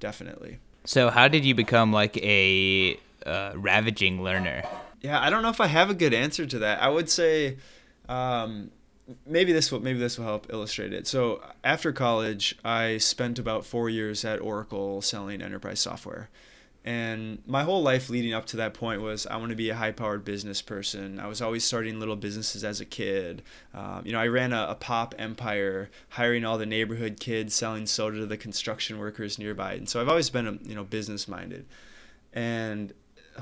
Definitely. 0.00 0.58
So 0.84 1.10
how 1.10 1.28
did 1.28 1.44
you 1.44 1.54
become 1.54 1.92
like 1.92 2.16
a 2.18 2.98
uh, 3.24 3.52
ravaging 3.56 4.22
learner? 4.22 4.62
Yeah, 5.00 5.20
I 5.20 5.30
don't 5.30 5.42
know 5.42 5.48
if 5.50 5.60
I 5.60 5.66
have 5.66 5.90
a 5.90 5.94
good 5.94 6.14
answer 6.14 6.46
to 6.46 6.58
that. 6.60 6.82
I 6.82 6.88
would 6.88 7.08
say 7.10 7.56
um, 8.08 8.70
maybe 9.26 9.52
this 9.52 9.70
will 9.70 9.80
maybe 9.80 9.98
this 9.98 10.18
will 10.18 10.26
help 10.26 10.46
illustrate 10.50 10.92
it. 10.92 11.06
So 11.06 11.42
after 11.62 11.92
college, 11.92 12.56
I 12.64 12.98
spent 12.98 13.38
about 13.38 13.66
four 13.66 13.88
years 13.88 14.24
at 14.24 14.40
Oracle 14.40 15.02
selling 15.02 15.42
enterprise 15.42 15.80
software. 15.80 16.30
And 16.86 17.42
my 17.46 17.62
whole 17.62 17.82
life 17.82 18.10
leading 18.10 18.34
up 18.34 18.44
to 18.46 18.58
that 18.58 18.74
point 18.74 19.00
was 19.00 19.26
I 19.26 19.38
want 19.38 19.48
to 19.50 19.56
be 19.56 19.70
a 19.70 19.74
high 19.74 19.92
powered 19.92 20.22
business 20.22 20.60
person. 20.60 21.18
I 21.18 21.26
was 21.26 21.40
always 21.40 21.64
starting 21.64 21.98
little 21.98 22.16
businesses 22.16 22.62
as 22.62 22.78
a 22.78 22.84
kid. 22.84 23.42
Um, 23.72 24.02
you 24.04 24.12
know, 24.12 24.20
I 24.20 24.26
ran 24.26 24.52
a, 24.52 24.66
a, 24.68 24.74
pop 24.74 25.14
empire, 25.18 25.88
hiring 26.10 26.44
all 26.44 26.58
the 26.58 26.66
neighborhood 26.66 27.18
kids, 27.20 27.54
selling 27.54 27.86
soda 27.86 28.18
to 28.18 28.26
the 28.26 28.36
construction 28.36 28.98
workers 28.98 29.38
nearby. 29.38 29.72
And 29.74 29.88
so 29.88 29.98
I've 29.98 30.10
always 30.10 30.28
been, 30.28 30.46
a, 30.46 30.52
you 30.62 30.74
know, 30.74 30.84
business 30.84 31.26
minded. 31.26 31.64
And 32.34 32.92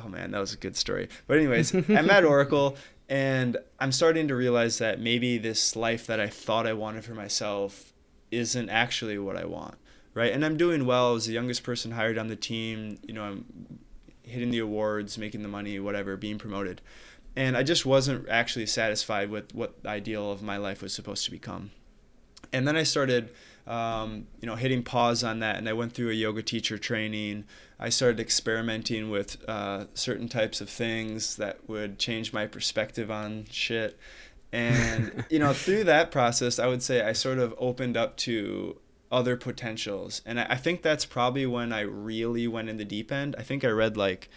oh 0.04 0.08
man, 0.08 0.30
that 0.30 0.38
was 0.38 0.54
a 0.54 0.58
good 0.58 0.76
story. 0.76 1.08
But 1.26 1.38
anyways, 1.38 1.74
I'm 1.88 2.10
at 2.10 2.24
Oracle 2.24 2.76
and 3.12 3.58
I'm 3.78 3.92
starting 3.92 4.26
to 4.28 4.34
realize 4.34 4.78
that 4.78 4.98
maybe 4.98 5.36
this 5.36 5.76
life 5.76 6.06
that 6.06 6.18
I 6.18 6.28
thought 6.28 6.66
I 6.66 6.72
wanted 6.72 7.04
for 7.04 7.12
myself 7.12 7.92
isn't 8.30 8.70
actually 8.70 9.18
what 9.18 9.36
I 9.36 9.44
want, 9.44 9.74
right? 10.14 10.32
And 10.32 10.42
I'm 10.42 10.56
doing 10.56 10.86
well. 10.86 11.14
as 11.14 11.26
the 11.26 11.34
youngest 11.34 11.62
person 11.62 11.90
hired 11.90 12.16
on 12.16 12.28
the 12.28 12.36
team. 12.36 12.98
You 13.06 13.12
know, 13.12 13.22
I'm 13.22 13.80
hitting 14.22 14.50
the 14.50 14.60
awards, 14.60 15.18
making 15.18 15.42
the 15.42 15.48
money, 15.50 15.78
whatever, 15.78 16.16
being 16.16 16.38
promoted. 16.38 16.80
And 17.36 17.54
I 17.54 17.62
just 17.62 17.84
wasn't 17.84 18.30
actually 18.30 18.64
satisfied 18.64 19.28
with 19.28 19.54
what 19.54 19.82
the 19.82 19.90
ideal 19.90 20.32
of 20.32 20.42
my 20.42 20.56
life 20.56 20.80
was 20.80 20.94
supposed 20.94 21.26
to 21.26 21.30
become. 21.30 21.70
And 22.50 22.66
then 22.66 22.76
I 22.76 22.82
started 22.82 23.28
um, 23.66 24.26
you 24.40 24.46
know, 24.46 24.56
hitting 24.56 24.82
pause 24.82 25.22
on 25.22 25.40
that. 25.40 25.56
And 25.56 25.68
I 25.68 25.72
went 25.72 25.92
through 25.92 26.10
a 26.10 26.14
yoga 26.14 26.42
teacher 26.42 26.78
training. 26.78 27.44
I 27.78 27.88
started 27.88 28.20
experimenting 28.20 29.10
with 29.10 29.42
uh, 29.48 29.86
certain 29.94 30.28
types 30.28 30.60
of 30.60 30.68
things 30.68 31.36
that 31.36 31.68
would 31.68 31.98
change 31.98 32.32
my 32.32 32.46
perspective 32.46 33.10
on 33.10 33.46
shit. 33.50 33.98
And, 34.52 35.24
you 35.30 35.38
know, 35.38 35.52
through 35.52 35.84
that 35.84 36.10
process, 36.10 36.58
I 36.58 36.66
would 36.66 36.82
say 36.82 37.02
I 37.02 37.12
sort 37.12 37.38
of 37.38 37.54
opened 37.58 37.96
up 37.96 38.16
to 38.18 38.78
other 39.10 39.36
potentials. 39.36 40.22
And 40.26 40.40
I, 40.40 40.46
I 40.50 40.56
think 40.56 40.82
that's 40.82 41.04
probably 41.04 41.46
when 41.46 41.72
I 41.72 41.80
really 41.80 42.48
went 42.48 42.68
in 42.68 42.78
the 42.78 42.84
deep 42.84 43.12
end. 43.12 43.36
I 43.38 43.42
think 43.42 43.64
I 43.64 43.68
read 43.68 43.96
like, 43.96 44.28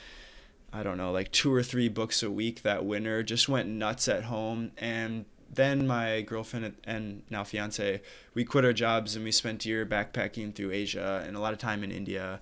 I 0.71 0.83
don't 0.83 0.97
know, 0.97 1.11
like 1.11 1.31
two 1.31 1.53
or 1.53 1.63
three 1.63 1.87
books 1.87 2.21
a 2.21 2.29
week 2.29 2.61
that 2.61 2.85
winter, 2.85 3.23
just 3.23 3.49
went 3.49 3.69
nuts 3.69 4.07
at 4.07 4.25
home. 4.25 4.71
And 4.77 5.25
then 5.53 5.87
my 5.87 6.21
girlfriend 6.21 6.75
and 6.83 7.23
now 7.29 7.43
fiance, 7.43 8.01
we 8.33 8.43
quit 8.43 8.65
our 8.65 8.73
jobs 8.73 9.15
and 9.15 9.23
we 9.23 9.31
spent 9.31 9.65
a 9.65 9.69
year 9.69 9.85
backpacking 9.85 10.53
through 10.53 10.71
Asia 10.71 11.23
and 11.27 11.35
a 11.35 11.39
lot 11.39 11.53
of 11.53 11.59
time 11.59 11.83
in 11.83 11.91
India. 11.91 12.39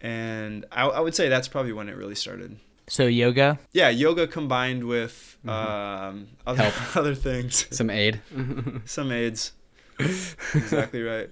And 0.00 0.64
I, 0.72 0.86
I 0.86 1.00
would 1.00 1.14
say 1.14 1.28
that's 1.28 1.48
probably 1.48 1.72
when 1.72 1.88
it 1.88 1.96
really 1.96 2.14
started. 2.14 2.58
So 2.88 3.06
yoga? 3.06 3.58
Yeah, 3.72 3.90
yoga 3.90 4.26
combined 4.26 4.84
with 4.84 5.36
mm-hmm. 5.46 5.48
um, 5.50 6.28
other, 6.46 6.72
other 6.94 7.14
things. 7.14 7.66
Some 7.70 7.90
aid. 7.90 8.20
Some 8.84 9.12
aids. 9.12 9.52
exactly 9.98 11.02
right. 11.02 11.30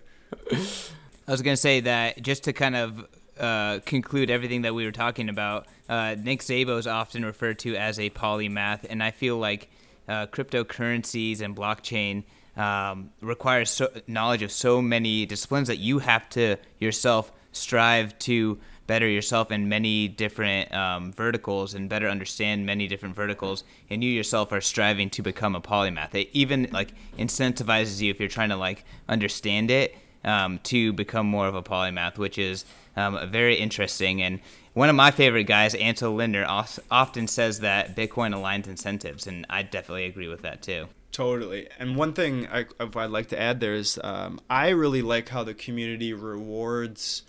I 0.52 1.30
was 1.30 1.42
going 1.42 1.54
to 1.54 1.60
say 1.60 1.80
that 1.80 2.22
just 2.22 2.44
to 2.44 2.52
kind 2.52 2.76
of 2.76 3.06
uh, 3.38 3.80
conclude 3.86 4.30
everything 4.30 4.62
that 4.62 4.74
we 4.74 4.84
were 4.84 4.92
talking 4.92 5.28
about, 5.28 5.66
uh, 5.88 6.16
Nick 6.18 6.40
Szabo 6.40 6.78
is 6.78 6.86
often 6.86 7.24
referred 7.24 7.58
to 7.60 7.76
as 7.76 7.98
a 7.98 8.10
polymath, 8.10 8.86
and 8.88 9.02
I 9.02 9.10
feel 9.10 9.38
like 9.38 9.70
uh, 10.08 10.26
cryptocurrencies 10.26 11.40
and 11.40 11.54
blockchain 11.54 12.24
um, 12.56 13.10
requires 13.20 13.70
so, 13.70 13.88
knowledge 14.06 14.42
of 14.42 14.50
so 14.50 14.82
many 14.82 15.26
disciplines 15.26 15.68
that 15.68 15.78
you 15.78 16.00
have 16.00 16.28
to 16.30 16.56
yourself 16.78 17.30
strive 17.52 18.18
to 18.18 18.58
better 18.86 19.06
yourself 19.06 19.50
in 19.52 19.68
many 19.68 20.08
different 20.08 20.72
um, 20.72 21.12
verticals 21.12 21.74
and 21.74 21.88
better 21.90 22.08
understand 22.08 22.64
many 22.64 22.88
different 22.88 23.14
verticals. 23.14 23.62
And 23.90 24.02
you 24.02 24.10
yourself 24.10 24.50
are 24.50 24.62
striving 24.62 25.10
to 25.10 25.22
become 25.22 25.54
a 25.54 25.60
polymath. 25.60 26.14
It 26.14 26.30
even 26.32 26.68
like 26.72 26.94
incentivizes 27.18 28.00
you 28.00 28.10
if 28.10 28.18
you're 28.18 28.28
trying 28.28 28.48
to 28.48 28.56
like 28.56 28.84
understand 29.08 29.70
it 29.70 29.94
um, 30.28 30.58
to 30.64 30.92
become 30.92 31.26
more 31.26 31.48
of 31.48 31.54
a 31.54 31.62
polymath 31.62 32.18
which 32.18 32.38
is 32.38 32.64
um, 32.96 33.18
very 33.30 33.56
interesting 33.56 34.22
and 34.22 34.40
one 34.74 34.88
of 34.88 34.96
my 34.96 35.10
favorite 35.10 35.44
guys 35.44 35.74
ansel 35.74 36.14
lindner 36.14 36.44
often 36.90 37.26
says 37.26 37.60
that 37.60 37.96
bitcoin 37.96 38.34
aligns 38.34 38.68
incentives 38.68 39.26
and 39.26 39.46
i 39.50 39.62
definitely 39.62 40.04
agree 40.04 40.28
with 40.28 40.42
that 40.42 40.62
too 40.62 40.86
Totally. 41.10 41.68
And 41.78 41.96
one 41.96 42.12
thing 42.12 42.46
I, 42.46 42.66
would 42.78 42.94
like 42.94 43.28
to 43.30 43.40
add 43.40 43.60
there 43.60 43.74
is 43.74 43.98
um, 44.04 44.40
I 44.48 44.68
really 44.68 45.02
like 45.02 45.30
how 45.30 45.42
the 45.42 45.54
community 45.54 46.12
rewards 46.12 47.22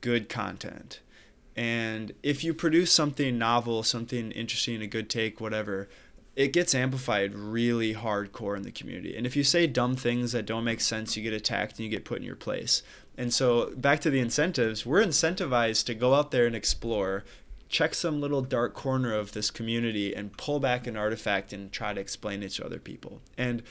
good 0.00 0.28
content. 0.28 1.00
And 1.56 2.12
if 2.22 2.42
you 2.42 2.54
produce 2.54 2.92
something 2.92 3.38
novel, 3.38 3.82
something 3.82 4.30
interesting, 4.32 4.82
a 4.82 4.86
good 4.86 5.10
take, 5.10 5.40
whatever, 5.40 5.88
it 6.40 6.54
gets 6.54 6.74
amplified 6.74 7.34
really 7.34 7.92
hardcore 7.92 8.56
in 8.56 8.62
the 8.62 8.70
community. 8.70 9.14
And 9.14 9.26
if 9.26 9.36
you 9.36 9.44
say 9.44 9.66
dumb 9.66 9.94
things 9.94 10.32
that 10.32 10.46
don't 10.46 10.64
make 10.64 10.80
sense, 10.80 11.14
you 11.14 11.22
get 11.22 11.34
attacked 11.34 11.72
and 11.72 11.80
you 11.80 11.90
get 11.90 12.06
put 12.06 12.16
in 12.16 12.24
your 12.24 12.34
place. 12.34 12.82
And 13.18 13.30
so, 13.30 13.74
back 13.76 14.00
to 14.00 14.10
the 14.10 14.20
incentives, 14.20 14.86
we're 14.86 15.04
incentivized 15.04 15.84
to 15.84 15.94
go 15.94 16.14
out 16.14 16.30
there 16.30 16.46
and 16.46 16.56
explore, 16.56 17.24
check 17.68 17.94
some 17.94 18.22
little 18.22 18.40
dark 18.40 18.72
corner 18.72 19.12
of 19.12 19.32
this 19.32 19.50
community 19.50 20.14
and 20.14 20.34
pull 20.38 20.60
back 20.60 20.86
an 20.86 20.96
artifact 20.96 21.52
and 21.52 21.70
try 21.70 21.92
to 21.92 22.00
explain 22.00 22.42
it 22.42 22.52
to 22.52 22.64
other 22.64 22.78
people. 22.78 23.20
And 23.36 23.62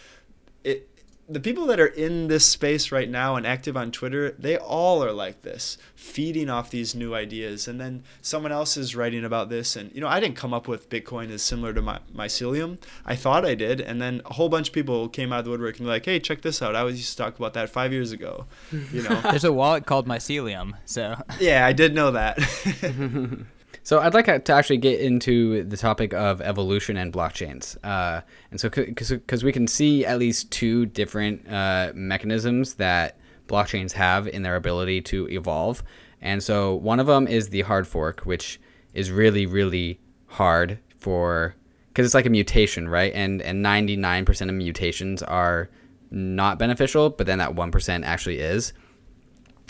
it 0.63 0.87
the 1.29 1.39
people 1.39 1.67
that 1.67 1.79
are 1.79 1.87
in 1.87 2.27
this 2.27 2.45
space 2.45 2.91
right 2.91 3.09
now 3.09 3.35
and 3.35 3.45
active 3.45 3.77
on 3.77 3.91
Twitter, 3.91 4.31
they 4.31 4.57
all 4.57 5.03
are 5.03 5.11
like 5.11 5.43
this, 5.43 5.77
feeding 5.95 6.49
off 6.49 6.71
these 6.71 6.95
new 6.95 7.13
ideas. 7.13 7.67
And 7.67 7.79
then 7.79 8.03
someone 8.21 8.51
else 8.51 8.75
is 8.75 8.95
writing 8.95 9.23
about 9.23 9.49
this. 9.49 9.75
And, 9.75 9.93
you 9.93 10.01
know, 10.01 10.07
I 10.07 10.19
didn't 10.19 10.35
come 10.35 10.53
up 10.53 10.67
with 10.67 10.89
Bitcoin 10.89 11.29
as 11.29 11.43
similar 11.43 11.71
to 11.73 11.81
my, 11.83 11.99
mycelium. 12.13 12.79
I 13.05 13.15
thought 13.15 13.45
I 13.45 13.53
did. 13.53 13.79
And 13.79 14.01
then 14.01 14.21
a 14.25 14.33
whole 14.33 14.49
bunch 14.49 14.69
of 14.69 14.73
people 14.73 15.07
came 15.07 15.31
out 15.31 15.39
of 15.39 15.45
the 15.45 15.51
woodwork 15.51 15.77
and 15.77 15.85
were 15.85 15.93
like, 15.93 16.05
hey, 16.05 16.19
check 16.19 16.41
this 16.41 16.61
out. 16.61 16.75
I 16.75 16.83
was 16.83 16.97
used 16.97 17.15
to 17.15 17.23
talk 17.23 17.37
about 17.37 17.53
that 17.53 17.69
five 17.69 17.93
years 17.93 18.11
ago. 18.11 18.47
You 18.91 19.03
know, 19.03 19.21
there's 19.23 19.43
a 19.43 19.53
wallet 19.53 19.85
called 19.85 20.07
mycelium. 20.07 20.73
So, 20.85 21.15
yeah, 21.39 21.65
I 21.65 21.73
did 21.73 21.93
know 21.93 22.11
that. 22.11 22.39
So 23.83 23.99
I'd 23.99 24.13
like 24.13 24.25
to 24.45 24.53
actually 24.53 24.77
get 24.77 24.99
into 24.99 25.63
the 25.63 25.77
topic 25.77 26.13
of 26.13 26.41
evolution 26.41 26.97
and 26.97 27.11
blockchains, 27.11 27.77
uh, 27.83 28.21
and 28.51 28.59
so 28.59 28.69
because 28.69 29.43
we 29.43 29.51
can 29.51 29.67
see 29.67 30.05
at 30.05 30.19
least 30.19 30.51
two 30.51 30.85
different 30.85 31.47
uh, 31.51 31.91
mechanisms 31.95 32.75
that 32.75 33.17
blockchains 33.47 33.93
have 33.93 34.27
in 34.27 34.43
their 34.43 34.55
ability 34.55 35.01
to 35.01 35.27
evolve, 35.29 35.83
and 36.21 36.43
so 36.43 36.75
one 36.75 36.99
of 36.99 37.07
them 37.07 37.27
is 37.27 37.49
the 37.49 37.61
hard 37.61 37.87
fork, 37.87 38.21
which 38.21 38.59
is 38.93 39.11
really 39.11 39.45
really 39.45 39.99
hard 40.27 40.79
for 40.97 41.55
because 41.89 42.05
it's 42.05 42.15
like 42.15 42.25
a 42.25 42.29
mutation, 42.29 42.87
right? 42.87 43.11
And 43.13 43.41
and 43.41 43.65
99% 43.65 44.49
of 44.49 44.55
mutations 44.55 45.23
are 45.23 45.69
not 46.11 46.59
beneficial, 46.59 47.09
but 47.09 47.27
then 47.27 47.37
that 47.39 47.55
1% 47.55 48.03
actually 48.03 48.39
is 48.39 48.73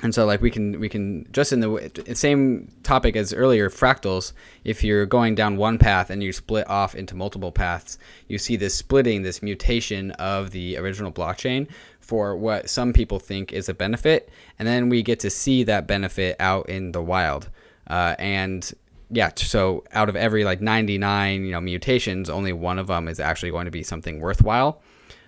and 0.02 0.16
so 0.16 0.26
like 0.26 0.42
we 0.42 0.50
can 0.50 0.80
we 0.80 0.88
can 0.88 1.28
just 1.32 1.52
in 1.52 1.60
the 1.60 2.16
same 2.16 2.72
topic 2.84 3.16
as 3.18 3.34
earlier 3.34 3.70
fractals 3.70 4.32
if 4.64 4.84
you're 4.84 5.06
going 5.06 5.36
down 5.36 5.58
one 5.58 5.78
path 5.78 6.10
and 6.10 6.24
you 6.24 6.32
split 6.32 6.70
off 6.70 6.96
into 6.96 7.16
multiple 7.16 7.52
paths 7.52 7.98
you 8.28 8.38
see 8.38 8.56
this 8.56 8.74
splitting 8.74 9.24
this 9.24 9.44
mutation 9.44 10.12
of 10.12 10.52
the 10.52 10.78
original 10.78 11.12
blockchain 11.12 11.68
for 12.10 12.36
what 12.36 12.68
some 12.68 12.92
people 12.92 13.20
think 13.20 13.54
is 13.54 13.70
a 13.70 13.74
benefit. 13.74 14.32
And 14.58 14.68
then 14.68 14.90
we 14.90 15.04
get 15.04 15.20
to 15.20 15.30
see 15.30 15.64
that 15.66 15.86
benefit 15.86 16.36
out 16.40 16.68
in 16.68 16.92
the 16.92 17.04
wild. 17.04 17.50
Uh, 17.86 18.16
and 18.18 18.74
yeah 19.12 19.32
so 19.36 19.84
out 19.94 20.08
of 20.08 20.16
every 20.16 20.44
like 20.44 20.62
99 20.62 21.44
you 21.44 21.52
know 21.52 21.60
mutations 21.60 22.30
only 22.30 22.54
one 22.54 22.78
of 22.78 22.86
them 22.86 23.08
is 23.08 23.20
actually 23.20 23.50
going 23.50 23.66
to 23.66 23.72
be 23.72 23.84
something 23.84 24.20
worthwhile. 24.20 24.82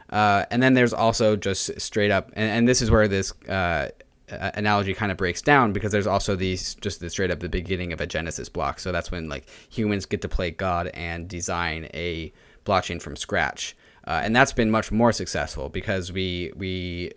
Uh, 0.09 0.45
and 0.51 0.61
then 0.61 0.73
there's 0.73 0.93
also 0.93 1.35
just 1.35 1.79
straight 1.79 2.11
up 2.11 2.31
and, 2.33 2.49
and 2.49 2.67
this 2.67 2.81
is 2.81 2.89
where 2.89 3.07
this 3.07 3.31
uh, 3.47 3.89
uh, 4.31 4.51
analogy 4.55 4.93
kind 4.93 5.11
of 5.11 5.17
breaks 5.17 5.41
down 5.41 5.73
because 5.73 5.91
there's 5.91 6.07
also 6.07 6.35
these 6.35 6.75
just 6.75 6.99
the 6.99 7.09
straight 7.09 7.31
up 7.31 7.39
the 7.39 7.49
beginning 7.49 7.93
of 7.93 8.01
a 8.01 8.07
genesis 8.07 8.49
block. 8.49 8.79
So 8.79 8.91
that's 8.91 9.11
when 9.11 9.29
like 9.29 9.47
humans 9.69 10.05
get 10.05 10.21
to 10.21 10.29
play 10.29 10.51
god 10.51 10.87
and 10.93 11.27
design 11.27 11.89
a 11.93 12.31
blockchain 12.65 13.01
from 13.01 13.15
scratch. 13.15 13.75
Uh, 14.05 14.21
and 14.23 14.35
that's 14.35 14.53
been 14.53 14.71
much 14.71 14.91
more 14.91 15.11
successful 15.11 15.69
because 15.69 16.11
we 16.11 16.51
we 16.55 17.11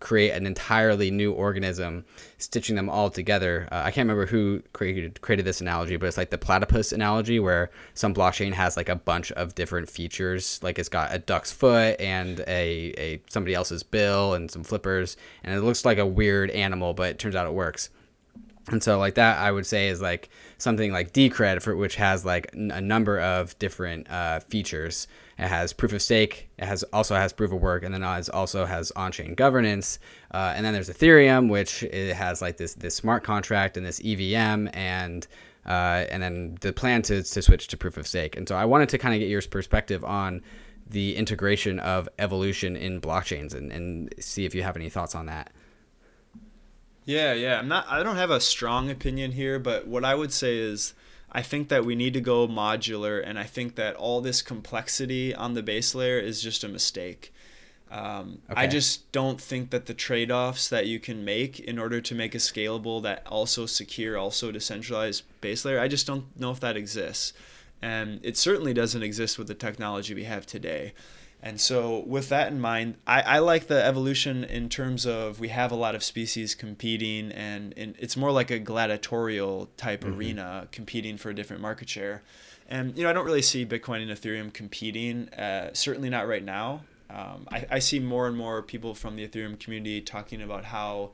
create 0.00 0.30
an 0.30 0.46
entirely 0.46 1.10
new 1.10 1.32
organism, 1.32 2.04
stitching 2.38 2.76
them 2.76 2.88
all 2.88 3.10
together. 3.10 3.68
Uh, 3.72 3.82
I 3.84 3.90
can't 3.90 4.04
remember 4.08 4.26
who 4.26 4.62
created 4.72 5.20
created 5.20 5.44
this 5.44 5.60
analogy, 5.60 5.96
but 5.96 6.06
it's 6.06 6.16
like 6.16 6.30
the 6.30 6.38
platypus 6.38 6.92
analogy, 6.92 7.40
where 7.40 7.70
some 7.94 8.14
blockchain 8.14 8.52
has 8.52 8.76
like 8.76 8.88
a 8.88 8.96
bunch 8.96 9.32
of 9.32 9.54
different 9.54 9.88
features, 9.90 10.60
like 10.62 10.78
it's 10.78 10.88
got 10.88 11.14
a 11.14 11.18
duck's 11.18 11.52
foot 11.52 12.00
and 12.00 12.40
a, 12.40 12.94
a 12.98 13.22
somebody 13.28 13.54
else's 13.54 13.82
bill 13.82 14.34
and 14.34 14.50
some 14.50 14.64
flippers, 14.64 15.16
and 15.44 15.54
it 15.54 15.62
looks 15.62 15.84
like 15.84 15.98
a 15.98 16.06
weird 16.06 16.50
animal, 16.50 16.94
but 16.94 17.10
it 17.10 17.18
turns 17.18 17.34
out 17.34 17.46
it 17.46 17.54
works. 17.54 17.90
And 18.68 18.82
so, 18.82 18.98
like 18.98 19.14
that, 19.14 19.38
I 19.38 19.52
would 19.52 19.66
say 19.66 19.88
is 19.88 20.02
like 20.02 20.28
something 20.58 20.92
like 20.92 21.12
Decred, 21.12 21.62
for 21.62 21.76
which 21.76 21.96
has 21.96 22.24
like 22.24 22.50
a 22.52 22.80
number 22.80 23.20
of 23.20 23.56
different 23.58 24.10
uh, 24.10 24.40
features. 24.40 25.06
It 25.38 25.48
has 25.48 25.72
proof 25.74 25.92
of 25.92 26.00
stake. 26.00 26.48
It 26.58 26.64
has 26.64 26.82
also 26.84 27.14
has 27.14 27.32
proof 27.32 27.52
of 27.52 27.60
work, 27.60 27.82
and 27.82 27.92
then 27.92 28.02
it 28.02 28.30
also 28.30 28.64
has 28.64 28.90
on-chain 28.92 29.34
governance. 29.34 29.98
Uh, 30.32 30.54
and 30.56 30.64
then 30.64 30.72
there's 30.72 30.88
Ethereum, 30.88 31.50
which 31.50 31.82
it 31.82 32.14
has 32.14 32.40
like 32.40 32.56
this 32.56 32.74
this 32.74 32.94
smart 32.94 33.22
contract 33.22 33.76
and 33.76 33.84
this 33.84 34.00
EVM, 34.02 34.68
and 34.72 35.26
uh, 35.66 36.06
and 36.10 36.22
then 36.22 36.56
the 36.62 36.72
plan 36.72 37.02
to 37.02 37.22
to 37.22 37.42
switch 37.42 37.68
to 37.68 37.76
proof 37.76 37.98
of 37.98 38.06
stake. 38.06 38.36
And 38.36 38.48
so 38.48 38.56
I 38.56 38.64
wanted 38.64 38.88
to 38.90 38.98
kind 38.98 39.14
of 39.14 39.20
get 39.20 39.28
your 39.28 39.42
perspective 39.42 40.04
on 40.04 40.42
the 40.88 41.16
integration 41.16 41.80
of 41.80 42.08
evolution 42.18 42.76
in 42.76 43.00
blockchains 43.00 43.54
and, 43.54 43.72
and 43.72 44.14
see 44.20 44.44
if 44.44 44.54
you 44.54 44.62
have 44.62 44.76
any 44.76 44.88
thoughts 44.88 45.14
on 45.14 45.26
that. 45.26 45.50
Yeah, 47.04 47.34
yeah. 47.34 47.58
I'm 47.58 47.68
not 47.68 47.86
I 47.88 48.02
don't 48.02 48.16
have 48.16 48.30
a 48.30 48.40
strong 48.40 48.90
opinion 48.90 49.32
here, 49.32 49.58
but 49.58 49.86
what 49.86 50.04
I 50.04 50.14
would 50.14 50.32
say 50.32 50.56
is 50.56 50.94
I 51.32 51.42
think 51.42 51.68
that 51.68 51.84
we 51.84 51.94
need 51.94 52.14
to 52.14 52.20
go 52.20 52.48
modular, 52.48 53.22
and 53.24 53.38
I 53.38 53.44
think 53.44 53.74
that 53.74 53.96
all 53.96 54.20
this 54.20 54.42
complexity 54.42 55.34
on 55.34 55.54
the 55.54 55.62
base 55.62 55.94
layer 55.94 56.18
is 56.18 56.40
just 56.40 56.64
a 56.64 56.68
mistake. 56.68 57.32
Um, 57.90 58.38
okay. 58.50 58.62
I 58.62 58.66
just 58.66 59.10
don't 59.12 59.40
think 59.40 59.70
that 59.70 59.86
the 59.86 59.94
trade 59.94 60.30
offs 60.30 60.68
that 60.68 60.86
you 60.86 60.98
can 60.98 61.24
make 61.24 61.60
in 61.60 61.78
order 61.78 62.00
to 62.00 62.14
make 62.14 62.34
a 62.34 62.38
scalable, 62.38 63.02
that 63.02 63.22
also 63.26 63.66
secure, 63.66 64.18
also 64.18 64.50
decentralized 64.50 65.22
base 65.40 65.64
layer, 65.64 65.78
I 65.78 65.88
just 65.88 66.06
don't 66.06 66.24
know 66.38 66.50
if 66.50 66.60
that 66.60 66.76
exists. 66.76 67.32
And 67.82 68.20
it 68.22 68.36
certainly 68.36 68.72
doesn't 68.74 69.02
exist 69.02 69.38
with 69.38 69.46
the 69.46 69.54
technology 69.54 70.14
we 70.14 70.24
have 70.24 70.46
today. 70.46 70.94
And 71.42 71.60
so, 71.60 72.02
with 72.06 72.28
that 72.30 72.50
in 72.50 72.60
mind, 72.60 72.96
I, 73.06 73.22
I 73.22 73.38
like 73.38 73.68
the 73.68 73.84
evolution 73.84 74.42
in 74.42 74.68
terms 74.68 75.06
of 75.06 75.38
we 75.38 75.48
have 75.48 75.70
a 75.70 75.76
lot 75.76 75.94
of 75.94 76.02
species 76.02 76.54
competing, 76.54 77.30
and, 77.30 77.72
and 77.76 77.94
it's 77.98 78.16
more 78.16 78.32
like 78.32 78.50
a 78.50 78.58
gladiatorial 78.58 79.68
type 79.76 80.02
mm-hmm. 80.02 80.18
arena 80.18 80.68
competing 80.72 81.16
for 81.16 81.30
a 81.30 81.34
different 81.34 81.62
market 81.62 81.88
share. 81.88 82.22
And 82.68 82.96
you 82.96 83.04
know, 83.04 83.10
I 83.10 83.12
don't 83.12 83.26
really 83.26 83.42
see 83.42 83.64
Bitcoin 83.64 84.02
and 84.02 84.10
Ethereum 84.10 84.52
competing. 84.52 85.28
Uh, 85.28 85.70
certainly 85.72 86.10
not 86.10 86.26
right 86.26 86.44
now. 86.44 86.80
Um, 87.08 87.46
I, 87.52 87.66
I 87.70 87.78
see 87.78 88.00
more 88.00 88.26
and 88.26 88.36
more 88.36 88.62
people 88.62 88.94
from 88.94 89.14
the 89.16 89.26
Ethereum 89.26 89.58
community 89.58 90.00
talking 90.00 90.42
about 90.42 90.64
how 90.64 91.10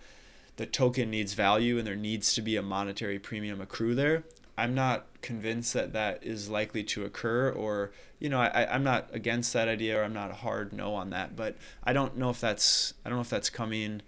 the 0.56 0.66
token 0.66 1.10
needs 1.10 1.34
value 1.34 1.78
and 1.78 1.86
there 1.86 1.96
needs 1.96 2.34
to 2.34 2.42
be 2.42 2.56
a 2.56 2.62
monetary 2.62 3.18
premium 3.18 3.60
accrue 3.60 3.94
there. 3.94 4.24
I'm 4.62 4.76
not 4.76 5.06
convinced 5.22 5.74
that 5.74 5.92
that 5.92 6.22
is 6.22 6.48
likely 6.48 6.84
to 6.84 7.04
occur, 7.04 7.50
or 7.50 7.90
you 8.20 8.28
know, 8.28 8.38
I, 8.38 8.72
I'm 8.72 8.84
not 8.84 9.08
against 9.12 9.52
that 9.54 9.66
idea, 9.66 9.98
or 9.98 10.04
I'm 10.04 10.12
not 10.12 10.30
a 10.30 10.34
hard 10.34 10.72
no 10.72 10.94
on 10.94 11.10
that, 11.10 11.34
but 11.34 11.56
I 11.82 11.92
don't 11.92 12.16
know 12.16 12.30
if 12.30 12.40
that's 12.40 12.94
I 13.04 13.08
don't 13.08 13.18
know 13.18 13.22
if 13.22 13.28
that's 13.28 13.50
coming, 13.50 14.02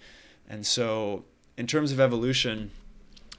and 0.48 0.64
so 0.64 1.24
in 1.57 1.66
terms 1.66 1.90
of 1.90 1.98
evolution, 1.98 2.70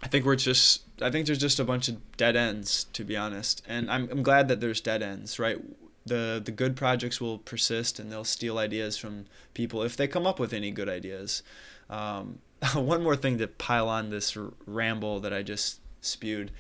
I 0.04 0.10
think 0.10 0.26
we're 0.26 0.36
just 0.36 0.82
I 1.02 1.10
think 1.10 1.26
there's 1.26 1.40
just 1.40 1.58
a 1.58 1.64
bunch 1.64 1.88
of 1.88 2.18
dead 2.18 2.36
ends 2.36 2.84
to 2.92 3.06
be 3.06 3.16
honest, 3.16 3.62
and 3.66 3.90
I'm 3.90 4.10
I'm 4.12 4.22
glad 4.22 4.50
that 4.50 4.60
there's 4.60 4.82
dead 4.82 5.02
ends, 5.02 5.40
right? 5.40 5.58
The 6.06 6.42
the 6.44 6.52
good 6.52 6.76
projects 6.76 7.22
will 7.22 7.38
persist 7.38 7.98
and 7.98 8.12
they'll 8.12 8.26
steal 8.26 8.58
ideas 8.58 8.98
from 8.98 9.26
people 9.54 9.84
if 9.84 9.96
they 9.96 10.10
come 10.10 10.28
up 10.28 10.38
with 10.38 10.52
any 10.52 10.70
good 10.70 10.90
ideas. 10.90 11.44
Um, 11.90 12.40
one 12.74 13.02
more 13.02 13.16
thing 13.16 13.38
to 13.38 13.48
pile 13.48 13.88
on 13.88 14.10
this 14.10 14.38
ramble 14.66 15.22
that 15.22 15.32
I 15.32 15.44
just 15.44 15.80
spewed 16.02 16.52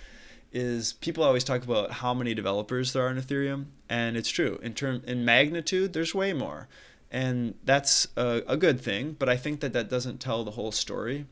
is 0.55 0.93
people 0.93 1.21
always 1.21 1.43
talk 1.43 1.65
about 1.65 1.91
how 1.91 2.13
many 2.13 2.33
developers 2.33 2.93
there 2.93 3.05
are 3.05 3.09
in 3.09 3.17
Ethereum, 3.17 3.65
and 3.89 4.15
it's 4.15 4.29
true. 4.29 4.57
In 4.63 4.73
term 4.73 5.03
in 5.05 5.25
magnitude, 5.25 5.91
there's 5.91 6.15
way 6.15 6.31
more, 6.31 6.69
and 7.11 7.55
that's 7.65 8.07
a, 8.15 8.41
a 8.47 8.55
good 8.55 8.79
thing. 8.79 9.17
But 9.19 9.27
I 9.27 9.35
think 9.35 9.59
that 9.59 9.73
that 9.73 9.89
doesn't 9.89 10.21
tell 10.21 10.45
the 10.45 10.51
whole 10.51 10.71
story. 10.71 11.25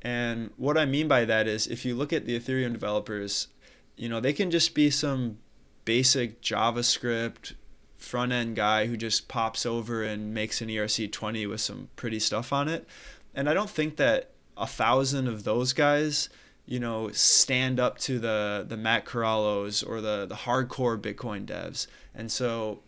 And 0.00 0.52
what 0.56 0.78
I 0.78 0.86
mean 0.86 1.06
by 1.06 1.26
that 1.26 1.46
is, 1.46 1.66
if 1.66 1.84
you 1.84 1.94
look 1.94 2.14
at 2.14 2.24
the 2.24 2.38
Ethereum 2.38 2.72
developers, 2.72 3.48
you 3.94 4.08
know 4.08 4.20
they 4.20 4.32
can 4.32 4.50
just 4.50 4.74
be 4.74 4.88
some 4.88 5.36
basic 5.84 6.40
JavaScript 6.40 7.52
front 7.98 8.32
end 8.32 8.56
guy 8.56 8.86
who 8.86 8.96
just 8.96 9.28
pops 9.28 9.66
over 9.66 10.02
and 10.02 10.32
makes 10.32 10.62
an 10.62 10.68
ERC20 10.68 11.48
with 11.48 11.60
some 11.60 11.88
pretty 11.94 12.18
stuff 12.18 12.54
on 12.54 12.68
it. 12.68 12.88
And 13.34 13.50
I 13.50 13.54
don't 13.54 13.68
think 13.68 13.96
that 13.96 14.30
a 14.56 14.66
thousand 14.66 15.28
of 15.28 15.44
those 15.44 15.74
guys, 15.74 16.30
you 16.66 16.80
know, 16.80 17.10
stand 17.12 17.78
up 17.78 17.98
to 17.98 18.18
the 18.18 18.64
the 18.68 18.76
Matt 18.76 19.04
Corallos 19.06 19.88
or 19.88 20.00
the 20.00 20.26
the 20.26 20.34
hardcore 20.34 21.00
Bitcoin 21.00 21.46
devs. 21.46 21.86
And 22.14 22.30
so, 22.30 22.80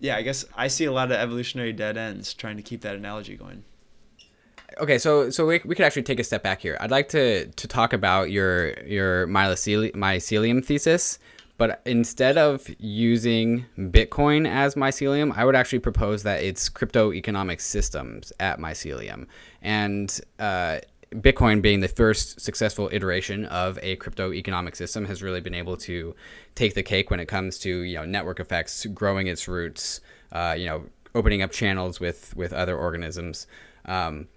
yeah, 0.00 0.16
I 0.16 0.22
guess 0.22 0.44
I 0.56 0.68
see 0.68 0.86
a 0.86 0.92
lot 0.92 1.12
of 1.12 1.18
evolutionary 1.18 1.72
dead 1.72 1.96
ends 1.96 2.32
trying 2.32 2.56
to 2.56 2.62
keep 2.62 2.80
that 2.80 2.96
analogy 2.96 3.36
going. 3.36 3.64
Okay, 4.78 4.96
so 4.96 5.28
so 5.28 5.46
we, 5.46 5.60
we 5.64 5.74
could 5.74 5.84
actually 5.84 6.02
take 6.02 6.18
a 6.18 6.24
step 6.24 6.42
back 6.42 6.62
here. 6.62 6.78
I'd 6.80 6.90
like 6.90 7.10
to 7.10 7.46
to 7.46 7.68
talk 7.68 7.92
about 7.92 8.30
your 8.30 8.72
your 8.84 9.26
mycelium, 9.26 9.92
mycelium 9.92 10.64
thesis, 10.64 11.18
but 11.58 11.82
instead 11.84 12.38
of 12.38 12.66
using 12.78 13.66
Bitcoin 13.78 14.48
as 14.48 14.74
mycelium, 14.74 15.36
I 15.36 15.44
would 15.44 15.54
actually 15.54 15.80
propose 15.80 16.22
that 16.22 16.42
it's 16.42 16.70
crypto 16.70 17.12
economic 17.12 17.60
systems 17.60 18.32
at 18.40 18.58
mycelium, 18.58 19.26
and 19.60 20.18
uh, 20.38 20.78
Bitcoin 21.14 21.62
being 21.62 21.80
the 21.80 21.88
first 21.88 22.40
successful 22.40 22.88
iteration 22.92 23.44
of 23.46 23.78
a 23.82 23.96
crypto 23.96 24.32
economic 24.32 24.76
system 24.76 25.04
has 25.06 25.22
really 25.22 25.40
been 25.40 25.54
able 25.54 25.76
to 25.78 26.14
take 26.54 26.74
the 26.74 26.82
cake 26.82 27.10
when 27.10 27.20
it 27.20 27.26
comes 27.26 27.58
to 27.60 27.80
you 27.80 27.96
know 27.96 28.04
network 28.04 28.40
effects, 28.40 28.86
growing 28.86 29.26
its 29.26 29.48
roots, 29.48 30.00
uh, 30.32 30.54
you 30.56 30.66
know 30.66 30.84
opening 31.14 31.42
up 31.42 31.50
channels 31.50 32.00
with 32.00 32.34
with 32.36 32.52
other 32.52 32.76
organisms. 32.76 33.46
Um, 33.84 34.28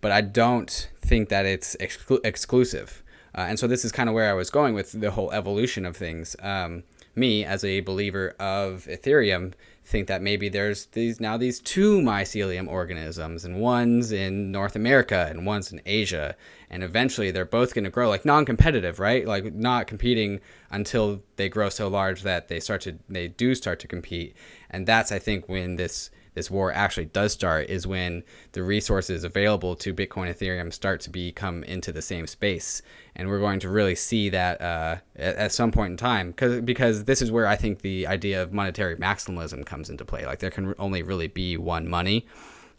but 0.00 0.12
I 0.12 0.20
don't 0.20 0.90
think 1.00 1.30
that 1.30 1.46
it's 1.46 1.76
exclu- 1.80 2.24
exclusive. 2.24 3.02
Uh, 3.36 3.46
and 3.48 3.58
so 3.58 3.66
this 3.66 3.84
is 3.84 3.90
kind 3.90 4.08
of 4.08 4.14
where 4.14 4.30
I 4.30 4.34
was 4.34 4.50
going 4.50 4.74
with 4.74 4.92
the 5.00 5.10
whole 5.10 5.32
evolution 5.32 5.84
of 5.84 5.96
things. 5.96 6.36
Um, 6.40 6.84
me, 7.16 7.44
as 7.44 7.64
a 7.64 7.80
believer 7.80 8.34
of 8.38 8.86
Ethereum, 8.88 9.54
think 9.84 10.08
that 10.08 10.22
maybe 10.22 10.48
there's 10.48 10.86
these 10.86 11.20
now 11.20 11.36
these 11.36 11.60
two 11.60 12.00
mycelium 12.00 12.68
organisms, 12.68 13.44
and 13.44 13.60
one's 13.60 14.12
in 14.12 14.50
North 14.50 14.76
America 14.76 15.26
and 15.28 15.44
one's 15.46 15.72
in 15.72 15.80
Asia, 15.84 16.34
and 16.70 16.82
eventually 16.82 17.30
they're 17.30 17.44
both 17.44 17.74
going 17.74 17.84
to 17.84 17.90
grow 17.90 18.08
like 18.08 18.24
non-competitive, 18.24 18.98
right? 18.98 19.26
Like 19.26 19.52
not 19.54 19.86
competing 19.86 20.40
until 20.70 21.22
they 21.36 21.48
grow 21.48 21.68
so 21.68 21.88
large 21.88 22.22
that 22.22 22.48
they 22.48 22.60
start 22.60 22.80
to 22.82 22.98
they 23.08 23.28
do 23.28 23.54
start 23.54 23.78
to 23.80 23.88
compete, 23.88 24.34
and 24.70 24.86
that's 24.86 25.12
I 25.12 25.18
think 25.18 25.48
when 25.48 25.76
this 25.76 26.10
this 26.34 26.50
war 26.50 26.72
actually 26.72 27.06
does 27.06 27.32
start 27.32 27.70
is 27.70 27.86
when 27.86 28.22
the 28.52 28.62
resources 28.62 29.24
available 29.24 29.76
to 29.76 29.94
Bitcoin 29.94 30.32
Ethereum 30.32 30.72
start 30.72 31.00
to 31.02 31.10
become 31.10 31.64
into 31.64 31.92
the 31.92 32.02
same 32.02 32.26
space. 32.26 32.82
And 33.16 33.28
we're 33.28 33.38
going 33.38 33.60
to 33.60 33.68
really 33.68 33.94
see 33.94 34.28
that 34.30 34.60
uh, 34.60 34.96
at, 35.16 35.36
at, 35.36 35.52
some 35.52 35.70
point 35.70 35.92
in 35.92 35.96
time 35.96 36.30
because 36.30 36.60
because 36.60 37.04
this 37.04 37.22
is 37.22 37.30
where 37.30 37.46
I 37.46 37.56
think 37.56 37.80
the 37.80 38.06
idea 38.06 38.42
of 38.42 38.52
monetary 38.52 38.96
maximalism 38.96 39.64
comes 39.64 39.88
into 39.88 40.04
play. 40.04 40.26
Like 40.26 40.40
there 40.40 40.50
can 40.50 40.74
only 40.78 41.02
really 41.02 41.28
be 41.28 41.56
one 41.56 41.88
money. 41.88 42.26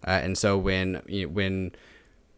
Uh, 0.06 0.12
and 0.12 0.38
so 0.38 0.58
when 0.58 1.01
when 1.32 1.72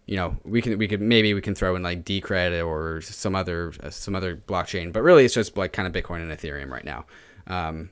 you 0.06 0.16
know 0.16 0.38
we 0.44 0.62
can 0.62 0.78
we 0.78 0.88
could 0.88 1.02
maybe 1.02 1.34
we 1.34 1.42
can 1.42 1.56
throw 1.56 1.76
in 1.76 1.84
like 1.84 2.06
Decred 2.06 2.66
or 2.66 3.02
some 3.02 3.36
other 3.36 3.74
uh, 3.82 3.90
some 3.90 4.16
other 4.16 4.36
blockchain, 4.36 4.94
but 4.94 5.02
really 5.02 5.26
it's 5.26 5.34
just 5.34 5.58
like 5.58 5.74
kind 5.74 5.88
of 5.88 5.94
Bitcoin 5.94 6.22
and 6.22 6.32
Ethereum 6.32 6.70
right 6.70 6.86
now. 6.86 7.06
Um, 7.48 7.90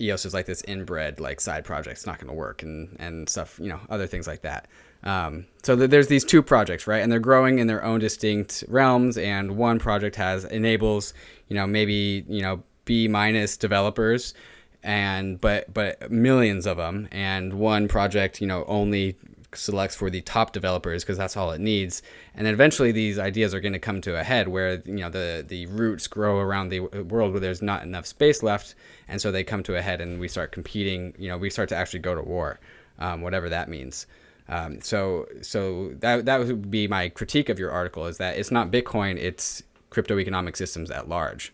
EOS 0.00 0.24
is 0.24 0.34
like 0.34 0.46
this 0.46 0.62
inbred 0.62 1.20
like 1.20 1.40
side 1.40 1.64
project. 1.64 1.96
It's 1.96 2.06
not 2.06 2.18
going 2.18 2.28
to 2.28 2.34
work 2.34 2.62
and 2.62 2.96
and 2.98 3.28
stuff. 3.28 3.58
You 3.60 3.68
know, 3.68 3.80
other 3.90 4.06
things 4.06 4.26
like 4.26 4.42
that. 4.42 4.68
Um, 5.04 5.46
so 5.62 5.76
th- 5.76 5.90
there's 5.90 6.08
these 6.08 6.24
two 6.24 6.42
projects, 6.42 6.86
right? 6.86 7.02
And 7.02 7.10
they're 7.10 7.20
growing 7.20 7.58
in 7.58 7.66
their 7.66 7.84
own 7.84 8.00
distinct 8.00 8.64
realms. 8.68 9.16
And 9.16 9.56
one 9.56 9.78
project 9.78 10.16
has 10.16 10.44
enables, 10.44 11.14
you 11.48 11.56
know, 11.56 11.66
maybe 11.66 12.24
you 12.28 12.42
know 12.42 12.62
B 12.84 13.08
minus 13.08 13.56
developers, 13.56 14.34
and 14.82 15.40
but 15.40 15.72
but 15.72 16.10
millions 16.10 16.66
of 16.66 16.76
them. 16.76 17.08
And 17.10 17.54
one 17.54 17.88
project, 17.88 18.40
you 18.40 18.46
know, 18.46 18.64
only 18.66 19.16
selects 19.54 19.96
for 19.96 20.10
the 20.10 20.20
top 20.20 20.52
developers 20.52 21.02
because 21.02 21.16
that's 21.16 21.36
all 21.36 21.50
it 21.52 21.60
needs. 21.60 22.02
And 22.34 22.46
then 22.46 22.54
eventually 22.54 22.92
these 22.92 23.18
ideas 23.18 23.54
are 23.54 23.60
going 23.60 23.72
to 23.72 23.78
come 23.78 24.00
to 24.02 24.18
a 24.18 24.22
head 24.22 24.48
where 24.48 24.82
you 24.84 24.96
know 24.96 25.10
the 25.10 25.44
the 25.46 25.66
roots 25.66 26.06
grow 26.06 26.38
around 26.38 26.68
the 26.68 26.80
world 26.80 27.32
where 27.32 27.40
there's 27.40 27.62
not 27.62 27.82
enough 27.82 28.06
space 28.06 28.42
left, 28.42 28.74
and 29.08 29.20
so 29.20 29.32
they 29.32 29.44
come 29.44 29.62
to 29.64 29.76
a 29.76 29.82
head 29.82 30.00
and 30.00 30.20
we 30.20 30.28
start 30.28 30.52
competing. 30.52 31.14
You 31.18 31.28
know, 31.28 31.38
we 31.38 31.50
start 31.50 31.68
to 31.70 31.76
actually 31.76 32.00
go 32.00 32.14
to 32.14 32.22
war, 32.22 32.60
um, 32.98 33.22
whatever 33.22 33.48
that 33.48 33.68
means. 33.68 34.06
Um, 34.48 34.80
so 34.80 35.26
so 35.42 35.90
that 36.00 36.24
that 36.24 36.40
would 36.40 36.70
be 36.70 36.88
my 36.88 37.08
critique 37.08 37.48
of 37.48 37.58
your 37.58 37.70
article 37.70 38.06
is 38.06 38.18
that 38.18 38.38
it's 38.38 38.50
not 38.50 38.70
Bitcoin, 38.70 39.16
it's 39.16 39.62
crypto 39.90 40.18
economic 40.18 40.56
systems 40.56 40.90
at 40.90 41.08
large. 41.08 41.52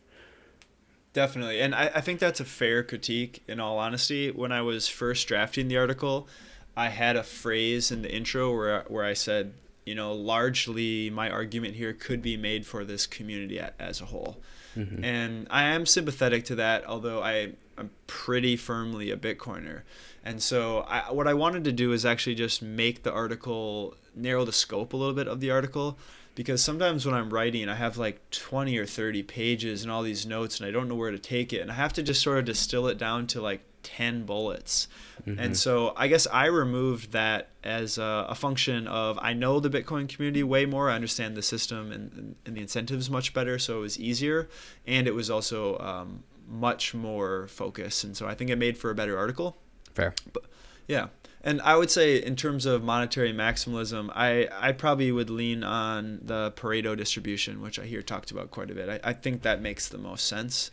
Definitely. 1.13 1.61
And 1.61 1.77
I, 1.77 1.93
I 1.95 2.01
think 2.01 2.19
that's 2.19 2.41
a 2.41 2.45
fair 2.45 2.83
critique 2.83 3.45
in 3.47 3.61
all 3.61 3.79
honesty. 3.79 4.33
When 4.33 4.51
I 4.51 4.63
was 4.63 4.89
first 4.89 5.29
drafting 5.29 5.69
the 5.69 5.77
article, 5.77 6.29
I 6.77 6.89
had 6.89 7.17
a 7.17 7.23
phrase 7.23 7.91
in 7.91 8.03
the 8.03 8.15
intro 8.15 8.55
where 8.55 8.85
where 8.89 9.05
I 9.05 9.15
said, 9.15 9.55
you 9.85 9.95
know, 9.95 10.13
largely 10.13 11.11
my 11.11 11.31
argument 11.31 11.75
here 11.75 11.93
could 11.93 12.23
be 12.23 12.37
made 12.37 12.67
for 12.67 12.85
this 12.85 13.07
community 13.07 13.61
as 13.79 14.01
a 14.01 14.07
whole. 14.07 14.39
Mm-hmm. 14.77 15.05
And 15.05 15.47
I 15.51 15.65
am 15.65 15.87
sympathetic 15.87 16.45
to 16.47 16.57
that, 16.57 16.85
although 16.87 17.23
I 17.23 17.53
I'm 17.77 17.91
pretty 18.07 18.57
firmly 18.57 19.11
a 19.11 19.17
Bitcoiner. 19.17 19.83
And 20.25 20.43
so 20.43 20.81
I, 20.89 21.13
what 21.13 21.27
I 21.27 21.35
wanted 21.35 21.65
to 21.65 21.73
do 21.73 21.93
is 21.93 22.07
actually 22.07 22.35
just 22.35 22.63
make 22.63 23.03
the 23.03 23.13
article 23.13 23.97
narrow 24.15 24.45
the 24.45 24.53
scope 24.53 24.93
a 24.93 24.97
little 24.97 25.15
bit 25.15 25.29
of 25.29 25.41
the 25.41 25.51
article 25.51 25.99
because 26.35 26.63
sometimes 26.63 27.05
when 27.05 27.15
I'm 27.15 27.31
writing, 27.31 27.69
I 27.69 27.75
have 27.75 27.97
like 27.99 28.31
20 28.31 28.77
or 28.79 28.87
30 28.87 29.23
pages 29.25 29.83
and 29.83 29.93
all 29.93 30.03
these 30.03 30.27
notes 30.27 30.59
and 30.59 30.69
I 30.69 30.71
don't 30.71 30.89
know 30.89 30.95
where 30.95 31.11
to 31.11 31.19
take 31.19 31.53
it. 31.53 31.61
And 31.61 31.71
I 31.71 31.75
have 31.75 31.93
to 31.95 32.03
just 32.03 32.23
sort 32.23 32.39
of 32.39 32.45
distill 32.45 32.89
it 32.89 32.99
down 32.99 33.27
to 33.29 33.41
like 33.41 33.63
10 33.85 34.25
bullets. 34.25 34.89
Mm-hmm. 35.27 35.39
And 35.39 35.57
so 35.57 35.93
I 35.97 36.09
guess 36.09 36.27
I 36.27 36.47
removed 36.47 37.13
that 37.13 37.51
as 37.63 37.99
a, 37.99 38.27
a, 38.29 38.35
function 38.35 38.89
of 38.89 39.19
I 39.23 39.33
know 39.33 39.61
the 39.61 39.71
Bitcoin 39.71 40.09
community 40.09 40.43
way 40.43 40.67
more. 40.67 40.91
I 40.91 40.95
understand 40.95 41.37
the 41.37 41.43
system 41.43 41.93
and, 41.93 42.35
and 42.45 42.57
the 42.57 42.61
incentives 42.61 43.09
much 43.09 43.33
better. 43.33 43.59
So 43.59 43.79
it 43.79 43.81
was 43.81 43.99
easier. 43.99 44.49
And 44.87 45.07
it 45.07 45.15
was 45.15 45.31
also 45.31 45.79
um, 45.79 46.25
much 46.49 46.95
more 46.95 47.47
focused. 47.49 48.05
And 48.05 48.17
so 48.17 48.27
I 48.27 48.35
think 48.35 48.51
it 48.51 48.57
made 48.57 48.77
for 48.77 48.91
a 48.91 48.95
better 48.95 49.17
article. 49.17 49.57
Fair. 49.95 50.15
But, 50.33 50.45
yeah. 50.89 51.07
And 51.45 51.61
I 51.61 51.77
would 51.77 51.91
say, 51.91 52.17
in 52.17 52.37
terms 52.37 52.65
of 52.65 52.83
monetary 52.83 53.33
maximalism, 53.33 54.11
I, 54.15 54.49
I 54.51 54.73
probably 54.73 55.13
would 55.13 55.29
lean 55.29 55.63
on 55.63 56.21
the 56.23 56.53
Pareto 56.57 56.97
distribution, 56.97 57.61
which 57.61 57.79
I 57.79 57.85
hear 57.85 58.01
talked 58.01 58.31
about 58.31 58.51
quite 58.51 58.71
a 58.71 58.75
bit. 58.75 58.89
I, 58.89 59.11
I 59.11 59.13
think 59.13 59.43
that 59.43 59.61
makes 59.61 59.89
the 59.89 59.99
most 59.99 60.27
sense. 60.27 60.71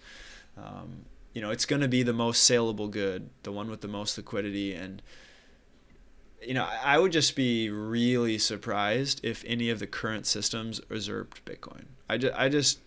Um, 0.57 1.05
you 1.33 1.41
know, 1.41 1.51
it's 1.51 1.65
going 1.65 1.81
to 1.81 1.87
be 1.87 2.03
the 2.03 2.13
most 2.13 2.43
saleable 2.43 2.87
good, 2.87 3.29
the 3.43 3.51
one 3.51 3.69
with 3.69 3.81
the 3.81 3.87
most 3.87 4.17
liquidity. 4.17 4.73
And, 4.73 5.01
you 6.41 6.53
know, 6.53 6.67
I 6.83 6.99
would 6.99 7.11
just 7.11 7.35
be 7.35 7.69
really 7.69 8.37
surprised 8.37 9.21
if 9.23 9.43
any 9.47 9.69
of 9.69 9.79
the 9.79 9.87
current 9.87 10.25
systems 10.25 10.81
usurped 10.89 11.45
Bitcoin. 11.45 11.85
I 12.09 12.17
just, 12.17 12.35
I 12.35 12.49
just, 12.49 12.79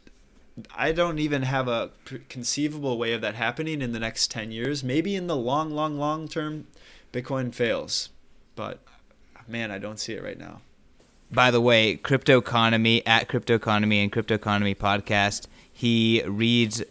I 0.77 0.93
don't 0.93 1.19
even 1.19 1.43
have 1.43 1.69
a 1.69 1.91
conceivable 2.29 2.99
way 2.99 3.13
of 3.13 3.23
that 3.23 3.35
happening 3.35 3.81
in 3.81 3.93
the 3.93 3.99
next 4.01 4.31
10 4.31 4.53
years. 4.53 4.85
Maybe 4.85 5.17
in 5.17 5.27
the 5.27 5.37
long, 5.37 5.71
long, 5.71 5.99
long 5.99 6.29
term, 6.29 6.67
Bitcoin 7.13 7.55
fails. 7.55 8.11
But 8.55 8.81
man, 9.49 9.71
I 9.71 9.79
don't 9.79 9.99
see 9.99 10.13
it 10.13 10.23
right 10.23 10.39
now. 10.39 10.61
By 11.31 11.51
the 11.51 11.61
way, 11.61 11.97
Crypto 11.97 12.39
Economy 12.39 13.05
at 13.07 13.29
Crypto 13.29 13.55
Economy 13.55 14.01
and 14.01 14.13
Crypto 14.13 14.35
Economy 14.35 14.75
podcast, 14.75 15.47
he 15.73 16.23
reads 16.27 16.83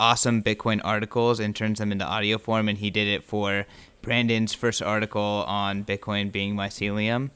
awesome 0.00 0.42
Bitcoin 0.42 0.80
articles 0.82 1.38
and 1.38 1.54
turns 1.54 1.78
them 1.78 1.92
into 1.92 2.04
audio 2.04 2.38
form. 2.38 2.68
And 2.68 2.78
he 2.78 2.90
did 2.90 3.06
it 3.06 3.22
for 3.22 3.66
Brandon's 4.02 4.54
first 4.54 4.82
article 4.82 5.44
on 5.46 5.84
Bitcoin 5.84 6.32
being 6.32 6.56
mycelium. 6.56 7.30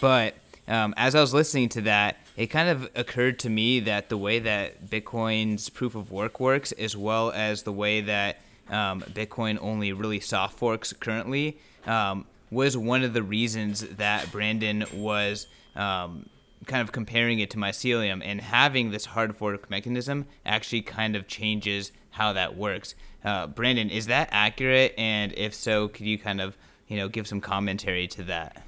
But 0.00 0.34
um, 0.68 0.94
as 0.96 1.14
I 1.14 1.20
was 1.20 1.34
listening 1.34 1.68
to 1.70 1.80
that, 1.82 2.16
it 2.36 2.46
kind 2.46 2.68
of 2.68 2.88
occurred 2.94 3.38
to 3.40 3.50
me 3.50 3.80
that 3.80 4.08
the 4.08 4.18
way 4.18 4.38
that 4.38 4.86
Bitcoin's 4.88 5.68
proof 5.68 5.94
of 5.94 6.10
work 6.10 6.40
works, 6.40 6.72
as 6.72 6.96
well 6.96 7.30
as 7.32 7.62
the 7.62 7.72
way 7.72 8.00
that 8.02 8.40
um, 8.68 9.02
Bitcoin 9.02 9.58
only 9.60 9.92
really 9.92 10.20
soft 10.20 10.58
forks 10.58 10.92
currently, 10.92 11.58
um, 11.86 12.26
was 12.50 12.76
one 12.76 13.02
of 13.02 13.14
the 13.14 13.22
reasons 13.22 13.80
that 13.80 14.30
Brandon 14.30 14.84
was 14.92 15.46
um, 15.74 16.28
kind 16.66 16.82
of 16.82 16.92
comparing 16.92 17.38
it 17.38 17.50
to 17.50 17.56
mycelium 17.58 18.22
and 18.24 18.40
having 18.40 18.90
this 18.90 19.06
hard 19.06 19.36
fork 19.36 19.68
mechanism 19.70 20.26
actually 20.44 20.82
kind 20.82 21.14
of 21.14 21.26
changes 21.28 21.92
how 22.10 22.32
that 22.32 22.56
works. 22.56 22.94
Uh, 23.24 23.46
Brandon, 23.46 23.90
is 23.90 24.06
that 24.06 24.28
accurate? 24.32 24.94
And 24.96 25.32
if 25.36 25.54
so, 25.54 25.88
could 25.88 26.06
you 26.06 26.18
kind 26.18 26.40
of 26.40 26.56
you 26.88 26.96
know 26.96 27.08
give 27.08 27.26
some 27.26 27.40
commentary 27.40 28.06
to 28.08 28.22
that? 28.24 28.66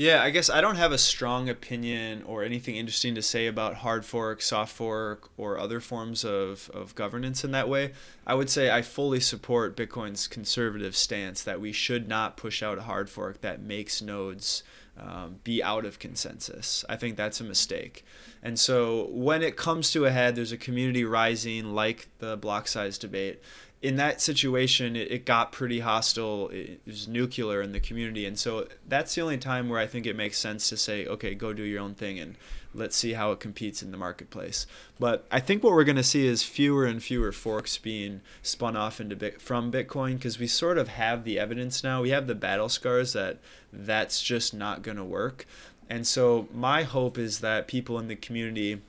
Yeah, 0.00 0.22
I 0.22 0.30
guess 0.30 0.48
I 0.48 0.62
don't 0.62 0.76
have 0.76 0.92
a 0.92 0.98
strong 0.98 1.50
opinion 1.50 2.22
or 2.22 2.42
anything 2.42 2.76
interesting 2.76 3.14
to 3.16 3.20
say 3.20 3.46
about 3.46 3.74
hard 3.74 4.06
fork, 4.06 4.40
soft 4.40 4.74
fork, 4.74 5.28
or 5.36 5.58
other 5.58 5.78
forms 5.78 6.24
of, 6.24 6.70
of 6.72 6.94
governance 6.94 7.44
in 7.44 7.50
that 7.50 7.68
way. 7.68 7.92
I 8.26 8.32
would 8.32 8.48
say 8.48 8.70
I 8.70 8.80
fully 8.80 9.20
support 9.20 9.76
Bitcoin's 9.76 10.26
conservative 10.26 10.96
stance 10.96 11.42
that 11.42 11.60
we 11.60 11.72
should 11.72 12.08
not 12.08 12.38
push 12.38 12.62
out 12.62 12.78
a 12.78 12.82
hard 12.84 13.10
fork 13.10 13.42
that 13.42 13.60
makes 13.60 14.00
nodes 14.00 14.62
um, 14.98 15.36
be 15.44 15.62
out 15.62 15.84
of 15.84 15.98
consensus. 15.98 16.84
I 16.88 16.96
think 16.96 17.16
that's 17.16 17.40
a 17.40 17.44
mistake. 17.44 18.04
And 18.42 18.58
so 18.58 19.06
when 19.10 19.42
it 19.42 19.56
comes 19.56 19.92
to 19.92 20.06
a 20.06 20.10
head, 20.10 20.34
there's 20.34 20.52
a 20.52 20.56
community 20.56 21.04
rising 21.04 21.74
like 21.74 22.08
the 22.18 22.36
block 22.36 22.68
size 22.68 22.98
debate. 22.98 23.42
in 23.82 23.96
that 23.96 24.20
situation, 24.20 24.94
it, 24.94 25.10
it 25.10 25.24
got 25.24 25.52
pretty 25.52 25.80
hostile. 25.80 26.48
It, 26.50 26.80
was 26.86 27.08
nuclear 27.08 27.62
in 27.62 27.72
the 27.72 27.80
community, 27.80 28.26
and 28.26 28.38
so 28.38 28.68
that's 28.86 29.14
the 29.14 29.22
only 29.22 29.38
time 29.38 29.70
where 29.70 29.80
I 29.80 29.86
think 29.86 30.06
it 30.06 30.16
makes 30.16 30.36
sense 30.36 30.68
to 30.68 30.76
say, 30.76 31.06
okay, 31.06 31.34
go 31.34 31.54
do 31.54 31.62
your 31.62 31.80
own 31.80 31.94
thing 31.94 32.18
and 32.18 32.36
let's 32.74 32.96
see 32.96 33.14
how 33.14 33.32
it 33.32 33.40
competes 33.40 33.82
in 33.82 33.90
the 33.90 33.96
marketplace. 33.96 34.66
But 34.98 35.26
I 35.30 35.40
think 35.40 35.62
what 35.62 35.72
we're 35.72 35.84
going 35.84 35.96
to 35.96 36.02
see 36.02 36.26
is 36.26 36.42
fewer 36.42 36.86
and 36.86 37.02
fewer 37.02 37.32
forks 37.32 37.78
being 37.78 38.20
spun 38.42 38.76
off 38.76 39.00
into 39.00 39.16
bit 39.16 39.40
from 39.40 39.72
Bitcoin 39.72 40.14
because 40.14 40.38
we 40.38 40.46
sort 40.46 40.78
of 40.78 40.88
have 40.88 41.24
the 41.24 41.38
evidence 41.38 41.82
now. 41.82 42.02
We 42.02 42.10
have 42.10 42.26
the 42.26 42.34
battle 42.34 42.68
scars 42.68 43.12
that 43.12 43.38
that's 43.72 44.22
just 44.22 44.54
not 44.54 44.82
going 44.82 44.96
to 44.96 45.04
work. 45.04 45.46
And 45.88 46.06
so 46.06 46.48
my 46.54 46.84
hope 46.84 47.18
is 47.18 47.40
that 47.40 47.66
people 47.66 47.98
in 47.98 48.08
the 48.08 48.16
community 48.16 48.80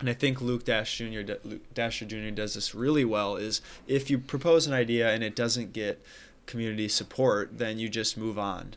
and 0.00 0.08
I 0.08 0.12
think 0.12 0.40
Luke 0.40 0.64
Dash 0.64 0.98
Jr. 0.98 1.32
Luke 1.44 1.74
Dasher 1.74 2.04
Jr. 2.04 2.30
does 2.30 2.54
this 2.54 2.74
really 2.74 3.04
well. 3.04 3.36
Is 3.36 3.60
if 3.86 4.10
you 4.10 4.18
propose 4.18 4.66
an 4.66 4.72
idea 4.72 5.12
and 5.12 5.24
it 5.24 5.34
doesn't 5.34 5.72
get 5.72 6.00
community 6.46 6.88
support, 6.88 7.58
then 7.58 7.78
you 7.78 7.88
just 7.88 8.16
move 8.16 8.38
on, 8.38 8.74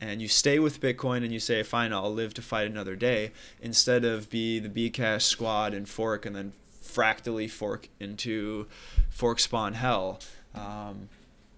and 0.00 0.22
you 0.22 0.28
stay 0.28 0.58
with 0.58 0.80
Bitcoin 0.80 1.18
and 1.18 1.32
you 1.32 1.40
say, 1.40 1.62
"Fine, 1.62 1.92
I'll 1.92 2.12
live 2.12 2.34
to 2.34 2.42
fight 2.42 2.66
another 2.66 2.96
day," 2.96 3.32
instead 3.60 4.04
of 4.04 4.30
be 4.30 4.58
the 4.58 4.68
Bcash 4.68 5.22
squad 5.22 5.74
and 5.74 5.88
fork 5.88 6.24
and 6.26 6.34
then 6.34 6.52
fractally 6.80 7.46
fork 7.46 7.88
into 7.98 8.66
fork 9.10 9.38
spawn 9.38 9.74
hell. 9.74 10.20
Um, 10.54 11.08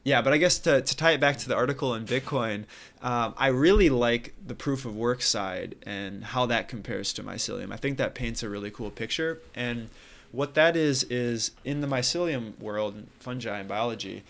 yeah, 0.05 0.21
but 0.21 0.33
I 0.33 0.39
guess 0.39 0.59
to, 0.61 0.83
to 0.83 0.97
tie 0.97 1.13
it 1.13 1.21
back 1.21 1.37
to 1.39 1.49
the 1.49 1.55
article 1.55 1.95
in 1.95 2.05
Bitcoin, 2.05 2.65
um, 3.03 3.35
I 3.39 3.49
really 3.49 3.89
like 3.89 4.35
the 4.45 4.55
proof 4.55 4.85
of 4.85 4.97
work 4.97 5.23
side 5.23 5.77
and 5.85 6.25
how 6.25 6.47
that 6.47 6.69
compares 6.69 7.13
to 7.15 7.23
mycelium. 7.23 7.73
I 7.73 7.77
think 7.77 7.99
that 7.99 8.15
paints 8.15 8.43
a 8.43 8.49
really 8.49 8.71
cool 8.71 8.91
picture. 8.91 9.41
And 9.55 9.91
what 10.33 10.55
that 10.55 10.77
is 10.77 11.05
is 11.05 11.53
in 11.65 11.83
the 11.83 11.87
mycelium 11.87 12.59
world, 12.59 13.05
fungi 13.21 13.61
and 13.61 13.69
biology, 13.69 14.25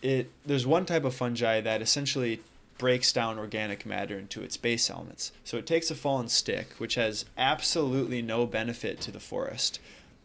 it 0.00 0.30
there's 0.46 0.66
one 0.66 0.86
type 0.86 1.04
of 1.04 1.14
fungi 1.14 1.60
that 1.60 1.82
essentially 1.82 2.40
breaks 2.82 3.12
down 3.12 3.38
organic 3.38 3.86
matter 3.86 4.18
into 4.18 4.42
its 4.42 4.56
base 4.56 4.90
elements. 4.90 5.30
So 5.44 5.56
it 5.56 5.68
takes 5.68 5.88
a 5.88 5.94
fallen 5.94 6.26
stick, 6.26 6.72
which 6.78 6.96
has 6.96 7.24
absolutely 7.38 8.22
no 8.22 8.44
benefit 8.44 9.00
to 9.02 9.12
the 9.12 9.20
forest, 9.20 9.78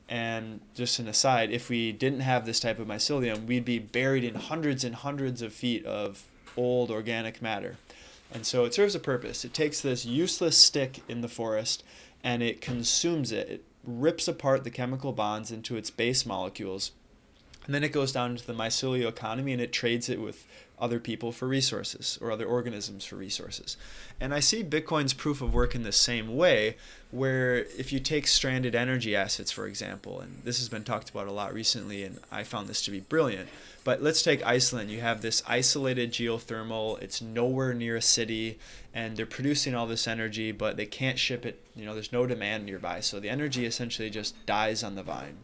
and 0.10 0.62
just 0.74 0.98
an 0.98 1.08
aside, 1.08 1.52
if 1.52 1.70
we 1.70 1.92
didn't 1.92 2.22
have 2.22 2.48
this 2.48 2.60
type 2.60 2.80
of 2.80 2.88
mycelium, 2.88 3.46
we'd 3.46 3.64
be 3.64 3.78
buried 3.78 4.24
in 4.24 4.34
hundreds 4.34 4.84
and 4.84 4.96
hundreds 4.96 5.44
of 5.44 5.54
feet 5.54 5.86
of 5.86 6.24
old 6.58 6.90
organic 6.90 7.44
matter. 7.44 7.76
And 8.34 8.44
so 8.44 8.66
it 8.66 8.74
serves 8.74 8.96
a 8.96 9.00
purpose. 9.00 9.46
It 9.46 9.54
takes 9.54 9.82
this 9.82 10.04
useless 10.04 10.58
stick 10.58 11.02
in 11.08 11.22
the 11.22 11.28
forest 11.28 11.84
and 12.24 12.42
it 12.42 12.60
consumes 12.60 13.32
it. 13.32 13.50
It 13.50 13.66
rips 13.84 14.28
apart 14.28 14.64
the 14.64 14.72
chemical 14.72 15.12
bonds 15.12 15.52
into 15.52 15.78
its 15.78 15.92
base 15.92 16.26
molecules. 16.26 16.90
And 17.68 17.76
then 17.76 17.84
it 17.84 17.92
goes 17.92 18.12
down 18.12 18.32
into 18.32 18.48
the 18.48 18.54
mycelial 18.54 19.10
economy 19.10 19.52
and 19.54 19.62
it 19.62 19.72
trades 19.72 20.10
it 20.10 20.20
with 20.20 20.48
other 20.80 21.00
people 21.00 21.32
for 21.32 21.48
resources 21.48 22.18
or 22.22 22.32
other 22.32 22.46
organisms 22.46 23.04
for 23.04 23.18
resources. 23.18 23.78
And 24.22 24.34
I 24.34 24.40
see 24.40 24.64
Bitcoin's 24.64 25.14
proof 25.14 25.42
of 25.42 25.54
work 25.54 25.76
in 25.76 25.84
the 25.84 25.92
same 25.92 26.36
way, 26.36 26.78
where 27.12 27.58
if 27.78 27.92
you 27.92 28.00
take 28.00 28.28
stranded 28.28 28.76
energy 28.76 29.16
assets, 29.16 29.52
for 29.52 29.66
example, 29.68 30.20
and 30.20 30.42
this 30.44 30.60
has 30.60 30.70
been 30.70 30.84
talked 30.84 31.10
about 31.10 31.28
a 31.28 31.32
lot 31.32 31.54
recently, 31.54 32.04
and 32.04 32.20
I 32.32 32.44
found 32.44 32.68
this 32.68 32.84
to 32.86 32.92
be 32.92 33.00
brilliant. 33.00 33.50
But 33.84 34.02
let's 34.02 34.22
take 34.22 34.46
Iceland. 34.46 34.92
You 34.92 35.02
have 35.02 35.22
this 35.22 35.44
isolated 35.48 36.12
geothermal, 36.12 37.02
it's 37.02 37.22
nowhere 37.22 37.74
near 37.74 37.96
a 37.96 38.02
city, 38.02 38.60
and 38.94 39.18
they're 39.18 39.26
producing 39.26 39.76
all 39.76 39.88
this 39.88 40.08
energy, 40.08 40.52
but 40.52 40.78
they 40.78 40.86
can't 40.86 41.18
ship 41.18 41.46
it. 41.46 41.66
You 41.76 41.86
know, 41.86 41.94
there's 41.94 42.14
no 42.14 42.28
demand 42.28 42.66
nearby. 42.66 43.00
So 43.00 43.20
the 43.20 43.30
energy 43.30 43.66
essentially 43.66 44.10
just 44.10 44.46
dies 44.46 44.84
on 44.84 44.96
the 44.96 45.04
vine. 45.04 45.38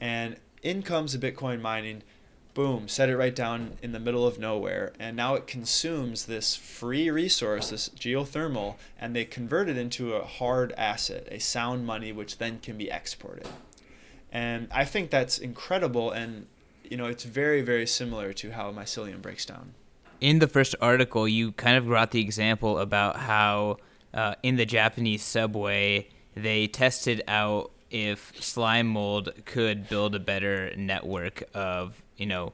And 0.00 0.36
in 0.62 0.82
comes 0.82 1.16
the 1.16 1.32
Bitcoin 1.32 1.60
mining 1.60 2.02
boom, 2.54 2.86
set 2.88 3.08
it 3.08 3.16
right 3.16 3.34
down 3.34 3.78
in 3.82 3.92
the 3.92 4.00
middle 4.00 4.26
of 4.26 4.38
nowhere. 4.38 4.92
And 4.98 5.16
now 5.16 5.34
it 5.34 5.46
consumes 5.46 6.26
this 6.26 6.54
free 6.54 7.10
resource, 7.10 7.70
this 7.70 7.88
geothermal, 7.90 8.76
and 9.00 9.16
they 9.16 9.24
convert 9.24 9.68
it 9.68 9.76
into 9.76 10.14
a 10.14 10.24
hard 10.24 10.72
asset, 10.72 11.28
a 11.30 11.38
sound 11.38 11.86
money, 11.86 12.12
which 12.12 12.38
then 12.38 12.60
can 12.60 12.76
be 12.76 12.90
exported. 12.90 13.48
And 14.30 14.68
I 14.70 14.84
think 14.84 15.10
that's 15.10 15.38
incredible. 15.38 16.10
And, 16.10 16.46
you 16.84 16.96
know, 16.96 17.06
it's 17.06 17.24
very, 17.24 17.62
very 17.62 17.86
similar 17.86 18.32
to 18.34 18.52
how 18.52 18.72
mycelium 18.72 19.22
breaks 19.22 19.46
down. 19.46 19.74
In 20.20 20.38
the 20.38 20.48
first 20.48 20.74
article, 20.80 21.26
you 21.26 21.52
kind 21.52 21.76
of 21.76 21.86
brought 21.86 22.12
the 22.12 22.20
example 22.20 22.78
about 22.78 23.16
how 23.16 23.78
uh, 24.14 24.34
in 24.42 24.56
the 24.56 24.66
Japanese 24.66 25.22
subway, 25.22 26.08
they 26.34 26.66
tested 26.66 27.22
out 27.26 27.72
if 27.92 28.32
slime 28.42 28.88
mold 28.88 29.32
could 29.44 29.88
build 29.88 30.14
a 30.14 30.20
better 30.20 30.74
network 30.76 31.44
of 31.54 32.02
you 32.16 32.26
know 32.26 32.52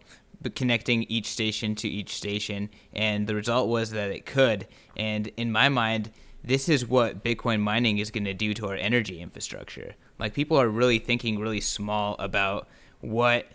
connecting 0.54 1.04
each 1.04 1.26
station 1.26 1.74
to 1.74 1.88
each 1.88 2.14
station. 2.14 2.70
And 2.92 3.26
the 3.26 3.34
result 3.34 3.68
was 3.68 3.90
that 3.90 4.10
it 4.10 4.24
could. 4.24 4.68
And 4.96 5.28
in 5.36 5.50
my 5.50 5.68
mind 5.68 6.12
this 6.44 6.68
is 6.68 6.86
what 6.86 7.24
bitcoin 7.24 7.60
mining 7.60 7.98
is 7.98 8.10
going 8.10 8.24
to 8.24 8.34
do 8.34 8.54
to 8.54 8.68
our 8.68 8.74
energy 8.74 9.20
infrastructure. 9.20 9.94
Like 10.18 10.34
people 10.34 10.56
are 10.56 10.68
really 10.68 10.98
thinking 10.98 11.38
really 11.38 11.60
small 11.60 12.16
about 12.18 12.68
what 13.00 13.46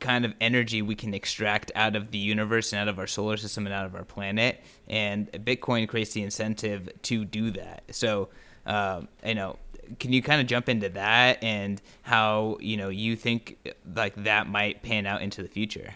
kind 0.00 0.24
of 0.24 0.32
energy 0.40 0.80
we 0.80 0.94
can 0.94 1.12
extract 1.12 1.70
out 1.74 1.94
of 1.94 2.10
the 2.10 2.18
universe 2.18 2.72
and 2.72 2.80
out 2.80 2.88
of 2.88 2.98
our 2.98 3.06
solar 3.06 3.36
system 3.36 3.66
and 3.66 3.74
out 3.74 3.84
of 3.84 3.94
our 3.94 4.04
planet. 4.04 4.62
And 4.88 5.30
bitcoin 5.32 5.86
creates 5.88 6.12
the 6.12 6.22
incentive 6.22 6.88
to 7.02 7.24
do 7.24 7.50
that. 7.52 7.84
So 7.90 8.30
uh, 8.66 9.02
you 9.24 9.34
know 9.34 9.56
can 9.98 10.12
you 10.12 10.22
kind 10.22 10.40
of 10.40 10.46
jump 10.46 10.68
into 10.68 10.88
that 10.90 11.42
and 11.42 11.80
how 12.02 12.58
you 12.60 12.76
know 12.76 12.88
you 12.88 13.16
think 13.16 13.74
like 13.94 14.14
that 14.24 14.48
might 14.48 14.82
pan 14.82 15.06
out 15.06 15.22
into 15.22 15.42
the 15.42 15.48
future? 15.48 15.94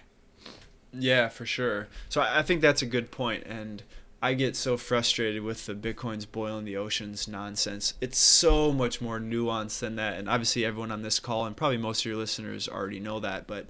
Yeah, 0.92 1.28
for 1.28 1.44
sure. 1.44 1.88
So 2.08 2.20
I 2.20 2.42
think 2.42 2.60
that's 2.60 2.82
a 2.82 2.86
good 2.86 3.10
point, 3.10 3.44
and 3.44 3.82
I 4.22 4.34
get 4.34 4.56
so 4.56 4.76
frustrated 4.76 5.42
with 5.42 5.66
the 5.66 5.74
Bitcoin's 5.74 6.24
boiling 6.24 6.64
the 6.64 6.76
oceans 6.76 7.28
nonsense. 7.28 7.94
It's 8.00 8.18
so 8.18 8.72
much 8.72 9.00
more 9.00 9.18
nuanced 9.18 9.80
than 9.80 9.96
that, 9.96 10.18
and 10.18 10.28
obviously 10.28 10.64
everyone 10.64 10.90
on 10.90 11.02
this 11.02 11.18
call 11.18 11.46
and 11.46 11.56
probably 11.56 11.78
most 11.78 12.00
of 12.00 12.06
your 12.06 12.16
listeners 12.16 12.68
already 12.68 13.00
know 13.00 13.20
that, 13.20 13.46
but. 13.46 13.66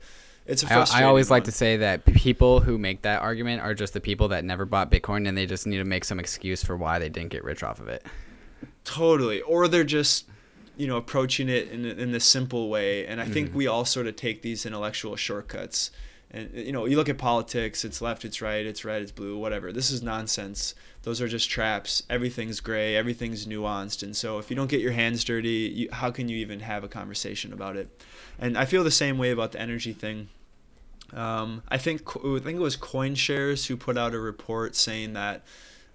It's 0.47 0.63
a 0.63 0.71
I, 0.71 1.01
I 1.01 1.05
always 1.05 1.31
one. 1.31 1.39
like 1.39 1.45
to 1.45 1.53
say 1.53 1.79
that 1.79 2.05
people 2.05 2.61
who 2.61 2.77
make 2.77 3.01
that 3.01 3.23
argument 3.23 3.63
are 3.63 3.73
just 3.73 3.95
the 3.95 4.01
people 4.01 4.29
that 4.29 4.45
never 4.45 4.67
bought 4.67 4.91
Bitcoin 4.91 5.27
and 5.27 5.39
they 5.39 5.47
just 5.47 5.67
need 5.67 5.79
to 5.79 5.87
make 5.87 6.05
some 6.05 6.21
excuse 6.21 6.63
for 6.63 6.77
why 6.77 6.99
they 6.99 7.09
didn't 7.09 7.31
get 7.31 7.45
rich 7.45 7.63
off 7.63 7.81
of 7.81 7.89
it. 7.89 8.05
Totally. 8.85 9.41
Or 9.43 9.67
they're 9.67 9.85
just, 9.85 10.27
you 10.77 10.87
know, 10.87 10.97
approaching 10.97 11.49
it 11.49 11.69
in, 11.71 11.85
in 11.85 12.13
the 12.13 12.21
simple 12.21 12.69
way. 12.69 13.07
And 13.07 13.21
I 13.21 13.25
mm-hmm. 13.25 13.33
think 13.33 13.55
we 13.55 13.67
all 13.67 13.85
sort 13.85 14.07
of 14.07 14.17
take 14.17 14.43
these 14.43 14.67
intellectual 14.67 15.17
shortcuts. 15.17 15.91
And, 16.31 16.51
you 16.53 16.73
know, 16.73 16.85
you 16.85 16.97
look 16.97 17.09
at 17.09 17.17
politics, 17.17 17.85
it's 17.85 18.03
left, 18.03 18.25
it's 18.25 18.43
right, 18.43 18.67
it's 18.67 18.85
red, 18.85 19.03
it's 19.03 19.13
blue, 19.13 19.39
whatever. 19.39 19.73
This 19.73 19.91
is 19.91 20.03
nonsense. 20.03 20.75
Those 21.03 21.21
are 21.21 21.29
just 21.29 21.49
traps. 21.49 22.03
Everything's 22.11 22.61
gray, 22.61 22.97
everything's 22.97 23.47
nuanced. 23.47 24.03
And 24.03 24.17
so 24.17 24.39
if 24.39 24.51
you 24.51 24.57
don't 24.57 24.69
get 24.69 24.81
your 24.81 24.93
hands 24.93 25.23
dirty, 25.23 25.73
you, 25.75 25.89
how 25.93 26.11
can 26.11 26.29
you 26.29 26.37
even 26.39 26.61
have 26.61 26.83
a 26.83 26.89
conversation 26.89 27.53
about 27.53 27.77
it? 27.77 28.03
And 28.39 28.59
I 28.59 28.65
feel 28.65 28.83
the 28.83 28.91
same 28.91 29.17
way 29.17 29.31
about 29.31 29.53
the 29.53 29.61
energy 29.61 29.93
thing. 29.93 30.29
Um, 31.13 31.63
I 31.69 31.79
think 31.79 32.03
I 32.17 32.41
think 32.41 32.57
it 32.57 32.63
was 32.63 32.77
CoinShares 32.77 33.67
who 33.67 33.77
put 33.77 33.97
out 33.97 34.15
a 34.15 34.19
report 34.19 34.75
saying 34.75 35.13
that 35.13 35.45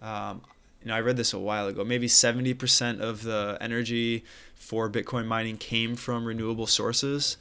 um, 0.02 0.42
you 0.82 0.88
know, 0.88 0.96
I 0.96 1.02
read 1.02 1.18
this 1.18 1.34
a 1.34 1.40
while 1.40 1.68
ago. 1.68 1.84
Maybe 1.84 2.08
70% 2.08 3.02
of 3.02 3.24
the 3.24 3.58
energy 3.60 4.24
for 4.56 4.90
Bitcoin 4.90 5.26
mining 5.26 5.58
came 5.58 5.96
from 5.96 6.26
renewable 6.26 6.68
sources. 6.68 7.38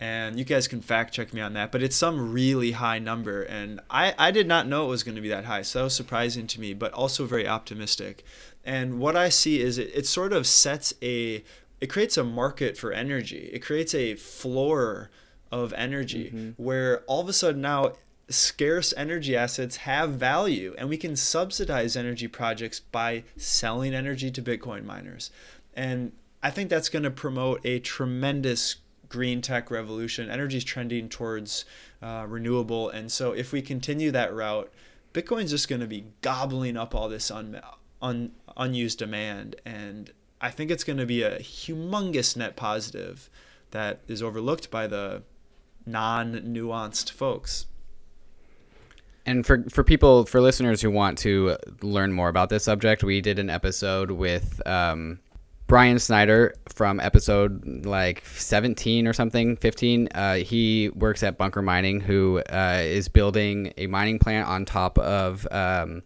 And 0.00 0.38
you 0.38 0.44
guys 0.44 0.68
can 0.68 0.80
fact 0.80 1.12
check 1.12 1.34
me 1.34 1.40
on 1.40 1.54
that, 1.54 1.72
but 1.72 1.82
it's 1.82 1.96
some 1.96 2.32
really 2.32 2.72
high 2.72 3.00
number. 3.00 3.42
And 3.42 3.80
I, 3.90 4.14
I 4.16 4.30
did 4.30 4.46
not 4.46 4.68
know 4.68 4.84
it 4.84 4.88
was 4.88 5.02
going 5.02 5.16
to 5.16 5.20
be 5.20 5.28
that 5.28 5.46
high. 5.46 5.62
So 5.62 5.80
that 5.80 5.84
was 5.84 5.96
surprising 5.96 6.46
to 6.48 6.60
me, 6.60 6.72
but 6.72 6.92
also 6.92 7.26
very 7.26 7.48
optimistic. 7.48 8.24
And 8.64 9.00
what 9.00 9.16
I 9.16 9.28
see 9.28 9.60
is 9.60 9.76
it, 9.76 9.90
it 9.92 10.06
sort 10.06 10.32
of 10.32 10.46
sets 10.46 10.94
a, 11.02 11.42
it 11.80 11.88
creates 11.88 12.16
a 12.16 12.22
market 12.22 12.76
for 12.76 12.92
energy. 12.92 13.50
It 13.52 13.58
creates 13.58 13.92
a 13.92 14.14
floor 14.14 15.10
of 15.50 15.72
energy 15.72 16.26
mm-hmm. 16.26 16.62
where 16.62 17.00
all 17.06 17.20
of 17.20 17.28
a 17.28 17.32
sudden 17.32 17.60
now 17.60 17.94
scarce 18.28 18.92
energy 18.96 19.34
assets 19.34 19.76
have 19.78 20.10
value 20.10 20.74
and 20.76 20.88
we 20.88 20.96
can 20.96 21.16
subsidize 21.16 21.96
energy 21.96 22.28
projects 22.28 22.80
by 22.80 23.24
selling 23.36 23.94
energy 23.94 24.30
to 24.30 24.42
bitcoin 24.42 24.84
miners. 24.84 25.30
And 25.74 26.12
i 26.42 26.50
think 26.50 26.70
that's 26.70 26.88
going 26.88 27.02
to 27.02 27.10
promote 27.10 27.60
a 27.64 27.78
tremendous 27.80 28.76
green 29.08 29.40
tech 29.40 29.70
revolution. 29.70 30.30
Energy 30.30 30.58
is 30.58 30.64
trending 30.64 31.08
towards 31.08 31.64
uh, 32.02 32.26
renewable 32.28 32.90
and 32.90 33.10
so 33.10 33.32
if 33.32 33.52
we 33.52 33.62
continue 33.62 34.10
that 34.10 34.34
route 34.34 34.70
bitcoin's 35.14 35.50
just 35.50 35.68
going 35.68 35.80
to 35.80 35.86
be 35.86 36.04
gobbling 36.20 36.76
up 36.76 36.94
all 36.94 37.08
this 37.08 37.30
un- 37.30 37.60
un- 38.02 38.32
unused 38.56 38.98
demand 38.98 39.56
and 39.64 40.12
i 40.40 40.50
think 40.50 40.70
it's 40.70 40.84
going 40.84 40.98
to 40.98 41.06
be 41.06 41.22
a 41.22 41.38
humongous 41.38 42.36
net 42.36 42.54
positive 42.56 43.30
that 43.70 44.00
is 44.06 44.22
overlooked 44.22 44.70
by 44.70 44.86
the 44.86 45.22
non-nuanced 45.86 47.10
folks 47.10 47.66
and 49.28 49.44
for 49.44 49.62
for 49.68 49.84
people 49.84 50.24
for 50.24 50.40
listeners 50.40 50.80
who 50.80 50.90
want 50.90 51.18
to 51.18 51.56
learn 51.82 52.12
more 52.12 52.30
about 52.30 52.48
this 52.48 52.64
subject, 52.64 53.04
we 53.04 53.20
did 53.20 53.38
an 53.38 53.50
episode 53.50 54.10
with 54.10 54.66
um, 54.66 55.20
Brian 55.66 55.98
Snyder 55.98 56.54
from 56.70 56.98
episode 56.98 57.84
like 57.84 58.24
17 58.24 59.06
or 59.06 59.12
something, 59.12 59.56
15. 59.56 60.08
Uh, 60.14 60.36
he 60.36 60.88
works 60.94 61.22
at 61.22 61.36
Bunker 61.36 61.60
Mining, 61.60 62.00
who 62.00 62.38
uh, 62.50 62.80
is 62.82 63.08
building 63.08 63.74
a 63.76 63.86
mining 63.86 64.18
plant 64.18 64.48
on 64.48 64.64
top 64.64 64.98
of 64.98 65.46
um, 65.50 66.02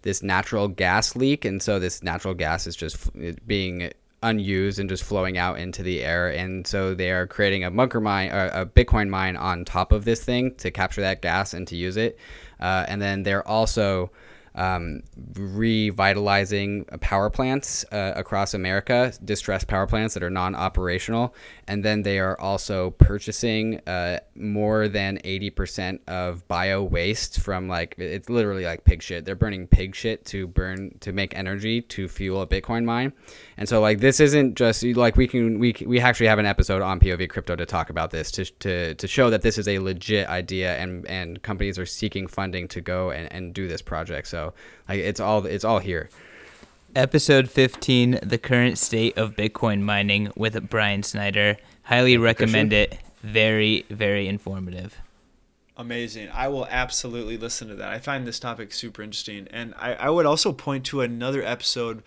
this 0.00 0.22
natural 0.22 0.66
gas 0.66 1.14
leak, 1.14 1.44
and 1.44 1.62
so 1.62 1.78
this 1.78 2.02
natural 2.02 2.32
gas 2.32 2.66
is 2.66 2.74
just 2.74 3.10
being 3.46 3.92
unused 4.22 4.78
and 4.78 4.88
just 4.88 5.04
flowing 5.04 5.38
out 5.38 5.58
into 5.58 5.82
the 5.82 6.02
air. 6.02 6.28
And 6.28 6.66
so 6.66 6.94
they 6.94 7.10
are 7.10 7.26
creating 7.26 7.64
a 7.64 7.70
bunker 7.70 8.00
mine, 8.00 8.30
or 8.30 8.46
a 8.46 8.66
Bitcoin 8.66 9.08
mine 9.08 9.36
on 9.36 9.64
top 9.64 9.92
of 9.92 10.04
this 10.04 10.22
thing 10.24 10.54
to 10.56 10.70
capture 10.70 11.00
that 11.00 11.22
gas 11.22 11.54
and 11.54 11.66
to 11.68 11.76
use 11.76 11.96
it. 11.96 12.18
Uh, 12.60 12.84
and 12.88 13.02
then 13.02 13.22
they're 13.22 13.46
also 13.46 14.10
um, 14.54 15.02
revitalizing 15.34 16.84
power 17.00 17.30
plants 17.30 17.84
uh, 17.92 18.12
across 18.16 18.54
America, 18.54 19.12
distressed 19.24 19.66
power 19.66 19.86
plants 19.86 20.14
that 20.14 20.22
are 20.22 20.30
non 20.30 20.54
operational. 20.54 21.34
And 21.68 21.84
then 21.84 22.02
they 22.02 22.18
are 22.18 22.38
also 22.40 22.90
purchasing 22.90 23.80
uh, 23.86 24.18
more 24.34 24.88
than 24.88 25.18
80% 25.18 26.00
of 26.08 26.46
bio 26.48 26.82
waste 26.82 27.40
from 27.40 27.68
like, 27.68 27.94
it's 27.98 28.28
literally 28.28 28.64
like 28.64 28.84
pig 28.84 29.02
shit. 29.02 29.24
They're 29.24 29.34
burning 29.34 29.66
pig 29.66 29.94
shit 29.94 30.24
to 30.26 30.46
burn, 30.46 30.98
to 31.00 31.12
make 31.12 31.36
energy 31.36 31.80
to 31.82 32.08
fuel 32.08 32.42
a 32.42 32.46
Bitcoin 32.46 32.84
mine. 32.84 33.12
And 33.56 33.68
so, 33.68 33.80
like, 33.80 34.00
this 34.00 34.20
isn't 34.20 34.56
just 34.56 34.82
like 34.82 35.16
we 35.16 35.28
can, 35.28 35.58
we, 35.58 35.74
we 35.86 36.00
actually 36.00 36.26
have 36.26 36.38
an 36.38 36.46
episode 36.46 36.82
on 36.82 37.00
POV 37.00 37.28
crypto 37.30 37.56
to 37.56 37.64
talk 37.64 37.90
about 37.90 38.10
this 38.10 38.30
to, 38.32 38.44
to, 38.44 38.94
to 38.94 39.08
show 39.08 39.30
that 39.30 39.42
this 39.42 39.56
is 39.56 39.68
a 39.68 39.78
legit 39.78 40.28
idea 40.28 40.76
and, 40.76 41.06
and 41.06 41.42
companies 41.42 41.78
are 41.78 41.86
seeking 41.86 42.26
funding 42.26 42.66
to 42.68 42.80
go 42.80 43.10
and, 43.10 43.32
and 43.32 43.54
do 43.54 43.68
this 43.68 43.80
project. 43.80 44.26
So, 44.26 44.41
like, 44.88 44.98
it's 44.98 45.20
all, 45.20 45.46
it's 45.46 45.64
all 45.64 45.78
here. 45.78 46.08
Episode 46.94 47.48
15 47.48 48.20
The 48.22 48.38
Current 48.38 48.76
State 48.76 49.16
of 49.16 49.34
Bitcoin 49.34 49.80
Mining 49.80 50.30
with 50.36 50.68
Brian 50.68 51.02
Snyder. 51.02 51.56
Highly 51.84 52.18
recommend 52.18 52.72
it. 52.72 52.98
Very, 53.22 53.86
very 53.88 54.28
informative. 54.28 55.00
Amazing. 55.76 56.28
I 56.34 56.48
will 56.48 56.66
absolutely 56.66 57.38
listen 57.38 57.68
to 57.68 57.74
that. 57.76 57.88
I 57.88 57.98
find 57.98 58.26
this 58.26 58.38
topic 58.38 58.72
super 58.72 59.02
interesting. 59.02 59.48
And 59.50 59.74
I, 59.78 59.94
I 59.94 60.10
would 60.10 60.26
also 60.26 60.52
point 60.52 60.84
to 60.86 61.00
another 61.00 61.42
episode. 61.42 61.98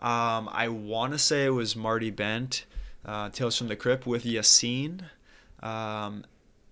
Um, 0.00 0.50
I 0.52 0.68
want 0.68 1.12
to 1.12 1.18
say 1.18 1.46
it 1.46 1.50
was 1.50 1.74
Marty 1.74 2.10
Bent, 2.10 2.66
uh, 3.06 3.30
Tales 3.30 3.56
from 3.56 3.68
the 3.68 3.76
Crypt, 3.76 4.06
with 4.06 4.24
Yassine. 4.24 5.04
Um, 5.62 6.24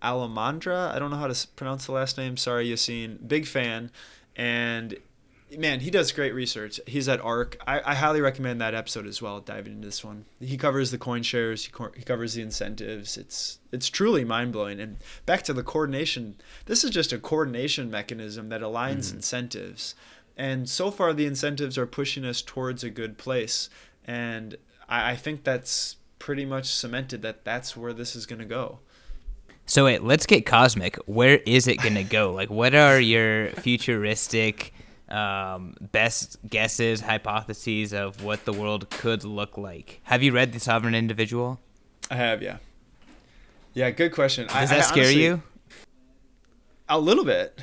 Elmandjra. 0.02 0.94
I 0.94 0.98
don't 0.98 1.10
know 1.10 1.16
how 1.16 1.28
to 1.28 1.48
pronounce 1.56 1.86
the 1.86 1.92
last 1.92 2.18
name. 2.18 2.36
Sorry, 2.36 2.68
Yassine. 2.68 3.26
Big 3.26 3.46
fan. 3.46 3.90
And 4.36 4.96
man, 5.58 5.80
he 5.80 5.90
does 5.90 6.12
great 6.12 6.34
research. 6.34 6.80
He's 6.86 7.08
at 7.08 7.20
ARK. 7.20 7.56
I, 7.66 7.80
I 7.84 7.94
highly 7.94 8.20
recommend 8.20 8.60
that 8.60 8.74
episode 8.74 9.06
as 9.06 9.20
well. 9.20 9.40
Diving 9.40 9.74
into 9.74 9.86
this 9.86 10.04
one, 10.04 10.24
he 10.40 10.56
covers 10.56 10.90
the 10.90 10.98
CoinShares. 10.98 11.66
He, 11.66 11.72
co- 11.72 11.92
he 11.96 12.02
covers 12.02 12.34
the 12.34 12.42
incentives. 12.42 13.16
It's 13.16 13.58
it's 13.72 13.88
truly 13.88 14.24
mind 14.24 14.52
blowing. 14.52 14.80
And 14.80 14.96
back 15.26 15.42
to 15.42 15.52
the 15.52 15.62
coordination. 15.62 16.36
This 16.66 16.84
is 16.84 16.90
just 16.90 17.12
a 17.12 17.18
coordination 17.18 17.90
mechanism 17.90 18.48
that 18.48 18.60
aligns 18.60 19.06
mm-hmm. 19.06 19.16
incentives. 19.16 19.94
And 20.36 20.68
so 20.68 20.90
far, 20.90 21.12
the 21.12 21.26
incentives 21.26 21.78
are 21.78 21.86
pushing 21.86 22.24
us 22.24 22.42
towards 22.42 22.82
a 22.82 22.90
good 22.90 23.18
place. 23.18 23.70
And 24.04 24.56
I, 24.88 25.12
I 25.12 25.16
think 25.16 25.44
that's 25.44 25.96
pretty 26.18 26.44
much 26.44 26.66
cemented 26.66 27.22
that 27.22 27.44
that's 27.44 27.76
where 27.76 27.92
this 27.92 28.16
is 28.16 28.26
going 28.26 28.40
to 28.40 28.44
go. 28.44 28.80
So 29.66 29.86
wait, 29.86 30.02
let's 30.02 30.26
get 30.26 30.44
cosmic. 30.46 30.96
Where 31.06 31.38
is 31.46 31.66
it 31.68 31.76
gonna 31.76 32.04
go? 32.04 32.32
Like, 32.32 32.50
what 32.50 32.74
are 32.74 33.00
your 33.00 33.48
futuristic 33.50 34.72
um, 35.08 35.74
best 35.80 36.36
guesses, 36.48 37.00
hypotheses 37.00 37.92
of 37.94 38.22
what 38.22 38.44
the 38.44 38.52
world 38.52 38.90
could 38.90 39.24
look 39.24 39.56
like? 39.56 40.00
Have 40.04 40.22
you 40.22 40.32
read 40.32 40.52
The 40.52 40.60
Sovereign 40.60 40.94
Individual? 40.94 41.60
I 42.10 42.16
have, 42.16 42.42
yeah. 42.42 42.58
Yeah, 43.72 43.90
good 43.90 44.12
question. 44.12 44.46
Does 44.46 44.70
I, 44.70 44.76
that 44.76 44.78
I 44.78 44.82
scare 44.82 45.04
honestly- 45.04 45.24
you? 45.24 45.42
A 46.88 46.98
little 46.98 47.24
bit. 47.24 47.58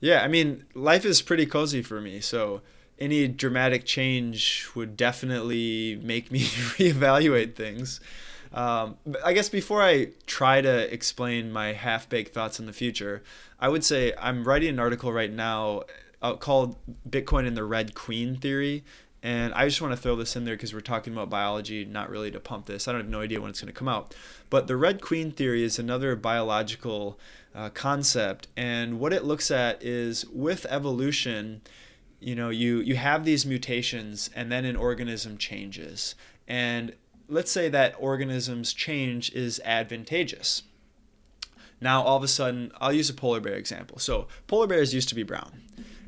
Yeah, 0.00 0.22
I 0.22 0.28
mean, 0.28 0.64
life 0.74 1.04
is 1.04 1.22
pretty 1.22 1.46
cozy 1.46 1.80
for 1.80 2.00
me, 2.00 2.20
so 2.20 2.60
any 2.98 3.28
dramatic 3.28 3.84
change 3.84 4.68
would 4.74 4.96
definitely 4.96 6.00
make 6.02 6.30
me 6.32 6.40
reevaluate 6.76 7.54
things. 7.54 8.00
Um, 8.54 8.96
I 9.24 9.32
guess 9.32 9.48
before 9.48 9.82
I 9.82 10.10
try 10.26 10.60
to 10.60 10.92
explain 10.94 11.50
my 11.50 11.72
half 11.72 12.08
baked 12.08 12.32
thoughts 12.32 12.60
in 12.60 12.66
the 12.66 12.72
future, 12.72 13.22
I 13.58 13.68
would 13.68 13.84
say 13.84 14.14
I'm 14.18 14.44
writing 14.44 14.70
an 14.70 14.78
article 14.78 15.12
right 15.12 15.32
now 15.32 15.82
uh, 16.22 16.36
called 16.36 16.76
Bitcoin 17.08 17.46
and 17.48 17.56
the 17.56 17.64
Red 17.64 17.94
Queen 17.94 18.36
Theory. 18.36 18.84
And 19.24 19.52
I 19.54 19.66
just 19.66 19.80
want 19.82 19.92
to 19.92 19.96
throw 19.96 20.14
this 20.16 20.36
in 20.36 20.44
there 20.44 20.54
because 20.54 20.72
we're 20.72 20.80
talking 20.80 21.12
about 21.12 21.30
biology, 21.30 21.84
not 21.84 22.10
really 22.10 22.30
to 22.30 22.38
pump 22.38 22.66
this. 22.66 22.86
I 22.86 22.92
don't 22.92 23.00
have 23.00 23.10
no 23.10 23.22
idea 23.22 23.40
when 23.40 23.50
it's 23.50 23.60
going 23.60 23.72
to 23.72 23.78
come 23.78 23.88
out. 23.88 24.14
But 24.50 24.68
the 24.68 24.76
Red 24.76 25.00
Queen 25.00 25.32
Theory 25.32 25.64
is 25.64 25.78
another 25.78 26.14
biological 26.14 27.18
uh, 27.54 27.70
concept. 27.70 28.48
And 28.56 29.00
what 29.00 29.12
it 29.12 29.24
looks 29.24 29.50
at 29.50 29.82
is 29.82 30.26
with 30.26 30.66
evolution, 30.68 31.62
you 32.20 32.34
know 32.34 32.48
you 32.48 32.78
you 32.80 32.96
have 32.96 33.24
these 33.24 33.44
mutations 33.44 34.30
and 34.34 34.50
then 34.50 34.64
an 34.64 34.76
organism 34.76 35.36
changes 35.36 36.14
and 36.48 36.94
let's 37.28 37.50
say 37.50 37.68
that 37.68 37.94
organism's 37.98 38.72
change 38.72 39.32
is 39.32 39.60
advantageous. 39.64 40.62
Now 41.80 42.02
all 42.02 42.16
of 42.16 42.22
a 42.22 42.28
sudden 42.28 42.72
i'll 42.80 42.92
use 42.92 43.10
a 43.10 43.14
polar 43.14 43.40
bear 43.40 43.54
example. 43.54 43.98
So 43.98 44.28
polar 44.46 44.66
bears 44.66 44.94
used 44.94 45.08
to 45.10 45.14
be 45.14 45.22
brown 45.22 45.62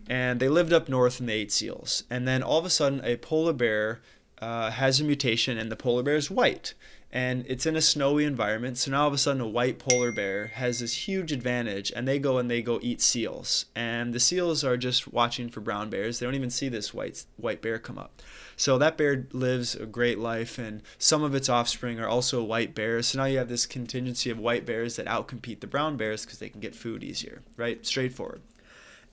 and 0.09 0.41
they 0.41 0.49
lived 0.49 0.73
up 0.73 0.89
north 0.89 1.21
and 1.21 1.29
they 1.29 1.35
ate 1.35 1.53
seals. 1.53 2.05
And 2.11 2.27
then 2.27 2.43
all 2.43 2.59
of 2.59 2.65
a 2.65 2.71
sudden 2.71 3.01
a 3.05 3.17
polar 3.17 3.53
bear 3.53 4.01
uh, 4.41 4.71
has 4.71 5.01
a 5.01 5.05
mutation 5.05 5.59
and 5.59 5.71
the 5.71 5.77
polar 5.77 6.03
bear 6.03 6.17
is 6.17 6.31
white. 6.31 6.75
And 7.11 7.47
it's 7.49 7.65
in 7.65 7.77
a 7.77 7.81
snowy 7.81 8.25
environment 8.25 8.77
so 8.77 8.91
now 8.91 9.03
all 9.03 9.09
of 9.09 9.15
a 9.15 9.19
sudden 9.19 9.41
a 9.41 9.49
white 9.49 9.79
polar 9.79 10.13
bear 10.13 10.49
has 10.49 10.81
this 10.81 11.09
huge 11.09 11.33
advantage 11.33 11.91
and 11.95 12.07
they 12.07 12.19
go 12.19 12.39
and 12.39 12.51
they 12.51 12.63
go 12.63 12.79
eat 12.83 13.01
seals. 13.01 13.67
And 13.75 14.13
the 14.13 14.21
seals 14.21 14.65
are 14.65 14.77
just 14.77 15.13
watching 15.13 15.49
for 15.49 15.61
brown 15.61 15.89
bears. 15.89 16.19
They 16.19 16.27
don't 16.27 16.35
even 16.35 16.51
see 16.51 16.69
this 16.69 16.93
white 16.93 17.25
white 17.37 17.63
bear 17.63 17.79
come 17.79 17.99
up 17.99 18.23
so 18.57 18.79
that 18.79 18.97
bear 18.97 19.27
lives 19.33 19.75
a 19.75 19.87
great 19.87 20.19
life 20.19 20.59
and 20.59 20.83
some 20.99 21.23
of 21.23 21.35
its 21.35 21.49
offspring 21.49 22.01
are 22.01 22.09
also 22.09 22.43
white 22.43 22.75
bears. 22.75 23.09
So 23.09 23.19
now 23.19 23.27
you 23.27 23.39
have 23.39 23.49
this 23.49 23.67
contingency 23.67 24.31
of 24.31 24.39
white 24.39 24.65
bears 24.65 24.97
that 24.97 25.07
outcompete 25.07 25.61
the 25.61 25.67
brown 25.67 25.97
bears 25.97 26.25
because 26.25 26.39
they 26.39 26.49
can 26.49 26.61
get 26.61 26.75
food 26.75 27.05
easier 27.05 27.43
right? 27.57 27.85
Straightforward. 27.87 28.43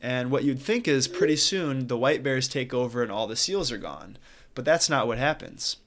And 0.02 0.32
what 0.32 0.44
you'd 0.44 0.62
think 0.62 0.88
is 0.88 1.08
pretty 1.08 1.38
soon 1.38 1.88
the 1.88 1.98
white 1.98 2.24
bears 2.24 2.48
take 2.48 2.74
over 2.74 3.02
and 3.02 3.12
all 3.12 3.28
the 3.28 3.36
seals 3.36 3.72
are 3.72 3.78
gone. 3.78 4.18
But 4.56 4.66
that's 4.66 4.90
not 4.90 5.08
what 5.08 5.18
happens. 5.18 5.78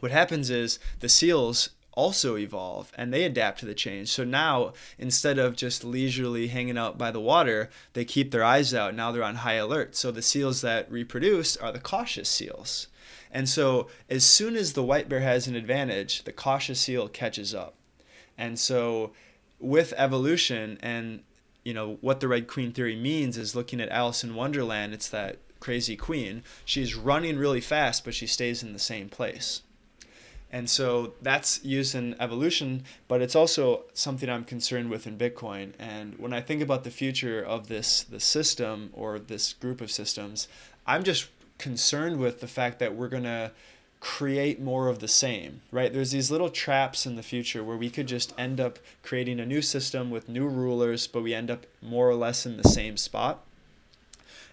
What 0.00 0.10
happens 0.10 0.50
is 0.50 0.78
the 1.00 1.08
seals 1.08 1.70
also 1.96 2.36
evolve 2.36 2.92
and 2.94 3.12
they 3.12 3.24
adapt 3.24 3.58
to 3.58 3.66
the 3.66 3.74
change. 3.74 4.10
So 4.10 4.22
now 4.22 4.74
instead 4.98 5.38
of 5.38 5.56
just 5.56 5.82
leisurely 5.82 6.46
hanging 6.46 6.78
out 6.78 6.96
by 6.96 7.10
the 7.10 7.20
water, 7.20 7.70
they 7.94 8.04
keep 8.04 8.30
their 8.30 8.44
eyes 8.44 8.72
out. 8.72 8.94
Now 8.94 9.10
they're 9.10 9.24
on 9.24 9.36
high 9.36 9.54
alert. 9.54 9.96
So 9.96 10.12
the 10.12 10.22
seals 10.22 10.60
that 10.60 10.90
reproduce 10.92 11.56
are 11.56 11.72
the 11.72 11.80
cautious 11.80 12.28
seals. 12.28 12.86
And 13.32 13.48
so 13.48 13.88
as 14.08 14.24
soon 14.24 14.54
as 14.54 14.74
the 14.74 14.84
white 14.84 15.08
bear 15.08 15.20
has 15.20 15.48
an 15.48 15.56
advantage, 15.56 16.22
the 16.22 16.32
cautious 16.32 16.80
seal 16.80 17.08
catches 17.08 17.54
up. 17.54 17.74
And 18.38 18.58
so 18.58 19.12
with 19.58 19.94
evolution 19.96 20.78
and 20.80 21.22
you 21.64 21.74
know 21.74 21.98
what 22.00 22.20
the 22.20 22.28
red 22.28 22.46
queen 22.46 22.72
theory 22.72 22.94
means 22.94 23.36
is 23.36 23.56
looking 23.56 23.80
at 23.80 23.88
Alice 23.88 24.22
in 24.22 24.36
Wonderland, 24.36 24.92
it's 24.92 25.08
that 25.08 25.38
crazy 25.58 25.96
queen. 25.96 26.44
She's 26.64 26.94
running 26.94 27.38
really 27.38 27.60
fast, 27.60 28.04
but 28.04 28.14
she 28.14 28.26
stays 28.26 28.62
in 28.62 28.72
the 28.72 28.78
same 28.78 29.08
place. 29.08 29.62
And 30.50 30.70
so 30.70 31.14
that's 31.20 31.64
used 31.64 31.94
in 31.94 32.14
evolution, 32.20 32.84
but 33.08 33.20
it's 33.20 33.34
also 33.34 33.84
something 33.92 34.30
I'm 34.30 34.44
concerned 34.44 34.90
with 34.90 35.06
in 35.06 35.18
Bitcoin. 35.18 35.72
And 35.78 36.18
when 36.18 36.32
I 36.32 36.40
think 36.40 36.62
about 36.62 36.84
the 36.84 36.90
future 36.90 37.42
of 37.42 37.68
this 37.68 38.04
the 38.04 38.20
system 38.20 38.90
or 38.92 39.18
this 39.18 39.52
group 39.52 39.80
of 39.80 39.90
systems, 39.90 40.48
I'm 40.86 41.02
just 41.02 41.28
concerned 41.58 42.18
with 42.18 42.40
the 42.40 42.46
fact 42.46 42.78
that 42.78 42.94
we're 42.94 43.08
to 43.24 43.52
create 44.00 44.60
more 44.60 44.88
of 44.88 44.98
the 45.00 45.08
same, 45.08 45.62
right? 45.72 45.92
There's 45.92 46.12
these 46.12 46.30
little 46.30 46.50
traps 46.50 47.06
in 47.06 47.16
the 47.16 47.22
future 47.22 47.64
where 47.64 47.76
we 47.76 47.90
could 47.90 48.06
just 48.06 48.32
end 48.38 48.60
up 48.60 48.78
creating 49.02 49.40
a 49.40 49.46
new 49.46 49.62
system 49.62 50.10
with 50.10 50.28
new 50.28 50.46
rulers, 50.46 51.06
but 51.06 51.22
we 51.22 51.34
end 51.34 51.50
up 51.50 51.66
more 51.82 52.08
or 52.08 52.14
less 52.14 52.46
in 52.46 52.56
the 52.56 52.68
same 52.68 52.96
spot. 52.96 53.45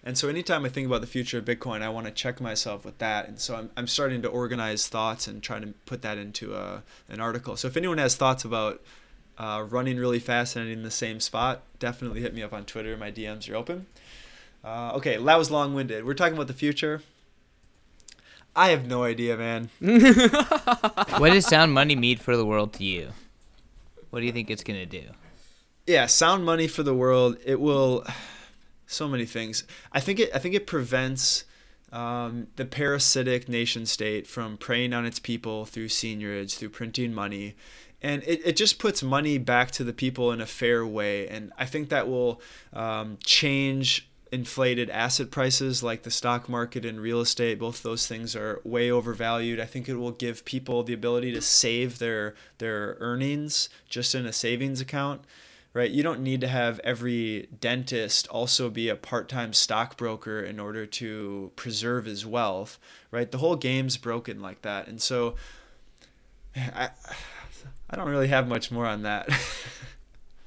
And 0.06 0.18
so 0.18 0.28
anytime 0.28 0.66
I 0.66 0.68
think 0.68 0.86
about 0.86 1.00
the 1.00 1.06
future 1.06 1.38
of 1.38 1.46
Bitcoin, 1.46 1.80
I 1.80 1.88
want 1.88 2.06
to 2.06 2.12
check 2.12 2.38
myself 2.38 2.84
with 2.84 2.98
that. 2.98 3.26
And 3.26 3.40
so 3.40 3.56
I'm, 3.56 3.70
I'm 3.74 3.86
starting 3.86 4.20
to 4.22 4.28
organize 4.28 4.86
thoughts 4.86 5.26
and 5.26 5.42
try 5.42 5.58
to 5.58 5.68
put 5.86 6.02
that 6.02 6.18
into 6.18 6.54
a, 6.54 6.82
an 7.08 7.20
article. 7.20 7.56
So 7.56 7.68
if 7.68 7.76
anyone 7.76 7.96
has 7.96 8.14
thoughts 8.14 8.44
about 8.44 8.82
uh, 9.38 9.64
running 9.68 9.96
really 9.96 10.18
fast 10.18 10.56
and 10.56 10.68
in 10.68 10.82
the 10.82 10.90
same 10.90 11.20
spot, 11.20 11.62
definitely 11.78 12.20
hit 12.20 12.34
me 12.34 12.42
up 12.42 12.52
on 12.52 12.66
Twitter. 12.66 12.94
My 12.98 13.10
DMs 13.10 13.50
are 13.50 13.56
open. 13.56 13.86
Uh, 14.62 14.92
okay, 14.96 15.16
that 15.16 15.38
was 15.38 15.50
long 15.50 15.74
winded. 15.74 16.04
We're 16.04 16.14
talking 16.14 16.34
about 16.34 16.48
the 16.48 16.52
future. 16.52 17.02
I 18.54 18.68
have 18.68 18.86
no 18.86 19.04
idea, 19.04 19.38
man. 19.38 19.70
what 21.18 21.32
does 21.32 21.46
sound 21.46 21.72
money 21.72 21.96
mean 21.96 22.18
for 22.18 22.36
the 22.36 22.46
world 22.46 22.74
to 22.74 22.84
you? 22.84 23.08
What 24.10 24.20
do 24.20 24.26
you 24.26 24.32
think 24.32 24.50
it's 24.50 24.62
gonna 24.62 24.86
do? 24.86 25.02
yeah, 25.86 26.06
sound 26.06 26.44
money 26.44 26.66
for 26.66 26.82
the 26.82 26.94
world. 26.94 27.36
It 27.44 27.60
will 27.60 28.06
so 28.86 29.08
many 29.08 29.24
things. 29.24 29.64
I 29.92 30.00
think 30.00 30.20
it. 30.20 30.30
I 30.34 30.38
think 30.38 30.54
it 30.54 30.66
prevents 30.66 31.44
um, 31.94 32.48
the 32.56 32.64
parasitic 32.64 33.48
nation 33.48 33.86
state 33.86 34.26
from 34.26 34.56
preying 34.56 34.92
on 34.92 35.06
its 35.06 35.20
people 35.20 35.64
through 35.64 35.88
seigniorage, 35.88 36.56
through 36.56 36.70
printing 36.70 37.14
money. 37.14 37.54
And 38.02 38.22
it, 38.24 38.44
it 38.44 38.56
just 38.56 38.78
puts 38.78 39.02
money 39.02 39.38
back 39.38 39.70
to 39.72 39.84
the 39.84 39.92
people 39.92 40.30
in 40.32 40.40
a 40.40 40.46
fair 40.46 40.84
way. 40.84 41.26
And 41.28 41.52
I 41.56 41.64
think 41.64 41.88
that 41.88 42.08
will 42.08 42.40
um, 42.72 43.16
change 43.24 44.10
inflated 44.32 44.90
asset 44.90 45.30
prices 45.30 45.82
like 45.82 46.02
the 46.02 46.10
stock 46.10 46.48
market 46.48 46.84
and 46.84 46.98
real 46.98 47.20
estate 47.20 47.56
both 47.56 47.84
those 47.84 48.08
things 48.08 48.34
are 48.34 48.60
way 48.64 48.90
overvalued 48.90 49.60
i 49.60 49.64
think 49.64 49.88
it 49.88 49.94
will 49.94 50.10
give 50.10 50.44
people 50.44 50.82
the 50.82 50.92
ability 50.92 51.30
to 51.30 51.40
save 51.40 52.00
their 52.00 52.34
their 52.58 52.96
earnings 52.98 53.68
just 53.88 54.12
in 54.12 54.26
a 54.26 54.32
savings 54.32 54.80
account 54.80 55.22
right 55.74 55.90
you 55.90 56.02
don't 56.02 56.20
need 56.20 56.40
to 56.40 56.48
have 56.48 56.80
every 56.80 57.48
dentist 57.60 58.26
also 58.28 58.70
be 58.70 58.88
a 58.88 58.96
part-time 58.96 59.52
stockbroker 59.52 60.40
in 60.40 60.58
order 60.58 60.86
to 60.86 61.52
preserve 61.56 62.06
his 62.06 62.24
wealth 62.24 62.78
right 63.10 63.30
the 63.30 63.38
whole 63.38 63.56
game's 63.56 63.98
broken 63.98 64.40
like 64.40 64.62
that 64.62 64.88
and 64.88 65.02
so 65.02 65.34
i 66.56 66.88
i 67.90 67.96
don't 67.96 68.08
really 68.08 68.28
have 68.28 68.48
much 68.48 68.70
more 68.70 68.86
on 68.86 69.02
that 69.02 69.28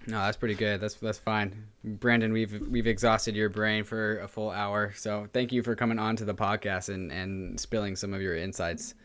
No, 0.07 0.19
that's 0.21 0.37
pretty 0.37 0.55
good. 0.55 0.79
That's 0.79 0.95
that's 0.95 1.17
fine. 1.17 1.65
Brandon, 1.83 2.31
we've 2.31 2.65
we've 2.69 2.87
exhausted 2.87 3.35
your 3.35 3.49
brain 3.49 3.83
for 3.83 4.19
a 4.19 4.27
full 4.27 4.49
hour. 4.49 4.93
So 4.95 5.27
thank 5.33 5.51
you 5.51 5.61
for 5.61 5.75
coming 5.75 5.99
on 5.99 6.15
to 6.15 6.25
the 6.25 6.33
podcast 6.33 6.87
and, 6.87 7.11
and 7.11 7.59
spilling 7.59 7.97
some 7.97 8.13
of 8.13 8.21
your 8.21 8.37
insights. 8.37 8.95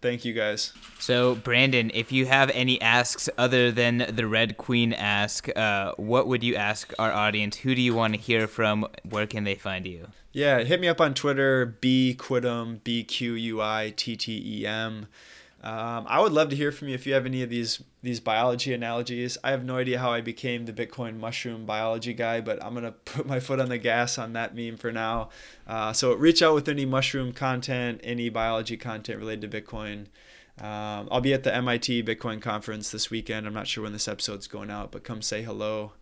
Thank 0.00 0.24
you 0.24 0.32
guys. 0.32 0.72
So, 1.00 1.34
Brandon, 1.34 1.90
if 1.92 2.12
you 2.12 2.26
have 2.26 2.50
any 2.50 2.80
asks 2.80 3.28
other 3.36 3.72
than 3.72 4.06
the 4.14 4.28
Red 4.28 4.56
Queen 4.56 4.92
ask, 4.92 5.48
uh, 5.56 5.92
what 5.96 6.28
would 6.28 6.44
you 6.44 6.54
ask 6.54 6.92
our 6.98 7.12
audience? 7.12 7.56
Who 7.56 7.74
do 7.74 7.82
you 7.82 7.94
want 7.94 8.14
to 8.14 8.20
hear 8.20 8.46
from? 8.46 8.86
Where 9.08 9.26
can 9.26 9.42
they 9.42 9.56
find 9.56 9.86
you? 9.86 10.08
Yeah, 10.32 10.60
hit 10.60 10.80
me 10.80 10.86
up 10.86 11.00
on 11.00 11.14
Twitter, 11.14 11.66
B 11.80 12.14
Quittem, 12.16 12.84
B 12.84 13.02
Q 13.02 13.34
U 13.34 13.60
I 13.60 13.92
T 13.96 14.16
T 14.16 14.60
E 14.60 14.66
M. 14.66 15.08
Um, 15.60 16.06
I 16.08 16.20
would 16.20 16.32
love 16.32 16.50
to 16.50 16.56
hear 16.56 16.70
from 16.70 16.88
you 16.88 16.94
if 16.94 17.04
you 17.04 17.14
have 17.14 17.26
any 17.26 17.42
of 17.42 17.50
these 17.50 17.82
these 18.00 18.20
biology 18.20 18.72
analogies. 18.72 19.36
I 19.42 19.50
have 19.50 19.64
no 19.64 19.76
idea 19.76 19.98
how 19.98 20.12
I 20.12 20.20
became 20.20 20.66
the 20.66 20.72
Bitcoin 20.72 21.18
mushroom 21.18 21.66
biology 21.66 22.14
guy, 22.14 22.40
but 22.40 22.62
I'm 22.62 22.74
gonna 22.74 22.92
put 23.04 23.26
my 23.26 23.40
foot 23.40 23.58
on 23.58 23.68
the 23.68 23.78
gas 23.78 24.18
on 24.18 24.34
that 24.34 24.54
meme 24.54 24.76
for 24.76 24.92
now. 24.92 25.30
Uh, 25.66 25.92
so 25.92 26.14
reach 26.14 26.42
out 26.42 26.54
with 26.54 26.68
any 26.68 26.86
mushroom 26.86 27.32
content, 27.32 28.00
any 28.04 28.28
biology 28.28 28.76
content 28.76 29.18
related 29.18 29.50
to 29.50 29.62
Bitcoin. 29.62 30.06
Um, 30.60 31.08
I'll 31.10 31.20
be 31.20 31.34
at 31.34 31.44
the 31.44 31.54
MIT 31.54 32.04
Bitcoin 32.04 32.40
conference 32.40 32.90
this 32.90 33.10
weekend. 33.10 33.46
I'm 33.46 33.54
not 33.54 33.68
sure 33.68 33.84
when 33.84 33.92
this 33.92 34.08
episode's 34.08 34.46
going 34.46 34.70
out, 34.70 34.90
but 34.92 35.04
come 35.04 35.22
say 35.22 35.42
hello. 35.42 35.92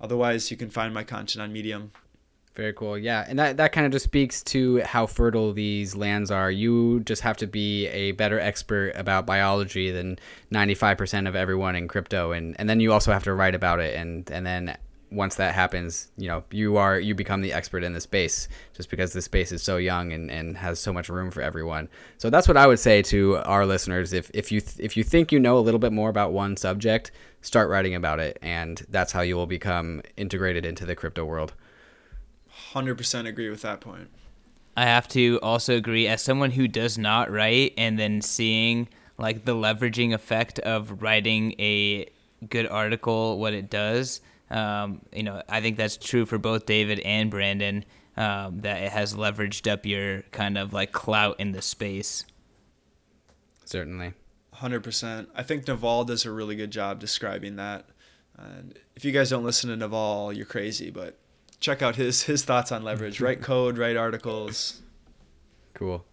Otherwise, 0.00 0.50
you 0.50 0.56
can 0.56 0.70
find 0.70 0.92
my 0.92 1.04
content 1.04 1.42
on 1.42 1.52
Medium. 1.52 1.92
Very 2.54 2.72
cool. 2.72 2.96
Yeah, 2.96 3.24
and 3.26 3.36
that 3.38 3.56
that 3.56 3.72
kind 3.72 3.84
of 3.84 3.90
just 3.90 4.04
speaks 4.04 4.42
to 4.44 4.80
how 4.82 5.06
fertile 5.06 5.52
these 5.52 5.96
lands 5.96 6.30
are. 6.30 6.50
You 6.52 7.00
just 7.00 7.22
have 7.22 7.36
to 7.38 7.48
be 7.48 7.88
a 7.88 8.12
better 8.12 8.38
expert 8.38 8.92
about 8.94 9.26
biology 9.26 9.90
than 9.90 10.18
95% 10.52 11.26
of 11.26 11.34
everyone 11.34 11.74
in 11.74 11.88
crypto 11.88 12.30
and 12.30 12.54
and 12.58 12.68
then 12.68 12.78
you 12.78 12.92
also 12.92 13.12
have 13.12 13.24
to 13.24 13.34
write 13.34 13.56
about 13.56 13.80
it 13.80 13.96
and 13.96 14.30
and 14.30 14.46
then 14.46 14.76
once 15.10 15.36
that 15.36 15.54
happens, 15.54 16.08
you 16.16 16.28
know, 16.28 16.44
you 16.50 16.76
are 16.76 16.98
you 16.98 17.14
become 17.14 17.40
the 17.40 17.52
expert 17.52 17.84
in 17.84 17.92
the 17.92 18.00
space 18.00 18.48
just 18.74 18.90
because 18.90 19.12
the 19.12 19.22
space 19.22 19.52
is 19.52 19.62
so 19.62 19.76
young 19.76 20.12
and, 20.12 20.30
and 20.30 20.56
has 20.56 20.78
so 20.78 20.92
much 20.92 21.08
room 21.08 21.30
for 21.30 21.40
everyone. 21.40 21.88
So 22.18 22.30
that's 22.30 22.48
what 22.48 22.56
I 22.56 22.66
would 22.66 22.78
say 22.78 23.02
to 23.02 23.36
our 23.38 23.66
listeners. 23.66 24.12
If 24.12 24.30
if 24.34 24.50
you 24.52 24.60
th- 24.60 24.78
if 24.78 24.96
you 24.96 25.04
think 25.04 25.32
you 25.32 25.40
know 25.40 25.58
a 25.58 25.60
little 25.60 25.80
bit 25.80 25.92
more 25.92 26.08
about 26.08 26.32
one 26.32 26.56
subject, 26.56 27.10
start 27.42 27.68
writing 27.68 27.94
about 27.94 28.20
it, 28.20 28.38
and 28.42 28.84
that's 28.88 29.12
how 29.12 29.22
you 29.22 29.36
will 29.36 29.46
become 29.46 30.02
integrated 30.16 30.64
into 30.64 30.84
the 30.86 30.94
crypto 30.94 31.24
world. 31.24 31.52
100% 32.74 33.26
agree 33.26 33.50
with 33.50 33.62
that 33.62 33.80
point. 33.80 34.08
I 34.76 34.84
have 34.86 35.06
to 35.08 35.38
also 35.42 35.76
agree 35.76 36.08
as 36.08 36.22
someone 36.22 36.50
who 36.50 36.66
does 36.66 36.98
not 36.98 37.30
write 37.30 37.74
and 37.78 37.98
then 37.98 38.20
seeing 38.20 38.88
like 39.18 39.44
the 39.44 39.54
leveraging 39.54 40.12
effect 40.12 40.58
of 40.60 41.02
writing 41.02 41.54
a 41.60 42.08
good 42.48 42.66
article, 42.66 43.38
what 43.38 43.54
it 43.54 43.70
does. 43.70 44.20
Um, 44.50 45.02
you 45.12 45.22
know, 45.22 45.42
I 45.48 45.60
think 45.60 45.76
that's 45.76 45.96
true 45.96 46.26
for 46.26 46.38
both 46.38 46.66
David 46.66 47.00
and 47.00 47.30
Brandon. 47.30 47.84
Um, 48.16 48.60
that 48.60 48.80
it 48.80 48.92
has 48.92 49.14
leveraged 49.14 49.68
up 49.68 49.84
your 49.84 50.22
kind 50.30 50.56
of 50.56 50.72
like 50.72 50.92
clout 50.92 51.40
in 51.40 51.50
the 51.50 51.60
space. 51.60 52.24
Certainly. 53.64 54.14
100%. 54.56 55.26
I 55.34 55.42
think 55.42 55.66
Naval 55.66 56.04
does 56.04 56.24
a 56.24 56.30
really 56.30 56.54
good 56.54 56.70
job 56.70 57.00
describing 57.00 57.56
that. 57.56 57.86
And 58.36 58.78
if 58.94 59.04
you 59.04 59.10
guys 59.10 59.30
don't 59.30 59.42
listen 59.42 59.70
to 59.70 59.76
Naval, 59.76 60.32
you're 60.32 60.46
crazy, 60.46 60.90
but 60.90 61.18
check 61.64 61.80
out 61.80 61.96
his 61.96 62.22
his 62.22 62.44
thoughts 62.44 62.70
on 62.70 62.84
leverage. 62.84 63.20
write 63.20 63.40
code, 63.40 63.78
write 63.78 63.96
articles. 63.96 64.82
Cool. 65.72 66.04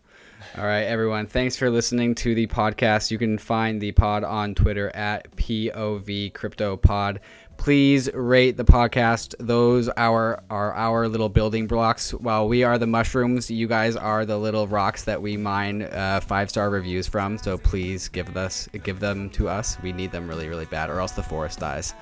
All 0.58 0.66
right, 0.66 0.84
everyone. 0.84 1.28
Thanks 1.28 1.56
for 1.56 1.70
listening 1.70 2.16
to 2.16 2.34
the 2.34 2.48
podcast. 2.48 3.12
You 3.12 3.20
can 3.20 3.38
find 3.38 3.80
the 3.80 3.92
pod 3.92 4.24
on 4.24 4.56
Twitter 4.56 4.90
at 4.96 5.36
POV 5.36 6.34
Crypto 6.34 6.78
Pod. 6.78 7.20
Please 7.58 8.10
rate 8.14 8.58
the 8.58 8.66
podcast. 8.66 9.36
Those 9.40 9.88
are 9.90 10.42
are 10.50 10.74
our 10.74 11.08
little 11.08 11.30
building 11.30 11.68
blocks. 11.68 12.12
While 12.14 12.48
we 12.48 12.64
are 12.64 12.80
the 12.80 12.88
mushrooms, 12.88 13.52
you 13.52 13.68
guys 13.68 13.96
are 13.96 14.26
the 14.26 14.38
little 14.38 14.68
rocks 14.68 15.04
that 15.04 15.22
we 15.22 15.38
mine 15.38 15.84
uh, 15.84 16.22
five 16.22 16.50
star 16.50 16.70
reviews 16.70 17.08
from. 17.08 17.38
So 17.38 17.58
please 17.58 18.08
give 18.08 18.36
us 18.36 18.68
give 18.84 19.00
them 19.00 19.30
to 19.32 19.48
us. 19.48 19.78
We 19.84 19.92
need 19.92 20.12
them 20.12 20.28
really 20.28 20.48
really 20.48 20.66
bad, 20.66 20.90
or 20.90 21.00
else 21.02 21.12
the 21.12 21.24
forest 21.24 21.60
dies. 21.60 21.94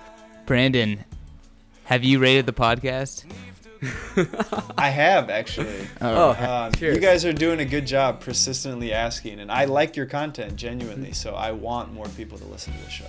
Brandon, 0.45 1.03
have 1.89 2.03
you 2.03 2.19
rated 2.19 2.45
the 2.45 2.53
podcast? 2.53 3.25
I 4.77 4.89
have 4.89 5.31
actually. 5.31 5.87
Oh, 6.01 6.31
Um, 6.31 6.71
cheers. 6.73 6.93
you 6.95 7.01
guys 7.01 7.25
are 7.25 7.33
doing 7.33 7.61
a 7.61 7.65
good 7.65 7.87
job 7.87 8.19
persistently 8.19 8.93
asking, 8.93 9.39
and 9.39 9.51
I 9.51 9.65
like 9.65 9.95
your 9.95 10.05
content 10.05 10.55
genuinely. 10.55 11.13
So 11.13 11.33
I 11.33 11.51
want 11.51 11.91
more 11.91 12.07
people 12.09 12.37
to 12.37 12.45
listen 12.45 12.73
to 12.73 12.79
the 12.83 12.91
show. 12.91 13.05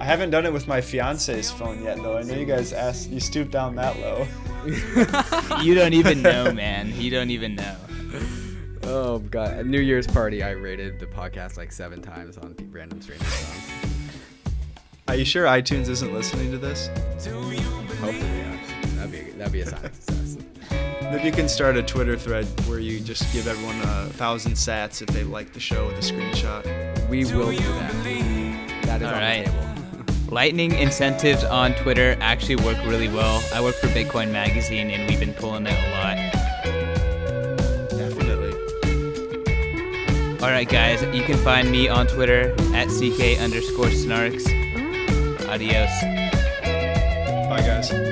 I 0.00 0.04
haven't 0.04 0.30
done 0.30 0.46
it 0.46 0.52
with 0.52 0.68
my 0.68 0.80
fiance's 0.80 1.50
phone 1.50 1.82
yet, 1.82 1.96
though. 1.96 2.16
I 2.16 2.22
know 2.22 2.34
you 2.34 2.46
guys 2.46 2.72
asked, 2.72 3.10
you 3.10 3.18
stooped 3.18 3.50
down 3.50 3.74
that 3.74 3.98
low. 3.98 4.24
you 5.62 5.74
don't 5.74 5.94
even 5.94 6.22
know, 6.22 6.52
man. 6.52 6.92
You 6.94 7.10
don't 7.10 7.30
even 7.30 7.56
know. 7.56 7.76
Oh 8.84 9.18
god! 9.18 9.54
At 9.58 9.66
New 9.66 9.80
Year's 9.80 10.06
party, 10.06 10.44
I 10.44 10.50
rated 10.50 11.00
the 11.00 11.06
podcast 11.06 11.56
like 11.56 11.72
seven 11.72 12.00
times 12.02 12.36
on 12.38 12.54
random 12.70 13.00
strangers 13.00 13.26
songs. 13.28 13.91
Are 15.12 15.16
you 15.16 15.26
sure 15.26 15.44
iTunes 15.44 15.90
isn't 15.90 16.14
listening 16.14 16.50
to 16.52 16.56
this? 16.56 16.86
Hopefully, 16.86 18.16
yeah. 18.16 18.56
That'd 18.96 19.12
be 19.12 19.20
that'd 19.32 19.52
be 19.52 19.60
a 19.60 19.66
sign 19.66 19.84
of 19.84 19.94
success. 19.94 20.38
Maybe 21.02 21.24
you 21.24 21.32
can 21.32 21.50
start 21.50 21.76
a 21.76 21.82
Twitter 21.82 22.16
thread 22.16 22.46
where 22.66 22.78
you 22.78 22.98
just 22.98 23.30
give 23.30 23.46
everyone 23.46 23.78
a 23.82 24.06
thousand 24.14 24.52
sats 24.52 25.02
if 25.02 25.08
they 25.08 25.22
like 25.22 25.52
the 25.52 25.60
show 25.60 25.86
with 25.88 25.96
a 25.96 26.00
screenshot. 26.00 26.64
We 27.10 27.26
will 27.26 27.50
do 27.50 27.58
that. 27.58 27.92
That 28.84 29.02
is 29.02 29.08
All 29.08 29.14
on 29.14 29.20
right. 29.20 29.44
the 29.44 29.50
table. 29.50 30.32
Lightning 30.32 30.72
incentives 30.72 31.44
on 31.44 31.74
Twitter 31.74 32.16
actually 32.22 32.56
work 32.56 32.78
really 32.86 33.08
well. 33.08 33.44
I 33.52 33.60
work 33.60 33.74
for 33.74 33.88
Bitcoin 33.88 34.32
Magazine 34.32 34.90
and 34.90 35.10
we've 35.10 35.20
been 35.20 35.34
pulling 35.34 35.66
it 35.66 35.78
a 35.78 35.90
lot. 35.90 36.16
Definitely. 37.90 38.52
All 40.42 40.48
right, 40.48 40.66
guys, 40.66 41.02
you 41.14 41.22
can 41.22 41.36
find 41.44 41.70
me 41.70 41.90
on 41.90 42.06
Twitter 42.06 42.52
at 42.74 42.88
CK 42.88 43.38
underscore 43.42 43.88
snarks. 43.88 44.61
Adios. 45.52 45.90
Bye, 47.50 47.60
guys. 47.60 48.11